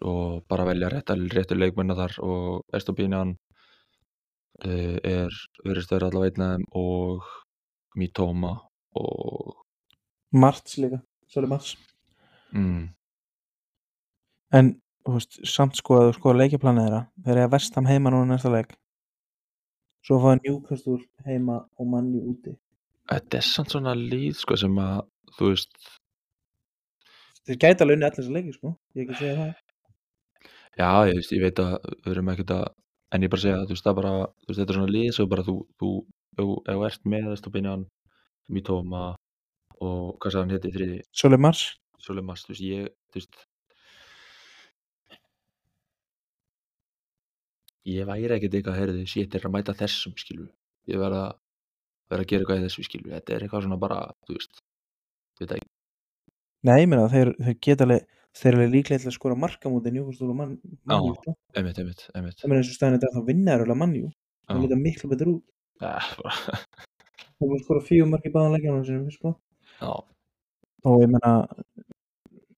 og 0.08 0.42
bara 0.52 0.66
velja 0.68 0.90
réttu, 0.92 1.16
réttu 1.32 1.56
leikmennar 1.56 2.00
þar 2.00 2.18
og 2.28 2.76
Estopinian 2.76 3.32
uh, 4.66 4.98
er 5.04 5.32
verið 5.64 5.86
stöður 5.86 6.08
allavega 6.10 6.36
einn 6.36 6.46
af 6.46 6.52
þeim 6.52 6.66
og 6.82 7.32
Mitoma 8.00 8.54
og 9.00 9.61
Marts 10.32 10.78
líka, 10.80 11.02
Soli 11.28 11.48
Marts. 11.52 11.76
mm, 12.54 12.90
En, 14.54 14.74
þú 15.08 15.14
veist, 15.16 15.38
samt 15.48 15.78
sko 15.80 15.96
að 16.00 16.10
þú 16.10 16.16
sko 16.18 16.34
leikjaplanið 16.36 16.86
þeirra, 16.88 17.02
þeir 17.24 17.32
eru 17.38 17.44
að 17.46 17.54
vestam 17.54 17.86
heima 17.88 18.12
núna 18.12 18.34
næsta 18.34 18.52
leik. 18.52 18.74
Svo 20.04 20.18
fáið 20.20 20.42
Newcastle 20.48 20.98
heima 21.26 21.62
og 21.80 21.88
manni 21.88 22.20
úti. 22.20 22.56
þetta 23.12 23.38
er 23.38 23.46
samt 23.48 23.72
svona 23.74 23.94
líð 23.96 24.36
sko 24.40 24.56
sem 24.58 24.76
að 24.80 25.02
þú 25.38 25.50
veist, 25.54 25.72
Þeir 27.42 27.58
gæti 27.58 27.82
alveg 27.82 27.96
unni 27.98 28.06
allir 28.06 28.18
þessar 28.20 28.34
leiki, 28.36 28.52
sko. 28.54 28.70
Ég 28.96 29.08
ekki 29.08 29.16
segja 29.18 29.36
það. 29.40 29.54
já 30.78 30.90
ég, 31.10 31.16
veist, 31.18 31.32
ég 31.34 31.42
veit 31.42 31.60
að 31.60 31.72
við 32.06 32.12
erum 32.14 32.30
ekkert 32.30 32.52
að, 32.54 32.66
en 33.12 33.24
ég 33.26 33.32
bara 33.34 33.42
segja 33.42 33.64
þú 33.66 33.74
veist 33.74 33.88
það 33.88 33.96
bara, 34.02 34.12
þú 34.44 34.48
veist 34.52 34.60
þetta 34.62 34.72
er 34.72 34.78
svona 34.78 34.94
líð 34.96 35.10
svo 35.16 35.26
bara 35.32 35.44
þú, 35.48 35.56
þú, 35.82 35.90
þú, 36.38 36.46
ef 36.68 36.76
þú 36.78 36.86
ert 36.92 37.06
með 37.16 37.32
Estopinian 37.34 37.88
Mitoma 38.50 39.02
og 39.82 40.18
hvað 40.22 40.38
hann 40.42 40.54
héti 40.54 40.70
í 40.72 40.76
þriði 40.76 41.00
Soli 41.22 41.40
Mars. 41.42 41.64
Solemas, 42.02 42.46
þú 42.46 42.54
veist, 42.54 42.64
ég, 42.66 42.88
þú 43.14 43.20
veist 43.20 43.42
ég 47.92 48.08
væri 48.10 48.36
ekkert 48.38 48.58
eitthvað, 48.58 48.80
heyrðu, 48.80 49.04
shit, 49.10 49.36
er 49.38 49.46
að 49.48 49.54
mæta 49.56 49.76
þessum, 49.78 50.16
skilu 50.18 50.48
ég 50.90 51.02
verð 51.02 51.20
að 51.22 51.32
að 52.12 52.26
gera 52.28 52.44
eitthvað 52.44 52.60
í 52.60 52.66
þessu, 52.66 52.86
skilu 52.88 53.14
þetta 53.14 53.36
er 53.36 53.46
eitthvað 53.46 53.68
svona 53.68 53.78
bara, 53.82 54.00
þú 54.28 54.36
veist 54.36 54.64
veit 55.40 55.54
ekki, 55.58 55.70
Nei, 56.62 56.76
ég 56.84 56.90
meina, 56.92 57.08
þeir, 57.10 57.32
þeir 57.42 57.56
geta 57.66 57.86
alveg, 57.88 58.04
þeir 58.38 58.56
eru 58.58 58.66
líklega 58.70 59.02
til 59.02 59.10
að 59.10 59.16
skora 59.16 59.38
marka 59.44 59.70
mútið 59.72 59.96
og 60.02 60.36
mann, 60.38 60.52
mannjú, 60.86 61.16
sko. 61.18 61.34
einmitt, 61.58 61.80
einmitt, 61.82 62.04
einmitt 62.14 62.44
Það 62.44 62.52
meina 62.52 62.62
eins 62.62 62.70
og 62.70 62.78
staðin 62.78 62.98
þetta 63.00 63.14
þá 63.16 63.30
vinna 63.30 63.56
er 63.56 63.64
alveg 63.66 63.80
mannjú. 63.82 64.12
Það 64.46 64.60
Já. 64.60 64.62
líta 64.66 64.78
miklu 64.78 65.10
betur 65.10 65.32
út. 65.32 65.46
ja, 65.82 65.96
bara, 66.22 66.60
Það 67.42 67.50
var 67.54 67.64
skora 67.64 67.82
fjögur 67.88 68.12
mark 68.12 68.28
í 68.30 68.34
báðan 68.36 68.54
leikjanum 68.54 68.86
sinum, 68.86 69.10
sko. 69.16 69.34
Já, 69.82 69.92
Og 70.84 71.04
ég 71.04 71.12
meina, 71.14 71.46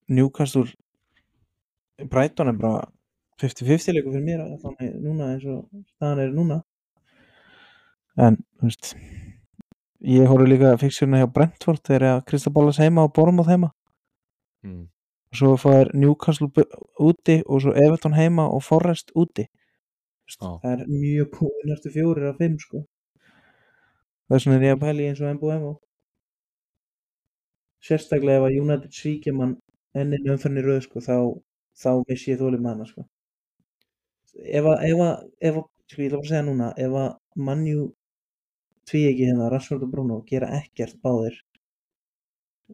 Newcastle, 0.08 0.70
Brighton 2.10 2.48
er 2.48 2.60
bara 2.60 2.86
50-50 3.42 3.98
leikur 3.98 4.14
fyrir 4.16 4.24
mér 4.24 4.46
þannig 4.62 4.94
núna 5.04 5.34
eins 5.34 5.44
og 5.50 5.66
staðan 5.96 6.22
er 6.24 6.32
núna. 6.32 6.62
En, 8.16 8.38
þú 8.62 8.70
veist, 8.70 8.94
ég 10.08 10.30
horfði 10.30 10.50
líka 10.54 10.74
fixurinn 10.80 11.20
hjá 11.20 11.28
Brentford 11.36 11.84
þegar 11.84 12.08
að 12.14 12.26
Kristaballas 12.30 12.80
heima 12.80 13.04
og 13.08 13.14
Bormóð 13.18 13.52
heima. 13.52 13.72
mm, 14.64 14.88
Svo 15.34 15.56
fær 15.58 15.90
Newcastle 15.98 16.48
úti 17.02 17.40
og 17.48 17.64
svo 17.64 17.74
Everton 17.74 18.14
heima 18.14 18.46
og 18.48 18.64
Forrest 18.64 19.12
úti. 19.18 19.48
Já. 20.30 20.60
Það 20.62 20.70
er 20.72 20.86
mjög 20.88 21.40
næstu 21.68 21.90
fjórir 21.92 22.30
af 22.30 22.38
fimm, 22.38 22.60
sko. 22.60 22.86
Vegna 24.30 24.56
er 24.56 24.68
ég 24.70 24.78
að 24.78 24.84
pæli 24.86 25.10
eins 25.10 25.20
og 25.22 25.36
Mbo 25.36 25.80
sérstaklega 27.84 28.42
ef 28.42 28.48
að 28.48 28.60
United 28.62 28.96
svíkja 28.96 29.34
mann 29.36 29.58
ennin 29.98 30.30
umferðin 30.34 30.62
í 30.62 30.66
röð 30.66 30.82
sko, 30.88 31.04
þá, 31.04 31.18
þá 31.78 31.90
missi 32.10 32.32
ég 32.32 32.42
þólið 32.42 32.66
manna 32.66 32.88
sko. 32.90 33.06
ef 34.34 34.70
að, 34.70 34.86
ef 34.90 35.04
að, 35.08 35.26
ef 35.40 35.60
að 35.62 35.66
sko, 35.92 36.02
ég 36.02 36.08
ætla 36.08 36.18
bara 36.18 36.26
að 36.26 36.32
segja 36.32 36.46
núna 36.48 36.70
ef 36.86 37.00
að 37.04 37.10
mannjú 37.50 37.88
tví 38.90 39.04
ekki 39.10 39.28
hérna, 39.30 39.50
Rashford 39.52 39.86
og 39.86 39.92
Bruno 39.92 40.22
gera 40.28 40.52
ekkert 40.60 41.00
báðir 41.04 41.40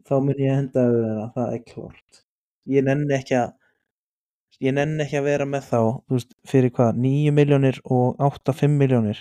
þá 0.06 0.14
mun 0.24 0.40
ég 0.40 0.54
henda 0.56 0.86
auðvitað 0.86 1.08
þeirra, 1.08 1.26
það 1.34 1.56
er 1.56 1.64
klart 1.68 2.22
ég 2.70 2.86
nenni 2.86 3.16
ekki 3.18 3.36
að 3.40 3.52
ég 4.60 4.74
nenni 4.76 5.04
ekki 5.04 5.20
að 5.20 5.28
vera 5.28 5.46
með 5.48 5.68
þá 5.68 5.80
veist, 6.12 6.34
fyrir 6.48 6.72
hvað, 6.76 6.98
9 7.04 7.36
miljónir 7.36 7.82
og 7.84 8.18
8-5 8.30 8.80
miljónir 8.80 9.20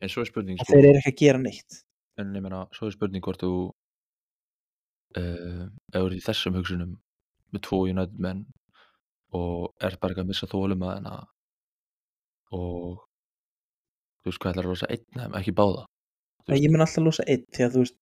en 0.00 0.12
svo 0.12 0.24
er 0.24 0.30
spurning, 0.30 0.58
sko. 0.60 0.72
þeir 0.72 0.88
eru 0.90 1.00
ekki 1.00 1.12
að 1.12 1.20
gera 1.20 1.42
neitt. 1.42 1.82
En 2.20 2.34
ég 2.36 2.44
meina, 2.44 2.64
svo 2.76 2.88
er 2.88 2.94
spurning 2.96 3.24
hvort 3.24 3.42
þú 3.42 3.52
uh, 5.18 5.66
ef 5.90 5.98
þú 5.98 6.06
ert 6.06 6.16
í 6.18 6.24
þessum 6.26 6.58
hugsunum 6.58 6.96
með 7.54 7.64
tvo 7.66 7.82
United 7.90 8.18
menn 8.22 8.44
og 9.34 9.70
ert 9.82 10.00
bara 10.02 10.14
ekki 10.14 10.24
að 10.24 10.30
missa 10.32 10.48
þólum 10.50 10.84
að 10.86 10.94
hennar 10.98 11.24
og 12.56 13.00
þú 14.20 14.30
veist 14.30 14.42
hvað 14.42 14.52
ætlar 14.52 14.66
að 14.66 14.70
rosa 14.74 14.90
einn 14.90 15.06
þeim, 15.16 15.34
ekki 15.40 15.54
báða 15.56 15.86
ég 16.58 16.70
mun 16.72 16.82
alltaf 16.84 17.04
losa 17.04 17.26
einn 17.30 17.44
því 17.54 17.66
að 17.66 17.74
þú 17.76 17.84
veist 17.84 17.98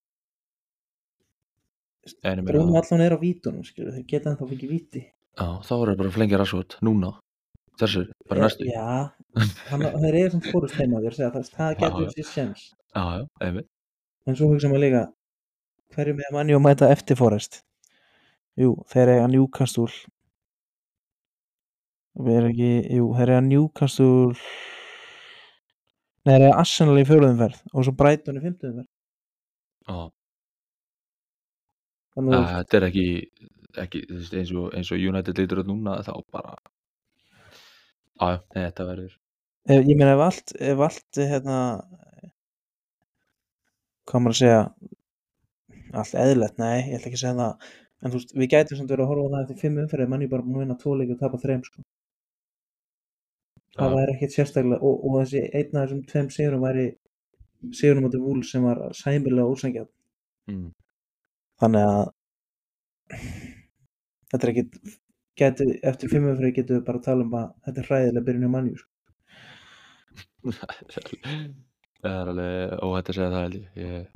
Bruno 2.49 2.79
allan 2.81 3.03
er 3.05 3.13
á 3.13 3.19
vítunum 3.21 3.65
skilur, 3.67 3.93
þeir 3.93 4.05
geta 4.09 4.31
ennþá 4.33 4.47
fikið 4.49 4.71
víti. 4.73 5.01
Já, 5.37 5.47
þá 5.61 5.73
er 5.77 5.91
það 5.91 5.99
bara 6.01 6.09
að 6.09 6.15
flengja 6.17 6.39
Rashford 6.41 6.77
núna, 6.87 7.11
þessu, 7.83 8.05
bara 8.31 8.47
næstu. 8.47 8.65
já, 8.65 8.87
Já, 9.37 9.77
þeir 9.77 10.17
eru 10.23 10.31
samt 10.33 10.49
fórust 10.49 10.79
heima 10.81 11.03
þér 11.05 11.19
það, 11.19 11.37
það 11.53 11.75
Já, 11.75 11.81
getur 11.83 12.07
já. 12.07 12.15
sér 12.17 12.29
sjens 12.33 12.63
já, 12.97 13.05
einmitt. 13.45 13.69
En 14.25 14.39
svo 14.41 14.49
hugsa 14.51 14.71
maður 14.73 14.85
líka 14.87 15.03
hverju 15.95 16.17
með 16.19 16.33
manni 16.37 16.57
og 16.57 16.63
mæta 16.65 16.91
eftir 16.93 17.19
fórest 17.19 17.63
jú, 18.59 18.75
þeir 18.91 19.15
eiga 19.15 19.27
Newcastle. 19.31 19.91
Við 22.19 22.35
erum 22.41 22.51
ekki, 22.51 22.71
jú, 22.99 23.05
þeir 23.15 23.33
eiga 23.37 23.43
Newcastle. 23.47 24.33
Nei, 26.27 26.33
þeir 26.35 26.47
eiga 26.49 26.57
Arsenal 26.61 26.99
í 27.01 27.05
fjóruðumferð 27.09 27.61
og 27.73 27.87
svo 27.87 27.95
Brighton 27.97 28.41
í 28.41 28.43
fimmtuðumferð 28.45 28.89
já, 29.89 30.01
þannig 32.17 32.37
að 32.37 32.49
þetta 32.51 32.79
er 32.79 32.87
ekki, 32.89 33.07
ekki 33.85 34.03
eins, 34.11 34.53
og, 34.53 34.67
eins 34.77 34.91
og 34.93 35.07
United 35.13 35.41
lítur 35.41 35.63
út 35.63 35.71
núna 35.71 35.97
þá 36.05 36.13
bara 36.35 36.59
nei, 38.19 38.37
þetta 38.59 38.89
verður 38.91 39.17
ég 39.73 39.95
meina 39.95 40.17
ef 40.17 40.25
allt, 40.27 40.55
ef 40.59 40.85
allt 40.89 41.23
hérna 41.23 41.59
hvað 44.09 44.25
maður 44.25 44.37
að 44.37 44.41
segja 44.43 44.61
allt 45.93 46.17
eðlilegt, 46.23 46.59
nei, 46.61 46.79
ég 46.89 46.99
ætla 46.99 47.11
ekki 47.11 47.19
að 47.19 47.23
segja 47.23 47.37
það 47.39 47.69
en 47.99 48.13
þú 48.13 48.19
veist, 48.21 48.35
við 48.39 48.51
gætum 48.53 48.79
samt 48.79 48.93
verið 48.93 49.05
að 49.05 49.11
horfa 49.13 49.29
á 49.29 49.33
það 49.35 49.45
eftir 49.45 49.61
fimm 49.63 49.81
umferðið, 49.83 50.11
manni 50.13 50.31
bara 50.31 50.45
búin 50.47 50.59
að 50.59 50.65
vinna 50.65 50.79
tvo 50.83 50.95
leiki 50.99 51.15
og 51.15 51.23
tapa 51.23 51.41
þreim 51.43 51.65
sko. 51.67 51.83
það 53.79 53.91
Já. 53.91 53.97
væri 53.97 54.15
ekkert 54.15 54.35
sérstaklega 54.35 54.79
og, 54.85 55.05
og 55.07 55.17
þessi 55.23 55.43
einn 55.49 55.79
af 55.79 55.87
þessum 55.87 56.03
tveim 56.13 56.31
sigurum 56.35 56.67
væri 56.67 56.87
sigurinn 57.73 58.03
á 58.03 58.05
móti 58.07 58.23
vúl 58.23 58.43
sem 58.47 58.67
var 58.67 58.81
sæmilega 58.95 59.51
ósangjað 59.51 59.89
mm, 60.51 60.69
þannig 61.63 61.89
að 61.89 62.05
þetta 64.29 64.43
er 64.43 64.53
ekkit 64.53 64.79
geti, 65.39 65.67
eftir 65.91 66.13
fimm 66.13 66.29
umferðið 66.31 66.57
getum 66.61 66.79
við 66.79 66.87
bara 66.87 67.03
að 67.03 67.09
tala 67.09 67.27
um 67.27 67.37
að 67.39 67.49
þetta 67.67 67.83
er 67.83 67.91
hræðilega 67.91 68.27
byrjun 68.29 68.49
á 68.49 68.55
manni 68.55 68.77
sko. 68.79 68.91
það 72.03 72.15
er 72.15 72.33
alveg 72.33 72.79
óhætt 72.87 73.11
að 73.11 73.19
segja 73.19 73.33
það 73.35 73.45
held 73.45 73.59
ég, 73.59 73.69
ég 73.83 74.07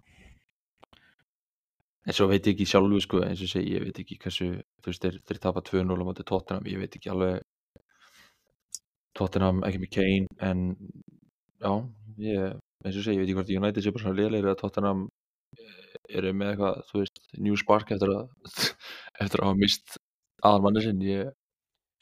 en 2.06 2.16
svo 2.16 2.28
veit 2.30 2.46
ég 2.46 2.56
ekki 2.56 2.66
sjálfu 2.68 3.00
sko, 3.04 3.22
eins 3.26 3.42
og 3.44 3.50
segi, 3.50 3.76
ég 3.76 3.86
veit 3.86 3.98
ekki 4.02 4.18
hversu 4.22 4.48
þú 4.82 4.90
veist, 4.90 5.04
þeir, 5.04 5.18
þeir 5.28 5.40
tapa 5.42 5.62
2-0 5.68 6.02
á 6.02 6.04
móti 6.08 6.26
Tottenham 6.26 6.68
ég 6.70 6.82
veit 6.82 6.98
ekki 6.98 7.12
alveg. 7.12 7.42
Tottenham 9.18 9.60
ekki 9.68 9.82
með 9.82 9.92
Kane 9.96 10.38
en 10.48 10.64
já, 11.62 11.72
ég 12.26 12.56
eins 12.82 12.96
og 12.98 13.04
segi, 13.06 13.18
ég 13.18 13.22
veit 13.22 13.28
ekki 13.28 13.38
hvort 13.38 13.54
United 13.58 13.84
sé 13.84 13.94
bara 13.94 14.06
svona 14.06 14.18
lélegir 14.18 14.50
að 14.50 14.58
Tottenham 14.64 15.04
eh, 15.58 15.94
eru 16.18 16.34
með 16.34 16.54
eitthvað, 16.54 16.82
þú 16.90 17.02
veist, 17.04 17.22
new 17.38 17.60
spark 17.60 17.94
eftir 17.94 18.16
að 18.16 18.24
eftir 19.22 19.42
að 19.44 19.48
hafa 19.50 19.60
mist 19.60 19.98
aðalmanni 20.42 20.82
sinn 20.82 21.06
ég, 21.06 21.30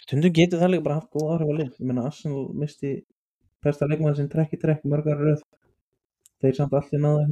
stundum 0.07 0.35
getur 0.35 0.63
það 0.63 0.75
líka 0.75 0.87
bara 0.89 1.01
haft 1.01 1.13
góð 1.15 1.33
áhrif 1.35 1.53
á 1.53 1.55
lið. 1.61 1.73
Ég 1.77 1.87
meina 1.91 2.07
Arsenal 2.09 2.45
misti 2.57 2.97
besta 3.65 3.89
leikmann 3.91 4.17
sem 4.17 4.31
trekk 4.33 4.57
í 4.57 4.61
trekk 4.63 4.87
mörg 4.89 5.11
ára 5.13 5.29
röð. 5.29 5.43
Þeir 6.41 6.57
samt 6.57 6.77
allir 6.79 7.03
náðu 7.05 7.27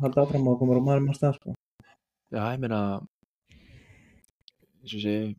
að 0.00 0.06
halda 0.08 0.22
áfram 0.24 0.48
og 0.48 0.58
koma 0.60 0.76
á 0.80 0.82
maður 0.88 1.04
með 1.06 1.16
stað 1.20 1.36
sko. 1.38 1.54
Já, 2.32 2.42
ég 2.54 2.60
meina 2.62 2.80
eins 4.80 4.94
og 4.96 5.02
segi 5.04 5.36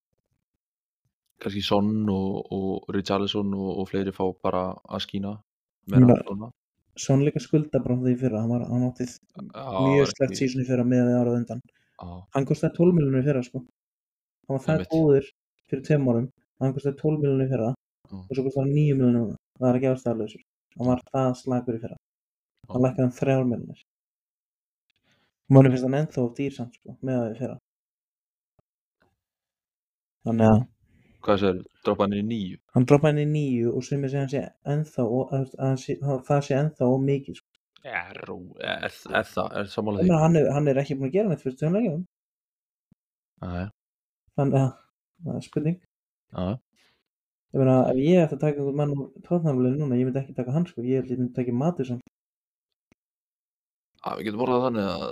kannski 1.42 1.64
Son 1.66 1.88
og, 2.14 2.52
og 2.54 2.90
Richarlison 2.94 3.54
og, 3.58 3.70
og 3.82 3.88
fleiri 3.90 4.14
fá 4.14 4.24
bara 4.44 4.64
að 4.86 5.06
skína 5.08 5.32
Ég 5.90 5.96
meira 5.96 6.06
meina- 6.12 6.26
svona 6.28 6.52
Son 7.00 7.24
líka 7.26 7.40
skulda 7.42 7.80
bara 7.82 7.96
því 7.96 8.14
fyrra 8.20 8.42
hann, 8.44 8.50
var, 8.52 8.66
hann 8.68 8.84
átti 8.90 9.08
Já, 9.08 9.68
mjög 9.88 10.10
slegt 10.12 10.36
sísoni 10.38 10.66
fyrra 10.68 10.84
með 10.84 11.06
því 11.08 11.14
árað 11.22 11.38
undan. 11.40 11.62
Já, 12.02 12.10
hann 12.36 12.46
kostaði 12.50 12.76
12 12.78 12.98
miljonir 12.98 13.24
fyrra 13.30 13.44
sko. 13.48 13.62
hann 13.64 14.58
var 14.58 14.66
það 14.66 14.84
góður 14.92 15.30
fyrir 15.72 15.84
tveim 15.88 16.10
árum. 16.12 16.28
Hann 16.60 16.74
kostaði 16.76 16.98
12 17.00 17.22
miljonir 17.24 17.50
Já. 17.64 17.72
og 18.12 18.34
svo 18.36 18.44
kostaði 18.44 18.66
hann 18.66 18.76
9 18.76 18.98
miljonir 19.00 19.38
það 19.58 19.70
er 19.70 19.80
ekki 19.80 19.92
ástæðarlausur 19.94 20.44
hann 20.78 20.88
var 20.92 21.02
það 21.14 21.32
slagur 21.42 21.78
í 21.78 21.82
fyrra. 21.86 21.98
Hann 22.70 22.84
lækkaði 22.86 23.08
hann 23.08 23.18
3 23.22 23.38
miljonir 23.54 23.82
manni 25.56 25.72
finnst 25.74 25.86
hann 25.88 25.98
ennþá 26.02 26.24
of 26.26 26.34
dýr 26.38 26.54
samt 26.56 26.78
sko, 26.80 26.96
með 27.02 27.20
það 27.22 27.32
í 27.34 27.38
fyrra. 27.42 27.58
Þannig 30.28 30.48
að 30.52 30.60
hvað 31.26 31.40
sér, 31.44 31.58
droppa 31.86 32.06
hann 32.08 32.16
í 32.18 32.22
nýju 32.26 32.58
hann 32.76 32.86
droppaði 32.90 33.12
hann 33.14 33.22
í 33.24 33.32
nýju 33.36 33.72
og 33.78 33.84
sem 33.86 34.04
ég 34.06 34.12
segja 34.14 34.22
hann 34.24 34.32
sé 34.34 34.42
ennþá 34.74 35.04
og, 35.06 35.34
að, 35.38 35.52
að, 35.68 35.76
sé, 35.84 35.96
að 36.02 36.24
það 36.30 36.42
sé 36.48 36.56
ennþá 36.58 36.88
og 36.94 37.04
mikið 37.10 37.38
sko. 37.40 37.48
Er, 37.82 38.18
er, 38.22 38.98
er 39.20 39.28
það, 39.30 39.48
er 39.62 39.70
sammála 39.74 40.02
Ég 40.02 40.06
því. 40.06 40.10
meina, 40.12 40.22
hann, 40.24 40.36
er, 40.42 40.50
hann 40.56 40.70
er 40.72 40.80
ekki 40.82 40.98
búin 41.00 41.10
að 41.10 41.16
gera 41.18 41.32
neitt 41.32 41.44
fyrir 41.46 41.58
tveim 41.60 41.78
leikjum. 41.78 42.02
Já, 43.42 43.64
þannig 44.38 44.58
að 44.62 44.68
það 45.26 45.40
er 45.40 45.46
spurning. 45.48 45.78
Já, 46.32 46.44
ég 47.52 47.62
meina 47.64 47.78
ef 47.92 48.02
ég 48.02 48.22
ætti 48.26 48.38
að 48.38 48.44
taka 48.46 48.62
einhvern 48.62 48.80
mann 48.82 48.94
úr 48.98 49.08
tóðnaflinu 49.26 49.74
núna 49.82 49.98
ég 50.02 50.10
myndi 50.10 50.22
ekki 50.22 50.38
taka 50.38 50.54
hann 50.58 50.68
sko. 50.70 50.86
Ég 50.86 51.02
held 51.02 51.14
ég 51.16 51.22
myndi 51.24 51.38
taka 51.40 51.58
Matisson 51.64 52.02
já, 54.02 54.12
við 54.18 54.26
getum 54.28 54.44
orðað 54.48 54.66
þannig 54.68 54.92
að 54.96 55.08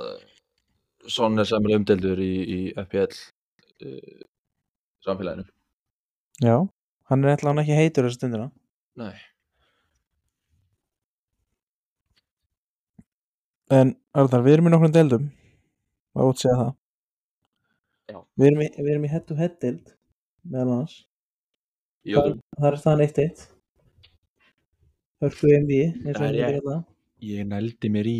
Son 1.09 1.39
er 1.39 1.47
sæmilega 1.47 1.79
umdeldur 1.79 2.19
í, 2.19 2.31
í 2.43 2.59
FPL 2.75 3.13
uh, 3.87 4.21
samfélaginu. 5.05 5.45
Já 6.43 6.57
hann 7.09 7.23
er 7.25 7.31
eitthvað 7.33 7.53
hann 7.53 7.61
ekki 7.63 7.77
heitur 7.79 8.05
þessu 8.05 8.19
stundina. 8.19 8.49
Nei, 8.99 9.15
en 13.73 13.93
Arðar 14.17 14.43
við 14.45 14.57
erum 14.57 14.69
í 14.69 14.73
nokkrum 14.73 14.93
deildum. 14.93 15.29
Var 16.17 16.29
út 16.29 16.39
að 16.39 16.43
segja 16.43 16.57
það? 16.59 16.71
Já. 18.09 18.17
við 18.41 18.47
erum 18.49 18.61
í, 18.65 18.67
við 18.79 18.91
erum 18.95 19.05
í 19.05 19.11
head 19.13 19.25
to 19.29 19.37
head 19.37 19.55
deild 19.61 19.91
meðal 20.49 20.73
annars. 20.73 20.95
Í 22.09 22.15
öðrum. 22.17 22.39
það 22.57 22.69
er 22.71 22.77
staðan 22.81 23.03
1-1 23.05 23.43
hörku 25.19 25.51
MV 25.59 25.73
eins 25.83 25.97
og 25.99 26.05
Það 26.07 26.13
er 26.15 26.23
hann 26.23 26.37
rétt. 26.39 26.57
er 26.61 26.67
það. 26.69 26.83
Ég 27.29 27.49
nældi 27.51 27.91
mér 27.93 28.09
í 28.09 28.19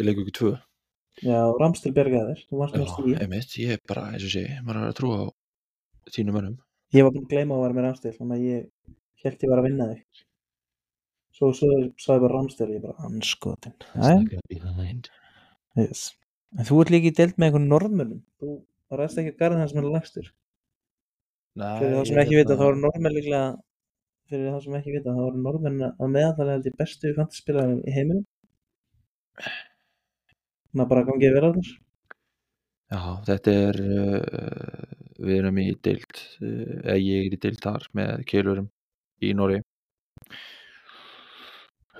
Leikur 0.00 0.24
ekki 0.24 0.36
tvö. 0.38 0.52
Já 1.22 1.38
Ramstil 1.60 1.94
bjargaði 1.94 2.32
þér. 2.32 2.44
Þú 2.50 2.60
varst 2.60 2.78
Já, 2.78 3.22
einmitt, 3.22 3.56
ég 3.60 3.76
er 3.76 3.82
bara, 3.88 4.08
eins 4.12 4.26
og 4.26 4.32
sé 4.34 4.44
maður 4.64 4.80
er 4.80 4.90
að 4.90 4.98
trúa 4.98 5.18
á 5.22 5.26
þínum 6.14 6.38
mönnum. 6.38 6.58
Ég 6.94 7.06
var 7.06 7.14
búin 7.14 7.26
að 7.26 7.32
gleyma 7.34 7.56
að 7.56 7.64
vera 7.64 7.78
með 7.78 7.86
Ramstil 7.88 8.14
þannig 8.18 8.36
að 8.36 8.46
ég 8.48 8.66
held 9.24 9.44
ég 9.46 9.52
var 9.52 9.62
að 9.62 9.68
vinna 9.68 9.88
þig. 9.92 10.24
Svo 11.34 11.50
svo 11.54 11.70
sagði 11.98 12.24
bara 12.26 12.34
Ramstil 12.34 12.70
ég 12.74 12.84
bara 12.84 13.08
anskotin. 13.08 13.74
Yes. 15.74 16.12
en 16.54 16.66
þú 16.68 16.76
ert 16.84 16.94
líka 16.94 17.10
í 17.10 17.16
deild 17.18 17.38
með 17.38 17.48
einhvern 17.48 17.70
norðmönnum. 17.72 18.20
Þú 18.38 18.52
ræðst 18.98 19.20
ekki 19.20 19.32
að 19.34 19.40
garðin 19.40 19.62
hans 19.64 19.74
með 19.76 19.90
lagstur 19.92 20.28
Nei, 21.54 21.78
fyrir 21.80 21.94
þá 21.98 22.08
sem 22.08 22.20
ekki 22.22 22.38
vita 22.40 22.56
þá 22.58 22.64
eru 22.66 22.80
norðmenn 22.82 23.14
líklega 23.14 23.42
fyrir 24.30 24.54
þá 24.54 24.64
sem 24.64 24.76
ekki 24.78 24.94
vita 24.96 25.14
þá 25.14 25.22
eru 25.28 25.42
norðmenn 25.44 25.84
að 25.86 26.10
meðallega 26.16 26.56
held 26.56 26.68
ég 26.70 26.78
bestu 26.80 27.12
fantaspilar 27.18 27.74
í 27.76 27.94
heiminum 27.94 28.24
þannig 30.74 30.84
að 30.84 30.90
bara 30.92 31.06
gangið 31.08 31.38
á 31.38 31.50
þess 31.54 31.72
Já, 32.94 33.00
þetta 33.26 33.52
er 33.68 33.76
uh, 33.80 34.90
við 35.24 35.36
erum 35.40 35.58
í 35.62 35.68
deild 35.86 36.18
uh, 36.42 36.74
eða 36.84 36.96
ég 37.00 37.28
er 37.30 37.36
í 37.36 37.40
deild 37.46 37.62
þar 37.64 37.86
með 37.96 38.24
keilurum 38.28 38.66
í 39.24 39.30
Nóri 39.38 39.60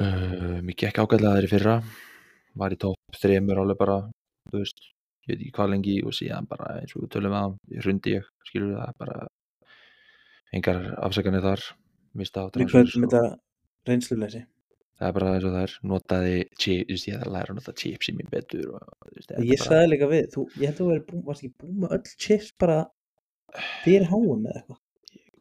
uh, 0.01 0.59
Mér 0.61 0.77
gekk 0.83 1.01
ágætlega 1.01 1.39
þær 1.39 1.49
í 1.49 1.53
fyrra 1.55 1.77
var 2.61 2.75
í 2.75 2.79
topp 2.85 3.19
þremur 3.19 3.63
alveg 3.65 3.79
bara 3.81 3.97
þú 4.51 4.61
veist, 4.61 4.85
ég 5.25 5.33
veit 5.33 5.41
ekki 5.41 5.55
hvað 5.57 5.73
lengi 5.73 5.97
og 6.07 6.15
síðan 6.15 6.47
bara 6.51 6.77
eins 6.83 6.93
og 6.95 7.07
við 7.07 7.13
tölum 7.17 7.35
að 7.39 7.57
hrundi 7.83 8.17
ég, 8.19 8.29
skilur 8.47 8.77
það 8.79 8.93
bara 9.01 9.17
engar 10.55 10.83
afsakanir 11.09 11.43
þar 11.43 11.65
við 12.15 12.31
og- 12.31 12.53
þetta 13.09 13.23
reynsluleysi 13.89 14.45
það 15.05 15.11
er 15.11 15.17
bara 15.19 15.33
eins 15.37 15.45
og 15.45 15.53
það 15.55 15.65
er 15.67 15.73
notaði 15.91 16.37
chip, 16.57 16.87
þú 16.89 16.95
veist, 16.97 17.09
ég 17.11 17.19
þarf 17.19 17.27
að 17.29 17.35
læra 17.35 17.53
að 17.53 17.59
nota 17.61 17.73
chips 17.83 18.09
í 18.09 18.15
mér 18.17 18.31
betur 18.33 18.71
og, 18.79 18.87
veist, 19.13 19.31
er 19.35 19.45
ég 19.45 19.59
bara- 19.61 19.69
sagði 19.69 19.91
líka 19.93 20.09
við 20.15 20.31
þú, 20.35 20.45
ég 20.63 20.71
held 20.71 20.81
að 20.81 21.03
þú 21.11 21.21
varst 21.29 21.45
ekki 21.45 21.55
búin 21.61 21.77
með 21.85 21.95
öll 21.99 22.15
chips 22.25 22.53
bara 22.65 22.79
fyrir 23.85 24.07
háum 24.09 24.47
eða 24.49 24.63
eitthvað? 24.63 24.81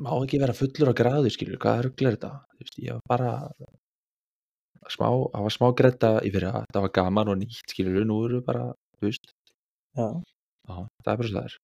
Má 0.04 0.10
ekki 0.20 0.40
vera 0.44 0.56
fullur 0.58 0.92
á 0.92 1.00
gráðu 1.00 1.32
skilur, 1.32 1.60
hvað 1.64 1.82
rugl 1.88 2.08
er 2.10 2.18
þetta? 2.18 2.32
Veist, 2.60 2.78
ég 2.84 2.98
var 2.98 3.04
bara 3.14 3.32
smá, 4.92 5.08
það 5.32 5.46
var 5.48 5.54
smá 5.56 5.68
gretta 5.80 6.10
í 6.28 6.32
fyrra 6.34 6.52
það 6.74 6.86
var 6.88 6.94
gaman 7.00 7.32
og 7.34 7.38
nýtt 7.40 7.72
skilur 7.72 8.06
nú 8.10 8.18
eru 8.28 8.42
bara, 8.46 8.66
þú 9.00 9.08
veist. 9.10 9.32
Já, 9.96 10.08
já, 10.68 10.76
það 11.06 11.14
er 11.14 11.20
bara 11.22 11.30
svo 11.30 11.38
það 11.38 11.46
er. 11.48 11.56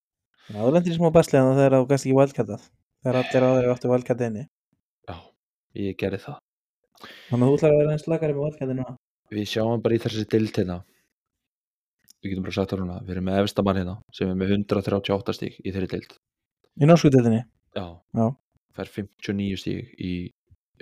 Já 0.49 0.59
þú 0.63 0.71
lendir 0.75 0.93
í 0.93 0.97
smá 0.99 1.09
basliðan 1.13 1.57
þegar 1.59 1.75
þú 1.75 1.89
gæst 1.91 2.07
ekki 2.07 2.17
wildcardað 2.19 2.63
þegar 3.03 3.19
allir 3.23 3.47
áður 3.49 3.71
áttu 3.73 3.91
wildcard 3.91 4.23
inni. 4.29 4.45
Já, 5.09 5.17
ég 5.83 5.97
gerði 5.99 6.21
það 6.23 6.37
þannig 7.29 7.43
að 7.43 7.49
þú 7.49 7.57
ætlar 7.57 7.75
að 7.75 7.81
vera 7.81 7.93
eins 7.95 8.05
slakari 8.07 8.35
með 8.35 8.45
wildcardinu 8.47 8.87
við 9.33 9.51
sjáum 9.51 9.83
bara 9.83 9.95
í 9.95 10.01
þessi 10.01 10.25
dild 10.29 10.55
hérna. 10.57 10.79
Við 12.19 12.33
getum 12.33 12.47
bara 12.47 12.55
sagt 12.57 12.73
það 12.73 12.81
núna 12.83 12.97
við 13.05 13.15
erum 13.15 13.29
með 13.29 13.43
efstamann 13.43 13.79
hérna 13.79 13.95
sem 14.15 14.31
er 14.31 14.39
með 14.39 14.55
138 14.57 15.37
stík 15.37 15.61
í 15.63 15.71
þeirri 15.71 15.91
dild 15.93 16.17
í 16.79 16.89
norsku 16.89 17.11
deildinni? 17.13 17.45
Já, 17.77 17.85
Já. 18.17 18.25
fær 18.75 18.91
59 18.95 19.59
stík 19.61 19.93
í 19.99 20.13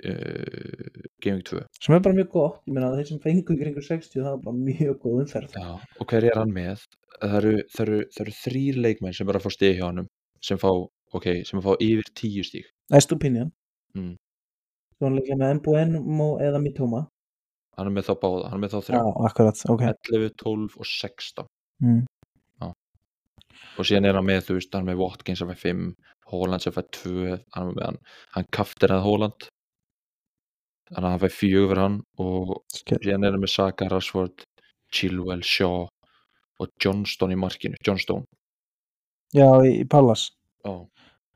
uh, 0.08 1.08
Gaming 1.24 1.44
2 1.46 1.64
sem 1.78 1.96
er 1.96 2.04
bara 2.04 2.18
mjög 2.18 2.30
gott, 2.34 2.60
ég 2.66 2.76
meina 2.76 2.90
þeir 2.94 3.10
sem 3.10 3.22
fengu 3.22 3.54
í 3.54 3.60
kringu 3.62 3.84
60 3.84 4.14
það 4.18 4.30
var 4.30 4.44
bara 4.46 4.62
mjög 4.68 4.94
góð 5.04 5.20
umferð. 5.24 5.58
Já, 5.58 5.74
og 5.78 6.12
hver 6.12 6.28
er 6.30 6.38
hann 6.40 6.54
með? 6.54 6.86
Það 7.18 7.36
eru, 7.40 7.54
það 7.74 7.84
eru, 7.84 8.00
það 8.14 8.24
eru 8.24 8.36
þrýr 8.38 8.80
leikmenn 8.86 9.18
sem 9.18 9.30
er 9.30 9.38
að 9.38 9.46
fá 9.46 9.54
stig 9.54 9.78
hjá 9.78 9.86
honum 9.88 10.08
sem 10.44 10.60
fá, 10.60 10.70
ok, 11.18 11.28
sem 11.48 11.62
fá 11.64 11.70
yfir 11.82 12.10
tíu 12.18 12.44
stig. 12.46 12.66
Næst 12.94 13.14
opinion. 13.14 13.50
Mm. 13.98 14.14
Líka 14.98 15.36
með 15.38 15.60
Mbuemo 15.60 16.28
eða 16.42 16.58
Mitoma? 16.62 17.04
Hann 17.78 17.86
er 17.86 17.94
með 17.94 18.08
þá 18.08 18.14
báða, 18.18 18.38
hann 18.50 18.58
er 18.58 18.62
með 18.64 18.72
þá 18.72 18.78
Já, 18.78 18.84
þrjá 18.88 19.02
akkurat, 19.28 19.60
ok. 19.70 19.82
11, 20.10 20.30
12 20.42 20.78
og 20.82 20.88
16 20.90 21.44
mm. 21.84 22.00
og 23.78 23.86
síðan 23.86 24.08
er 24.08 24.18
hann 24.18 24.26
með, 24.26 24.40
þú 24.48 24.56
veist, 24.56 24.72
hann 24.74 24.82
er 24.82 24.88
með 24.90 25.02
Watkins 25.04 25.38
sem 25.38 25.52
fær 25.52 25.60
5, 25.60 25.84
Holland 26.32 26.64
sem 26.64 26.74
fær 26.74 26.88
2 26.96 27.12
hann 27.54 27.70
er 27.70 27.84
hann, 27.84 28.00
hann 28.34 28.48
kaftir 28.58 28.94
að 28.96 29.04
Holland. 29.06 29.46
Þannig 30.88 31.06
að 31.06 31.14
hann 31.14 31.22
fær 31.22 31.34
4 31.36 31.62
fyrir 31.68 31.82
hann 31.84 32.00
og 32.24 32.50
Ske- 32.74 32.98
síðan 33.04 33.28
er 33.28 33.36
hann 33.36 33.44
með 33.44 33.54
Saka, 33.54 33.88
Rashford 33.92 34.42
Chilwell, 34.90 35.44
Shaw 35.46 35.84
og 36.58 36.72
Johnston 36.82 37.36
í 37.36 37.38
markinu, 37.38 37.78
Johnstone. 37.86 38.26
Já, 39.36 39.46
í, 39.62 39.84
Pallas. 39.86 40.32
Já, 40.66 40.74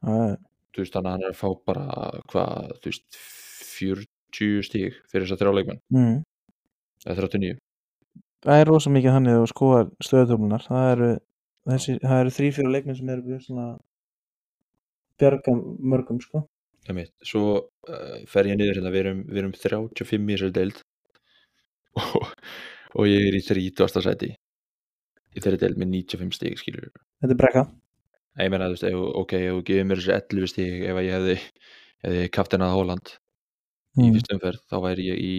Já, 0.02 0.34
þú 0.74 0.82
veist, 0.82 0.96
þannig 0.96 1.06
að 1.06 1.12
hann 1.12 1.24
er 1.28 1.36
að 1.36 1.38
fá 1.38 1.48
bara 1.68 1.86
hvað, 2.32 2.74
þú 2.82 2.90
veist 2.90 3.22
40 3.82 4.66
stíg 4.68 4.96
fyrir 5.10 5.26
þess 5.26 5.36
að 5.36 5.44
þrjá 5.44 5.58
leikmenn. 5.58 5.82
Mm. 5.92 6.16
eða 7.06 7.18
39 7.26 7.60
Það 8.42 8.60
er 8.60 8.66
rosa 8.66 8.90
mikið 8.90 9.14
þannig 9.16 9.36
að 9.36 9.40
þú 9.42 9.50
skoðar 9.52 9.90
stöðutöflunar 10.02 10.64
það 10.66 10.88
eru, 10.92 11.10
þessi, 11.70 11.92
það 12.02 12.22
eru 12.22 12.32
þrý 12.36 12.48
fyrir 12.56 12.72
leikmenn 12.74 12.98
sem 12.98 13.12
eru 13.14 13.38
svona 13.44 13.66
bjarga 15.22 15.54
mörgum 15.92 16.18
sko. 16.22 16.42
Einmitt. 16.90 17.12
svo 17.22 17.44
uh, 17.60 18.16
fer 18.26 18.48
ég 18.50 18.58
niður 18.58 18.80
hérna. 18.80 18.90
Við 18.90 19.04
erum, 19.04 19.20
við 19.28 19.42
erum 19.44 19.52
35 19.54 20.26
í 20.26 20.34
þessari 20.34 20.56
deild. 20.56 20.80
Og, 22.02 22.32
og 22.96 23.08
ég 23.08 23.26
er 23.28 23.36
í 23.36 23.42
30. 23.44 24.00
sæti 24.00 24.30
í 24.32 25.40
þeirri 25.44 25.58
deild 25.60 25.78
með 25.80 25.90
95 25.92 26.36
stíg 26.38 26.58
skilur 26.60 26.86
Þetta 27.20 27.34
er 27.34 27.38
brekka. 27.40 27.64
Ég 28.40 28.48
meina, 28.52 28.70
þú 28.72 28.78
veist, 28.78 28.96
ok, 29.20 29.34
ef 29.36 29.52
þú 29.52 29.64
gefur 29.68 29.88
mér 29.90 30.00
þessi 30.00 30.14
11 30.16 30.50
stíg 30.52 30.86
ef 30.88 30.98
að 30.98 31.06
ég 31.06 31.16
hefði, 31.18 31.34
hefði 32.06 32.30
kaptenað 32.32 32.74
Hóland 32.78 33.12
í 33.98 34.04
mm. 34.06 34.12
fyrstu 34.16 34.36
umferð 34.36 34.66
þá 34.70 34.76
væri 34.86 35.08
ég 35.10 35.22
í 35.22 35.36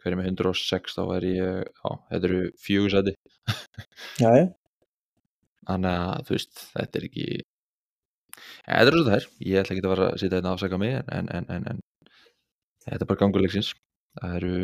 hver 0.00 0.14
er 0.14 0.18
með 0.20 0.30
106 0.32 0.96
þá 0.96 1.02
væri 1.10 1.30
ég, 1.36 1.70
já, 1.76 1.90
þetta 2.10 2.28
eru 2.30 2.40
fjögur 2.64 2.94
sæti. 2.94 3.14
Já, 4.20 4.30
já, 4.36 4.46
Þannig 5.70 5.96
að 6.00 6.26
þú 6.26 6.34
veist, 6.36 6.62
þetta 6.74 6.98
er 7.00 7.06
ekki 7.10 7.26
Þetta 8.40 8.90
er 8.90 8.96
það 8.96 9.16
er 9.16 9.26
Ég 9.44 9.60
ætla 9.60 9.74
ekki 9.74 9.84
að 9.84 9.92
fara 9.92 10.06
að 10.08 10.20
sitja 10.22 10.38
hérna 10.38 10.50
að 10.50 10.56
afsaka 10.56 10.78
mig 10.80 10.94
en, 10.96 11.10
en, 11.18 11.28
en, 11.36 11.50
en, 11.56 11.66
en 11.74 11.82
þetta 12.86 13.04
er 13.04 13.10
bara 13.10 13.20
ganguleiksins 13.20 13.72
Það 14.20 14.36
eru 14.40 14.54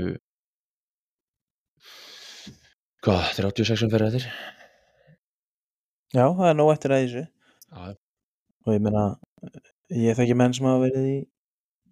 Hvað, 3.06 3.26
36 3.36 3.84
um 3.86 3.90
fyrir 3.92 4.08
eftir? 4.08 4.24
Já, 6.10 6.24
það 6.24 6.48
er 6.48 6.56
nóg 6.58 6.72
eftir 6.72 6.94
að 6.94 7.02
þessu. 7.04 7.20
Já, 7.70 7.92
og 8.66 8.74
ég 8.74 8.82
meina 8.82 9.02
ég 9.94 10.16
þekki 10.18 10.36
menn 10.40 10.54
sem 10.56 10.66
hafa 10.66 10.80
verið 10.82 11.06
í 11.12 11.16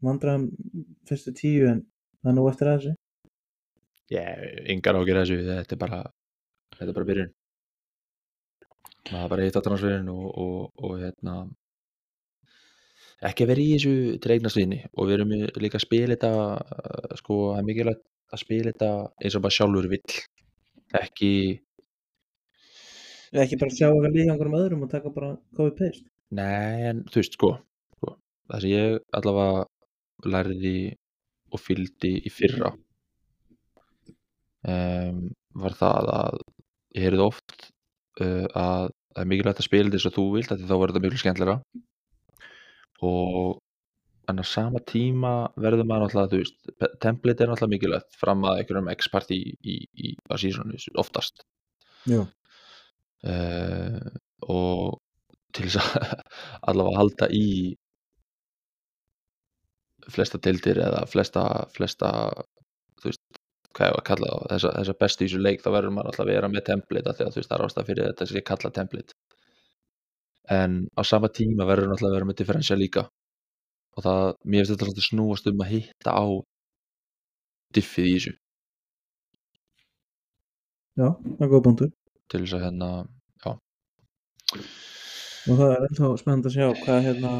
vandræðum 0.08 0.44
fyrstu 1.08 1.34
tíu 1.36 1.66
en 1.70 1.82
það 2.20 2.30
er 2.30 2.36
nú 2.38 2.46
eftir 2.50 2.70
að 2.70 2.78
þessu. 2.78 2.94
Ég, 4.14 4.44
yngar 4.74 5.00
ágjör 5.00 5.20
þessu, 5.22 5.40
þetta 5.48 5.76
er 5.76 5.82
bara 5.82 6.00
þetta 6.76 6.88
er 6.90 6.96
bara 6.98 7.10
byrjun. 7.10 7.34
Maður 9.10 9.24
er 9.24 9.34
bara 9.34 9.48
hitt 9.48 9.60
á 9.60 9.66
transferin 9.66 10.08
og, 10.12 10.24
og, 10.44 10.70
og 10.80 10.96
hérna 11.02 11.36
ekki 13.24 13.44
að 13.44 13.52
vera 13.52 13.64
í 13.64 13.68
þessu 13.74 13.94
til 14.20 14.32
eigna 14.34 14.52
svinni 14.52 14.80
og 14.92 15.08
við 15.08 15.18
erum 15.18 15.34
líka 15.64 15.78
að 15.80 15.86
spila 15.86 16.16
þetta 16.16 17.18
sko, 17.20 17.36
það 17.52 17.60
er 17.60 17.68
mikilvægt 17.68 18.04
að 18.34 18.42
spila 18.42 18.72
þetta 18.72 18.90
eins 19.20 19.36
og 19.38 19.44
bara 19.44 19.56
sjálfur 19.58 19.92
vill. 19.92 20.18
Ekki 20.94 21.30
ekki 23.42 23.58
bara 23.58 23.74
sjá 23.74 23.88
eitthvað 23.88 24.14
líka 24.14 24.32
einhverjum 24.32 24.58
öðrum 24.60 24.84
og 24.86 24.90
taka 24.92 25.12
bara 25.14 25.30
copy 25.56 25.74
paste 25.78 26.06
Nei, 26.34 26.86
en 26.90 27.02
þú 27.10 27.20
veist, 27.20 27.36
sko, 27.36 27.50
sko 27.96 28.14
það 28.50 28.64
sem 28.64 28.72
ég 28.72 28.98
allavega 29.18 29.64
lærði 30.24 30.94
og 31.54 31.62
fylgdi 31.62 32.14
í 32.24 32.32
fyrra. 32.32 32.72
Um, 34.64 35.26
var 35.60 35.74
það 35.76 36.10
að 36.14 36.38
ég 36.96 37.04
heyrði 37.04 37.24
oft 37.24 37.66
uh, 38.22 38.46
að 38.48 38.92
það 39.14 39.20
er 39.20 39.28
mikilvægt 39.30 39.60
að 39.60 39.68
spila 39.68 39.92
þess 39.92 40.08
að 40.08 40.16
þú 40.16 40.24
vilt 40.34 40.54
þá 40.54 40.72
verður 40.72 40.94
þetta 40.94 41.04
miklu 41.04 41.20
skemmtilega 41.20 41.58
og 43.04 43.60
en 44.30 44.40
á 44.40 44.44
sama 44.48 44.80
tíma 44.88 45.32
verður 45.60 45.86
maður 45.88 46.06
náttúrulega, 46.06 46.30
þú 46.32 46.40
veist, 46.40 46.58
template 47.02 47.44
er 47.44 47.50
náttúrulega 47.50 47.74
mikilvægt 47.74 48.18
fram 48.18 48.46
að 48.48 48.62
einhverjum 48.62 48.90
x-party 48.94 49.36
í, 49.36 49.52
í, 49.60 49.76
í 50.00 50.14
að 50.30 50.40
sísonu 50.46 50.80
oftast. 51.02 51.44
Uh, 53.24 54.00
og 54.48 55.00
til 55.56 55.68
þess 55.68 55.80
að 55.80 56.24
allavega 56.72 57.00
halda 57.02 57.30
í 57.36 57.46
flesta 60.12 60.40
deildir 60.42 60.80
eða 60.84 61.04
flesta, 61.10 61.44
flesta 61.74 62.10
þú 63.00 63.10
veist, 63.10 63.22
hvað 63.74 63.88
ég 63.88 63.94
var 63.96 64.02
að 64.02 64.08
kalla 64.08 64.30
það 64.32 64.52
þessa, 64.52 64.72
þessa 64.78 64.96
bestu 65.02 65.24
í 65.24 65.28
þessu 65.28 65.42
leik, 65.42 65.62
þá 65.64 65.70
verður 65.74 65.94
maður 65.96 66.10
alltaf 66.10 66.24
að 66.24 66.32
vera 66.32 66.50
með 66.52 66.66
template 66.68 67.14
því 67.14 67.26
að 67.26 67.32
þú 67.34 67.40
veist, 67.40 67.50
það 67.50 67.56
er 67.56 67.66
ástæð 67.66 67.88
fyrir 67.90 68.08
þetta 68.10 68.28
sem 68.30 68.38
ég 68.38 68.46
kalla 68.50 68.72
template. 68.78 69.18
En 70.54 70.78
á 70.92 71.02
sama 71.08 71.30
tíma 71.32 71.68
verður 71.68 71.90
náttúrulega 71.90 72.12
að 72.12 72.18
vera 72.18 72.28
með 72.30 72.38
differential 72.42 72.78
líka. 72.80 73.06
Og 73.94 74.04
það, 74.04 74.22
mér 74.44 74.62
finnst 74.62 74.74
þetta 74.74 74.88
svolítið 74.88 75.08
snúast 75.08 75.50
um 75.50 75.64
að 75.64 75.72
hitta 75.74 76.14
á 76.14 76.24
diffið 77.74 78.08
í 78.10 78.14
þessu. 78.18 78.34
Já, 80.94 81.08
það 81.10 81.44
er 81.46 81.52
góð 81.54 81.66
punktur. 81.68 81.92
Til 82.30 82.42
þess 82.44 82.56
að 82.58 82.66
hérna, 82.68 82.90
og 85.44 85.58
það 85.58 85.72
er 85.74 85.82
ennþá 85.88 86.10
spennandi 86.20 86.50
að 86.50 86.54
sjá 86.54 86.66
hvað 86.84 87.02
hérna 87.04 87.30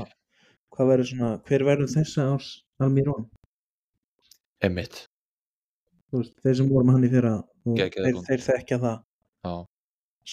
hvað 0.75 0.91
verður 0.93 1.11
svona, 1.11 1.33
hver 1.49 1.65
verður 1.69 1.91
þessa 1.95 2.29
árs 2.35 2.49
Almirón, 2.83 3.27
veist, 6.15 6.35
þeir 6.43 6.57
sem 6.61 6.71
voru 6.71 6.89
með 6.89 6.97
hann 6.97 7.07
í 7.07 7.13
fyrra 7.13 7.35
þeir, 7.65 8.19
þeir 8.29 8.43
þekkja 8.49 8.81
það. 8.83 8.99
Já, 9.45 9.55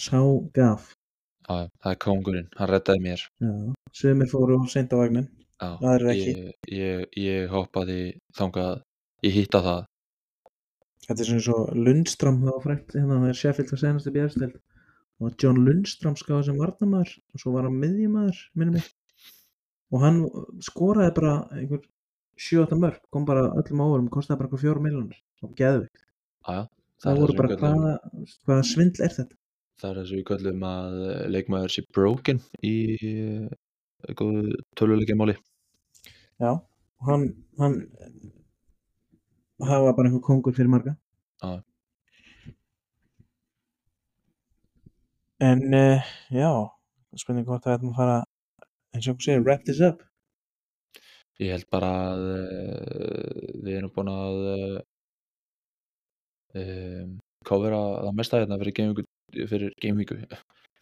sá 0.02 0.18
gaf, 0.56 0.88
já, 1.46 1.54
það 1.54 1.92
er 1.92 2.00
kóngurinn, 2.06 2.50
hann 2.58 2.70
reddaði 2.72 3.04
mér. 3.06 3.24
Já, 3.44 3.52
sumir 4.02 4.30
fóru 4.32 4.58
seint 4.72 4.94
á 4.94 4.96
vagnin, 5.00 5.28
já, 5.58 5.68
Aðrir 5.78 6.12
ekki. 6.14 6.34
ég, 6.34 6.58
ég, 6.80 7.06
ég 7.22 7.52
hoppaði 7.52 8.00
þangað, 8.38 8.82
ég 9.26 9.38
hitta 9.38 9.62
það. 9.64 9.88
Þetta 11.02 11.22
er 11.22 11.28
svona 11.28 11.42
svo 11.42 11.60
Lundstram 11.74 12.42
það 12.44 12.52
var 12.54 12.66
frækt, 12.66 12.92
hérna 12.94 13.22
það 13.24 13.30
er 13.32 13.38
Sheffield 13.38 13.72
að 13.74 13.80
senast 13.82 14.08
í 14.08 14.14
björnstild 14.14 14.60
og 15.22 15.38
John 15.38 15.58
Lundstram 15.66 16.14
skáði 16.18 16.48
sem 16.48 16.58
varnamaður 16.58 17.16
og 17.18 17.42
svo 17.42 17.54
var 17.54 17.66
hann 17.66 17.78
miðjumæður 17.82 18.38
minnum 18.58 18.76
mig 18.78 18.86
og 19.92 20.04
hann 20.04 20.22
skoraði 20.64 21.14
bara 21.18 21.34
einhver 21.56 21.82
7-8 22.40 22.78
mörg, 22.80 23.02
kom 23.12 23.26
bara 23.28 23.50
öllum 23.60 23.82
áverum 23.84 24.08
kostaði 24.12 24.40
bara 24.40 24.48
eitthvað 24.48 24.64
4 24.66 24.84
miljonir 24.86 25.20
og 25.44 25.54
geðvikt 25.58 26.00
já, 26.00 26.56
já, 26.56 26.62
það 27.04 27.22
voru 27.22 27.38
bara 27.38 27.58
hvaða, 27.60 27.94
hvaða 28.46 28.68
svindl 28.70 29.04
er 29.04 29.16
þetta? 29.18 29.38
Það 29.82 29.90
er 29.90 30.00
þessu 30.00 30.18
við 30.18 30.26
köllum 30.30 30.64
að 30.68 31.00
eh, 31.08 31.24
leikmaður 31.34 31.74
sé 31.74 31.84
broken 31.96 32.40
í 32.62 32.76
góðu 34.18 34.56
töluleikja 34.78 35.16
máli. 35.18 35.34
Já, 36.42 36.52
og 36.54 37.08
hann 37.08 37.28
hann 37.58 37.76
það 39.62 39.84
var 39.86 39.96
bara 39.98 40.10
einhver 40.10 40.24
kongur 40.26 40.54
fyrir 40.56 40.70
marga. 40.70 40.96
Já. 41.42 41.62
en 45.42 45.74
uh, 45.74 46.02
já 46.30 46.50
spurning 47.18 47.46
hvort 47.46 47.64
það 47.64 47.80
ætlum 47.80 47.92
að 47.92 47.98
fara 47.98 48.18
eins 48.92 49.08
og 49.08 49.18
þú 49.18 49.26
segir, 49.26 49.44
wrap 49.46 49.66
this 49.66 49.82
up. 49.84 50.02
Ég 51.40 51.54
held 51.56 51.68
bara 51.72 51.90
að 52.12 52.24
uh, 52.30 53.52
við 53.64 53.78
erum 53.78 53.92
búin 53.94 54.10
að 54.12 54.40
um, 56.60 57.14
covera 57.48 57.80
það 58.04 58.18
mesta 58.18 58.40
hérna 58.42 58.58
fyrir 58.60 58.76
gamevíku 58.78 59.46
fyrir 59.50 59.72
gamevíku 59.82 60.18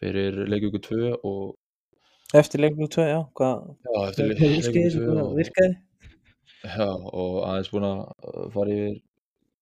fyrir 0.01 0.41
leikvíku 0.51 0.81
2 0.87 1.13
og 1.29 2.41
eftir 2.41 2.63
leikum 2.63 2.89
2, 2.89 3.07
já, 3.11 3.21
hvað 3.37 3.63
já, 3.87 4.01
eftir 4.09 4.31
leikvíku 4.31 4.51
virkaði, 4.57 4.91
2 4.97 5.05
hvað 5.07 5.23
og, 5.23 5.37
virkaði? 5.39 5.79
Já, 6.61 6.89
og 6.91 7.39
aðeins 7.49 7.73
búin 7.73 7.89
að 7.89 8.03
fara 8.57 8.77
yfir 8.77 8.99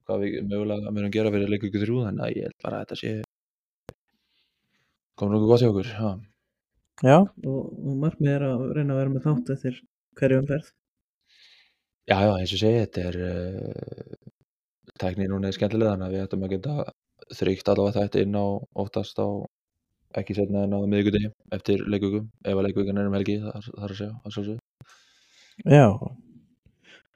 hvað 0.08 0.24
við 0.24 0.38
mögulega 0.48 0.94
munum 0.94 1.14
gera 1.14 1.34
fyrir 1.34 1.52
leikvíku 1.52 1.84
3 1.84 2.00
þannig 2.08 2.24
að 2.26 2.34
ég 2.36 2.48
held 2.48 2.58
bara 2.64 2.80
að 2.80 2.86
þetta 2.86 3.00
sé 3.02 3.14
komur 5.18 5.36
nokkuð 5.36 5.52
gott 5.52 5.64
hjá 5.64 5.70
okkur 5.72 5.92
já, 5.92 6.10
og, 7.06 7.68
og 7.70 7.94
markmið 8.02 8.34
er 8.34 8.44
að 8.48 8.64
reyna 8.76 8.94
að 8.94 9.00
vera 9.00 9.14
með 9.14 9.26
þátt 9.26 9.52
eftir 9.54 9.80
hverju 10.18 10.40
umferð 10.42 10.70
já, 12.08 12.16
já 12.16 12.32
eins 12.32 12.54
og 12.56 12.62
segi 12.62 12.80
þetta 12.80 13.04
er 13.10 13.18
uh, 13.28 14.16
tækni 14.98 15.28
núna 15.30 15.50
er 15.50 15.56
skemmtilega 15.56 15.94
þannig 15.94 16.08
að 16.08 16.16
við 16.16 16.24
ættum 16.24 16.46
að 16.46 16.54
geta 16.56 16.76
þryggt 17.38 17.70
allavega 17.70 18.04
þetta 18.06 18.24
inn 18.24 18.38
á 18.38 18.46
oftast 18.82 19.20
á 19.22 19.28
ekki 20.18 20.38
setna 20.38 20.64
en 20.64 20.74
á 20.74 20.80
miðvikudegi 20.80 21.30
eftir 21.54 21.84
leikvíku 21.86 22.22
ef 22.24 22.54
að 22.54 22.64
leikvíkan 22.66 22.98
er 22.98 23.10
um 23.10 23.16
helgi 23.18 23.38
þar, 23.44 23.68
þar 23.68 23.92
að 23.92 23.98
segja 24.00 24.12
að 24.24 24.34
sjálfsögðu. 24.34 24.58
já, 25.68 25.86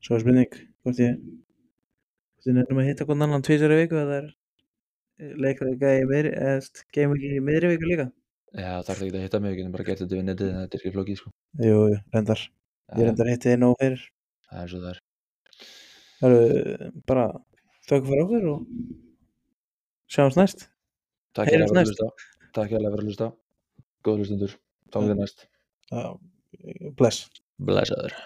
svo 0.05 0.17
er 0.17 0.25
spurning 0.25 0.57
hvort 0.85 1.03
ég 1.03 1.19
hvort 1.19 2.51
ég 2.51 2.59
nefnum 2.59 2.83
að 2.83 2.91
hitta 2.91 3.09
hvern 3.09 3.27
annan 3.27 3.47
tvísari 3.47 3.81
viku 3.83 3.99
eða 4.03 4.19
er 4.21 4.33
leikleika 5.43 5.95
í 5.99 6.09
meiri 6.11 6.35
eða 6.37 6.85
game 6.95 7.17
ekki 7.17 7.39
í 7.39 7.47
meiri 7.47 7.73
viku 7.73 7.89
líka 7.89 8.11
Já, 8.53 8.73
það 8.85 8.91
er 8.93 8.99
ekki 9.07 9.17
að 9.17 9.23
hitta 9.27 9.41
mig, 9.41 9.53
við 9.55 9.61
getum 9.63 9.77
bara 9.77 9.87
gert 9.89 10.03
þetta 10.03 10.19
við 10.19 10.27
netið 10.29 10.51
en 10.51 10.59
þetta 10.61 10.77
er 10.77 10.83
ekki 10.83 10.95
flókið 10.97 11.21
sko. 11.23 11.33
jú, 11.65 11.79
reyndar 12.13 12.43
ég 12.93 13.07
reyndar 13.07 13.31
hitti 13.33 13.53
þið 13.53 13.63
nóg 13.63 13.79
fyrir 13.81 14.03
það 14.49 14.65
er 14.65 14.73
svo 14.73 14.83
það 14.83 14.91
er. 14.93 15.01
það 16.19 16.37
eru 16.37 16.91
bara 17.09 17.25
þökkum 17.89 18.11
fyrir 18.13 18.27
okkur 18.27 18.51
og 18.53 18.61
sjáumst 20.13 20.43
næst 20.43 20.69
Takk 21.33 21.49
fyrir 21.49 21.65
að 21.65 21.79
hlusta. 21.81 22.07
Takk 22.53 22.75
fyrir 22.75 22.89
að 22.91 23.05
hlusta. 23.07 23.31
Góð 24.05 24.19
hlustundur. 24.21 24.57
Tókum 24.93 25.13
þér 25.13 25.21
næst. 25.23 25.47
Já, 25.89 26.03
bless 26.99 27.43
Blessaður. 27.63 28.17